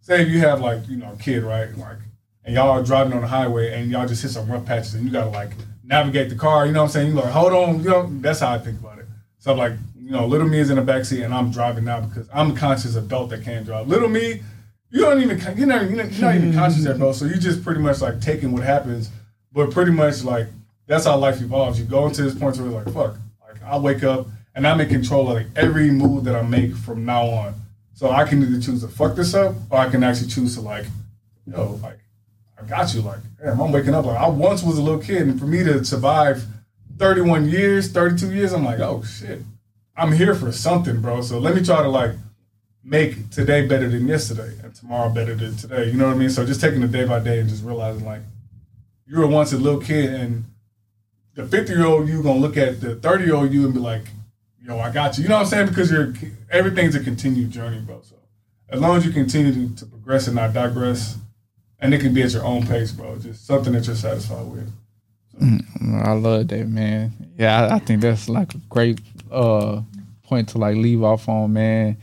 say 0.00 0.22
if 0.22 0.28
you 0.28 0.40
have 0.40 0.60
like, 0.60 0.88
you 0.88 0.96
know, 0.96 1.12
a 1.12 1.16
kid, 1.16 1.42
right? 1.42 1.76
Like 1.76 1.98
and 2.44 2.54
y'all 2.54 2.70
are 2.70 2.82
driving 2.82 3.12
on 3.12 3.20
the 3.20 3.28
highway 3.28 3.72
and 3.74 3.90
y'all 3.90 4.06
just 4.06 4.22
hit 4.22 4.30
some 4.30 4.50
rough 4.50 4.64
patches 4.64 4.94
and 4.94 5.04
you 5.04 5.10
gotta 5.10 5.30
like 5.30 5.50
navigate 5.84 6.30
the 6.30 6.36
car, 6.36 6.66
you 6.66 6.72
know 6.72 6.80
what 6.80 6.86
I'm 6.86 6.92
saying? 6.92 7.08
You 7.08 7.14
like, 7.14 7.32
hold 7.32 7.52
on, 7.52 7.82
you 7.82 7.90
know, 7.90 8.08
that's 8.20 8.40
how 8.40 8.52
I 8.52 8.58
think 8.58 8.80
about 8.80 8.98
it. 8.98 9.06
So 9.38 9.52
I'm 9.52 9.58
like, 9.58 9.72
you 9.96 10.10
know, 10.10 10.26
little 10.26 10.48
me 10.48 10.58
is 10.58 10.70
in 10.70 10.76
the 10.76 10.82
backseat 10.82 11.24
and 11.24 11.34
I'm 11.34 11.50
driving 11.50 11.84
now 11.84 12.00
because 12.00 12.28
I'm 12.32 12.52
a 12.52 12.54
conscious 12.54 12.96
adult 12.96 13.30
that 13.30 13.44
can't 13.44 13.66
drive. 13.66 13.88
Little 13.88 14.08
me, 14.08 14.42
you 14.90 15.00
don't 15.02 15.20
even 15.20 15.38
you're 15.56 15.66
not, 15.66 15.88
you're 15.88 16.04
not, 16.04 16.34
even 16.34 16.52
conscious 16.52 16.84
yet, 16.84 16.98
bro. 16.98 17.12
So 17.12 17.26
you 17.26 17.36
just 17.36 17.62
pretty 17.62 17.80
much 17.80 18.00
like 18.00 18.20
taking 18.20 18.52
what 18.52 18.62
happens, 18.62 19.10
but 19.52 19.70
pretty 19.70 19.92
much 19.92 20.24
like 20.24 20.48
that's 20.90 21.04
how 21.04 21.16
life 21.16 21.40
evolves. 21.40 21.78
You 21.78 21.84
go 21.84 22.08
into 22.08 22.22
this 22.22 22.34
point 22.34 22.56
where 22.56 22.66
it's 22.66 22.74
like, 22.74 22.94
fuck, 22.94 23.16
like 23.46 23.62
I 23.62 23.78
wake 23.78 24.02
up 24.02 24.26
and 24.56 24.66
I'm 24.66 24.80
in 24.80 24.88
control 24.88 25.28
of 25.28 25.36
like 25.36 25.46
every 25.54 25.88
move 25.88 26.24
that 26.24 26.34
I 26.34 26.42
make 26.42 26.74
from 26.74 27.04
now 27.04 27.26
on. 27.26 27.54
So 27.94 28.10
I 28.10 28.24
can 28.24 28.42
either 28.42 28.60
choose 28.60 28.80
to 28.80 28.88
fuck 28.88 29.14
this 29.14 29.32
up 29.32 29.54
or 29.70 29.78
I 29.78 29.88
can 29.88 30.02
actually 30.02 30.30
choose 30.30 30.56
to 30.56 30.62
like, 30.62 30.86
yo, 31.46 31.78
like 31.80 32.00
I 32.60 32.66
got 32.66 32.92
you. 32.92 33.02
Like, 33.02 33.20
damn, 33.40 33.60
I'm 33.60 33.70
waking 33.70 33.94
up. 33.94 34.04
Like, 34.04 34.18
I 34.18 34.28
once 34.28 34.64
was 34.64 34.78
a 34.78 34.82
little 34.82 35.00
kid, 35.00 35.22
and 35.22 35.38
for 35.38 35.46
me 35.46 35.62
to 35.62 35.84
survive 35.84 36.44
31 36.98 37.48
years, 37.48 37.92
32 37.92 38.32
years, 38.32 38.52
I'm 38.52 38.64
like, 38.64 38.80
oh 38.80 39.04
shit, 39.04 39.42
I'm 39.96 40.10
here 40.10 40.34
for 40.34 40.50
something, 40.50 41.00
bro. 41.00 41.22
So 41.22 41.38
let 41.38 41.54
me 41.54 41.62
try 41.62 41.82
to 41.82 41.88
like 41.88 42.12
make 42.82 43.30
today 43.30 43.64
better 43.64 43.88
than 43.88 44.08
yesterday, 44.08 44.58
and 44.62 44.74
tomorrow 44.74 45.08
better 45.08 45.36
than 45.36 45.56
today. 45.56 45.86
You 45.86 45.92
know 45.92 46.08
what 46.08 46.16
I 46.16 46.18
mean? 46.18 46.30
So 46.30 46.44
just 46.44 46.60
taking 46.60 46.82
it 46.82 46.90
day 46.90 47.04
by 47.04 47.20
day 47.20 47.38
and 47.38 47.48
just 47.48 47.62
realizing 47.62 48.04
like 48.04 48.22
you 49.06 49.20
were 49.20 49.28
once 49.28 49.52
a 49.52 49.56
little 49.56 49.80
kid, 49.80 50.12
and 50.12 50.44
the 51.34 51.46
50 51.46 51.72
year 51.72 51.86
old 51.86 52.08
you 52.08 52.22
gonna 52.22 52.38
look 52.38 52.56
at 52.56 52.80
the 52.80 52.96
30 52.96 53.24
year 53.24 53.34
old 53.34 53.52
you 53.52 53.64
and 53.64 53.74
be 53.74 53.80
like, 53.80 54.02
yo, 54.62 54.78
I 54.78 54.90
got 54.90 55.16
you. 55.16 55.24
You 55.24 55.28
know 55.28 55.36
what 55.36 55.42
I'm 55.42 55.48
saying? 55.48 55.68
Because 55.68 55.90
you're 55.90 56.12
everything's 56.50 56.94
a 56.94 57.00
continued 57.00 57.50
journey, 57.50 57.80
bro. 57.80 58.00
So 58.02 58.16
as 58.68 58.80
long 58.80 58.96
as 58.96 59.06
you 59.06 59.12
continue 59.12 59.52
to, 59.68 59.76
to 59.76 59.86
progress 59.86 60.26
and 60.26 60.36
not 60.36 60.52
digress 60.52 61.18
and 61.80 61.94
it 61.94 62.00
can 62.00 62.12
be 62.12 62.22
at 62.22 62.32
your 62.32 62.44
own 62.44 62.66
pace, 62.66 62.92
bro. 62.92 63.18
Just 63.18 63.46
something 63.46 63.72
that 63.72 63.86
you're 63.86 63.96
satisfied 63.96 64.46
with. 64.46 64.70
Mm, 65.40 66.06
I 66.06 66.12
love 66.12 66.48
that, 66.48 66.68
man. 66.68 67.12
Yeah, 67.38 67.62
I, 67.62 67.76
I 67.76 67.78
think 67.78 68.02
that's 68.02 68.28
like 68.28 68.54
a 68.54 68.58
great 68.68 69.00
uh, 69.30 69.80
point 70.24 70.50
to 70.50 70.58
like 70.58 70.76
leave 70.76 71.02
off 71.02 71.28
on, 71.28 71.52
man. 71.52 71.96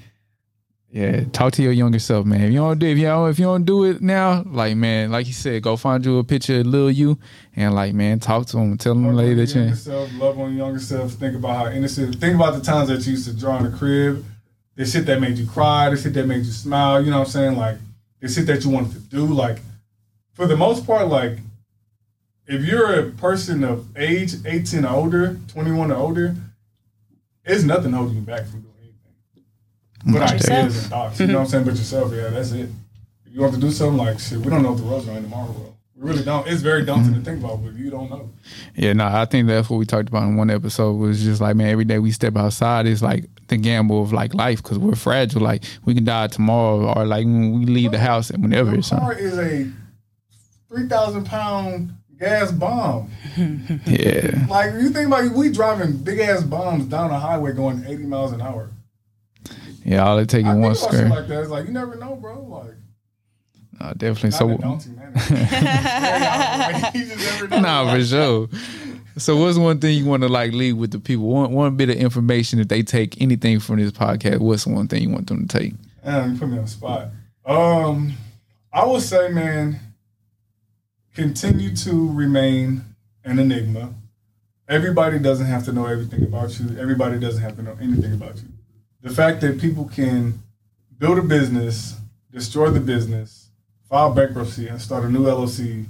Yeah, 0.90 1.26
talk 1.34 1.52
to 1.54 1.64
your 1.64 1.74
younger 1.74 2.00
self, 2.00 2.26
man. 2.26 2.42
If 2.42 2.52
you 2.54 2.60
don't 2.60 2.80
do 2.80 2.88
if 2.88 2.98
you 2.98 3.06
don't, 3.06 3.30
if 3.30 3.40
you 3.40 3.46
don't 3.46 3.66
do 3.66 3.84
it 3.84 4.02
now, 4.02 4.44
like 4.46 4.78
man, 4.78 5.12
like 5.12 5.28
you 5.28 5.34
said, 5.34 5.62
go 5.62 5.76
find 5.76 6.06
you 6.06 6.18
a 6.18 6.24
picture 6.24 6.62
of 6.62 6.66
little 6.66 6.90
you 6.90 7.20
and 7.58 7.76
like 7.76 7.94
man, 7.94 8.20
talk 8.20 8.46
to 8.48 8.58
him, 8.58 8.78
tell 8.78 8.94
him 8.94 9.14
later 9.14 9.46
that 9.46 9.54
you. 9.54 10.18
Love 10.18 10.40
on 10.40 10.56
younger 10.56 10.80
self. 10.80 11.12
Think 11.12 11.36
about 11.36 11.58
how 11.58 11.72
innocent. 11.72 12.16
Think 12.16 12.36
about 12.36 12.54
the 12.54 12.62
times 12.62 12.88
that 12.88 13.06
you 13.06 13.12
used 13.12 13.28
to 13.28 13.36
draw 13.36 13.58
in 13.58 13.70
the 13.70 13.78
crib. 13.78 14.24
The 14.76 14.86
shit 14.86 15.06
that 15.08 15.20
made 15.20 15.38
you 15.38 15.46
cry. 15.46 15.90
The 15.90 15.98
shit 15.98 16.14
that 16.14 16.26
made 16.26 16.46
you 16.46 16.52
smile. 16.52 17.04
You 17.04 17.12
know 17.12 17.20
what 17.20 17.28
I'm 17.28 17.32
saying? 17.32 17.58
Like 17.58 17.78
the 18.22 18.30
shit 18.30 18.46
that 18.46 18.64
you 18.64 18.70
wanted 18.70 18.94
to 18.94 19.00
do. 19.00 19.26
Like 19.26 19.60
for 20.36 20.48
the 20.48 20.56
most 20.56 20.88
part, 20.88 21.10
like 21.10 21.40
if 22.48 22.64
you're 22.64 22.98
a 22.98 23.12
person 23.12 23.66
of 23.66 23.86
age 23.98 24.36
18 24.46 24.86
or 24.86 24.96
older, 24.96 25.38
21 25.50 25.92
or 25.92 25.96
older, 25.96 26.36
it's 27.44 27.64
nothing 27.64 27.92
holding 27.92 28.16
you 28.16 28.22
back 28.22 28.46
from 28.46 28.62
doing. 28.62 28.74
But 30.12 30.22
ideas 30.22 30.52
and 30.52 30.74
thoughts, 30.74 31.20
you 31.20 31.28
know 31.28 31.40
what 31.40 31.40
I'm 31.42 31.48
saying? 31.48 31.64
But 31.66 31.76
yourself, 31.76 32.14
yeah, 32.14 32.30
that's 32.30 32.52
it. 32.52 32.70
If 33.26 33.34
you 33.34 33.42
want 33.42 33.54
to 33.56 33.60
do 33.60 33.72
something 33.72 33.98
like 33.98 34.20
shit, 34.20 34.40
we 34.40 34.50
don't 34.50 34.64
know 34.64 34.74
if 34.74 34.80
the 34.80 34.86
road's 34.86 35.06
going 35.06 35.24
tomorrow, 35.24 35.52
bro. 35.52 35.74
We 35.96 36.10
really 36.10 36.24
don't. 36.24 36.48
It's 36.48 36.62
very 36.62 36.86
daunting 36.86 37.14
mm-hmm. 37.14 37.24
to 37.24 37.26
think 37.26 37.44
about, 37.44 37.64
but 37.64 37.74
you 37.74 37.90
don't 37.90 38.10
know. 38.10 38.30
Yeah, 38.76 38.94
no, 38.94 39.08
I 39.08 39.26
think 39.26 39.48
that's 39.48 39.68
what 39.70 39.78
we 39.78 39.86
talked 39.86 40.10
about 40.10 40.24
in 40.24 40.36
one 40.36 40.52
episode. 40.52 40.94
Was 40.94 41.24
just 41.24 41.42
like, 41.42 41.56
man, 41.56 41.70
every 41.70 41.86
day 41.86 41.98
we 41.98 42.12
step 42.12 42.38
outside 42.38 42.86
is 42.86 43.02
like 43.02 43.26
the 43.48 43.58
gamble 43.58 44.04
of 44.04 44.14
like 44.14 44.34
life 44.36 44.62
because 44.62 44.78
we're 44.78 44.96
fragile. 44.96 45.42
Like 45.42 45.64
we 45.86 45.96
can 45.96 46.06
die 46.06 46.28
tomorrow, 46.28 46.94
or 46.94 47.06
like 47.06 47.26
when 47.26 47.60
we 47.60 47.66
leave 47.66 47.92
the 47.92 48.00
house 48.00 48.30
and 48.30 48.44
whenever. 48.44 48.74
Your 48.74 48.84
car 48.84 49.14
is 49.14 49.38
a 49.40 49.68
three 50.70 50.88
thousand 50.88 51.26
pound 51.26 51.96
gas 52.20 52.52
bomb. 52.52 53.10
yeah. 53.86 54.46
Like 54.50 54.74
you 54.74 54.90
think 54.90 55.08
about 55.08 55.26
it, 55.26 55.32
we 55.32 55.52
driving 55.52 55.98
big 55.98 56.20
ass 56.20 56.44
bombs 56.44 56.86
down 56.86 57.12
a 57.12 57.20
highway 57.20 57.54
going 57.54 57.84
eighty 57.86 58.04
miles 58.04 58.34
an 58.34 58.42
hour. 58.42 58.70
Yeah, 59.84 60.06
all 60.06 60.18
it 60.20 60.30
taking 60.30 60.62
one 60.62 60.76
skirt. 60.76 61.10
Like 61.10 61.28
that, 61.28 61.42
it's 61.42 61.50
like 61.50 61.66
you 61.68 61.72
never 61.72 61.96
know, 61.96 62.16
bro. 62.16 62.42
Like. 62.42 62.76
Uh, 63.80 63.94
definitely. 63.94 64.32
So, 64.32 64.48
nah, 67.60 67.94
for 67.94 68.04
sure. 68.04 68.50
So, 69.18 69.38
what's 69.38 69.58
one 69.58 69.80
thing 69.80 69.98
you 69.98 70.06
want 70.06 70.24
to 70.24 70.30
like 70.30 70.54
leave 70.54 70.78
with 70.78 70.92
the 70.92 71.00
people? 71.00 71.26
One 71.26 71.52
one 71.52 71.76
bit 71.76 71.90
of 71.90 71.96
information 71.96 72.60
if 72.60 72.68
they 72.68 72.84
take 72.84 73.20
anything 73.22 73.60
from 73.60 73.78
this 73.78 73.92
podcast. 73.92 74.40
What's 74.40 74.68
one 74.68 74.88
thing 74.88 75.04
you 75.04 75.10
want 75.10 75.28
them 75.28 75.48
to 75.48 75.60
take? 75.60 75.74
Man, 76.04 76.34
you 76.34 76.40
put 76.40 76.50
me 76.50 76.58
on 76.58 76.66
the 76.66 76.70
spot. 76.70 77.10
Um, 77.46 78.14
I 78.74 78.86
would 78.86 79.02
say, 79.02 79.30
man, 79.30 79.80
continue 81.16 81.76
to 81.78 82.12
remain 82.12 82.84
an 83.24 83.40
enigma. 83.40 83.94
Everybody 84.70 85.20
doesn't 85.20 85.48
have 85.48 85.64
to 85.66 85.72
know 85.72 85.86
everything 85.86 86.24
about 86.24 86.60
you. 86.60 86.78
Everybody 86.78 87.20
doesn't 87.20 87.42
have 87.42 87.56
to 87.56 87.64
know 87.64 87.78
anything 87.82 88.14
about 88.14 88.36
you. 88.38 88.50
The 89.02 89.10
fact 89.10 89.42
that 89.42 89.60
people 89.60 89.86
can 89.86 90.42
build 90.98 91.18
a 91.18 91.22
business, 91.22 91.96
destroy 92.32 92.70
the 92.70 92.80
business, 92.80 93.50
file 93.90 94.14
bankruptcy, 94.14 94.68
and 94.68 94.82
start 94.82 95.04
a 95.04 95.10
new 95.10 95.26
LLC 95.26 95.86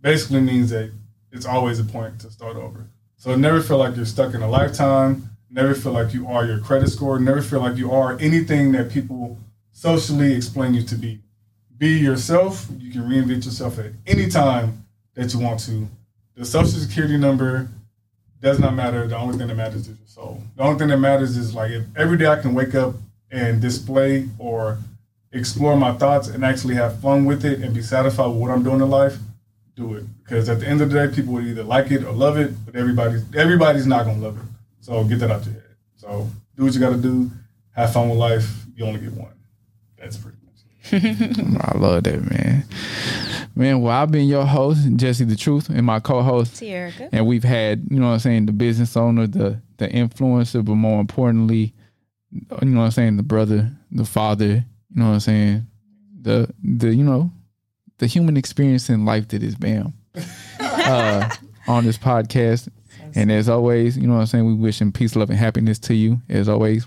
basically 0.00 0.40
means 0.40 0.70
that 0.70 0.92
it's 1.32 1.46
always 1.46 1.80
a 1.80 1.84
point 1.84 2.20
to 2.20 2.30
start 2.30 2.56
over. 2.56 2.86
So 3.16 3.34
never 3.34 3.60
feel 3.60 3.78
like 3.78 3.96
you're 3.96 4.04
stuck 4.04 4.34
in 4.34 4.42
a 4.42 4.48
lifetime. 4.48 5.30
Never 5.50 5.74
feel 5.74 5.92
like 5.92 6.12
you 6.12 6.26
are 6.28 6.44
your 6.44 6.60
credit 6.60 6.88
score. 6.88 7.18
Never 7.18 7.42
feel 7.42 7.60
like 7.60 7.76
you 7.76 7.90
are 7.92 8.18
anything 8.18 8.72
that 8.72 8.90
people 8.90 9.38
socially 9.72 10.34
explain 10.34 10.74
you 10.74 10.82
to 10.82 10.94
be 10.94 11.20
be 11.76 11.98
yourself. 11.98 12.68
You 12.78 12.92
can 12.92 13.02
reinvent 13.02 13.44
yourself 13.44 13.78
at 13.78 13.92
any 14.06 14.28
time 14.28 14.86
that 15.14 15.34
you 15.34 15.40
want 15.40 15.60
to. 15.60 15.88
The 16.36 16.44
social 16.44 16.78
security 16.78 17.16
number 17.16 17.68
does 18.44 18.60
not 18.60 18.74
matter. 18.74 19.08
The 19.08 19.16
only 19.16 19.38
thing 19.38 19.48
that 19.48 19.56
matters 19.56 19.88
is 19.88 19.98
your 19.98 20.06
soul. 20.06 20.42
The 20.56 20.62
only 20.62 20.78
thing 20.78 20.88
that 20.88 20.98
matters 20.98 21.36
is 21.36 21.54
like 21.54 21.70
if 21.70 21.84
every 21.96 22.18
day 22.18 22.26
I 22.26 22.40
can 22.40 22.54
wake 22.54 22.74
up 22.74 22.94
and 23.30 23.60
display 23.60 24.28
or 24.38 24.78
explore 25.32 25.76
my 25.76 25.92
thoughts 25.92 26.28
and 26.28 26.44
actually 26.44 26.74
have 26.74 27.00
fun 27.00 27.24
with 27.24 27.44
it 27.44 27.60
and 27.60 27.74
be 27.74 27.82
satisfied 27.82 28.26
with 28.26 28.36
what 28.36 28.50
I'm 28.50 28.62
doing 28.62 28.80
in 28.82 28.90
life, 28.90 29.16
do 29.74 29.94
it. 29.94 30.04
Because 30.22 30.48
at 30.50 30.60
the 30.60 30.68
end 30.68 30.82
of 30.82 30.90
the 30.90 31.06
day, 31.06 31.14
people 31.14 31.32
will 31.32 31.46
either 31.46 31.64
like 31.64 31.90
it 31.90 32.04
or 32.04 32.12
love 32.12 32.36
it, 32.36 32.52
but 32.66 32.76
everybody's 32.76 33.24
everybody's 33.34 33.86
not 33.86 34.04
gonna 34.04 34.20
love 34.20 34.36
it. 34.36 34.44
So 34.80 35.02
get 35.04 35.20
that 35.20 35.30
out 35.30 35.44
your 35.46 35.54
head. 35.54 35.62
So 35.96 36.28
do 36.54 36.64
what 36.64 36.74
you 36.74 36.80
gotta 36.80 36.98
do, 36.98 37.30
have 37.74 37.94
fun 37.94 38.10
with 38.10 38.18
life. 38.18 38.46
You 38.76 38.84
only 38.84 39.00
get 39.00 39.12
one. 39.12 39.32
That's 39.98 40.18
pretty 40.18 40.36
much 40.44 40.92
it. 40.92 41.58
I 41.62 41.78
love 41.78 42.04
that, 42.04 42.30
man. 42.30 42.64
Man, 43.56 43.80
well, 43.80 43.92
I've 43.92 44.10
been 44.10 44.26
your 44.26 44.44
host, 44.44 44.80
Jesse 44.96 45.24
the 45.24 45.36
Truth, 45.36 45.68
and 45.68 45.86
my 45.86 46.00
co-host. 46.00 46.56
And 47.12 47.26
we've 47.26 47.44
had, 47.44 47.86
you 47.88 48.00
know 48.00 48.08
what 48.08 48.14
I'm 48.14 48.18
saying, 48.18 48.46
the 48.46 48.52
business 48.52 48.96
owner, 48.96 49.26
the 49.26 49.60
the 49.76 49.88
influencer, 49.88 50.64
but 50.64 50.74
more 50.74 51.00
importantly, 51.00 51.72
you 52.32 52.68
know 52.68 52.80
what 52.80 52.86
I'm 52.86 52.90
saying, 52.90 53.16
the 53.16 53.22
brother, 53.22 53.70
the 53.90 54.04
father, 54.04 54.46
you 54.46 54.62
know 54.96 55.06
what 55.08 55.14
I'm 55.14 55.20
saying, 55.20 55.66
the 56.20 56.52
the 56.62 56.94
you 56.94 57.04
know, 57.04 57.30
the 57.98 58.06
human 58.06 58.36
experience 58.36 58.90
in 58.90 59.04
life 59.04 59.28
that 59.28 59.42
is 59.42 59.54
Bam. 59.54 59.94
uh, 60.60 61.28
on 61.66 61.84
this 61.84 61.98
podcast. 61.98 62.68
And 63.14 63.30
as 63.30 63.48
always, 63.48 63.96
you 63.96 64.06
know 64.06 64.14
what 64.14 64.20
I'm 64.20 64.26
saying, 64.26 64.46
we 64.46 64.54
wishing 64.54 64.92
peace, 64.92 65.14
love, 65.14 65.30
and 65.30 65.38
happiness 65.38 65.78
to 65.80 65.94
you. 65.94 66.20
As 66.28 66.48
always, 66.48 66.86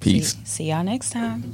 peace. 0.00 0.34
See, 0.34 0.44
see 0.44 0.64
y'all 0.70 0.82
next 0.82 1.10
time. 1.10 1.52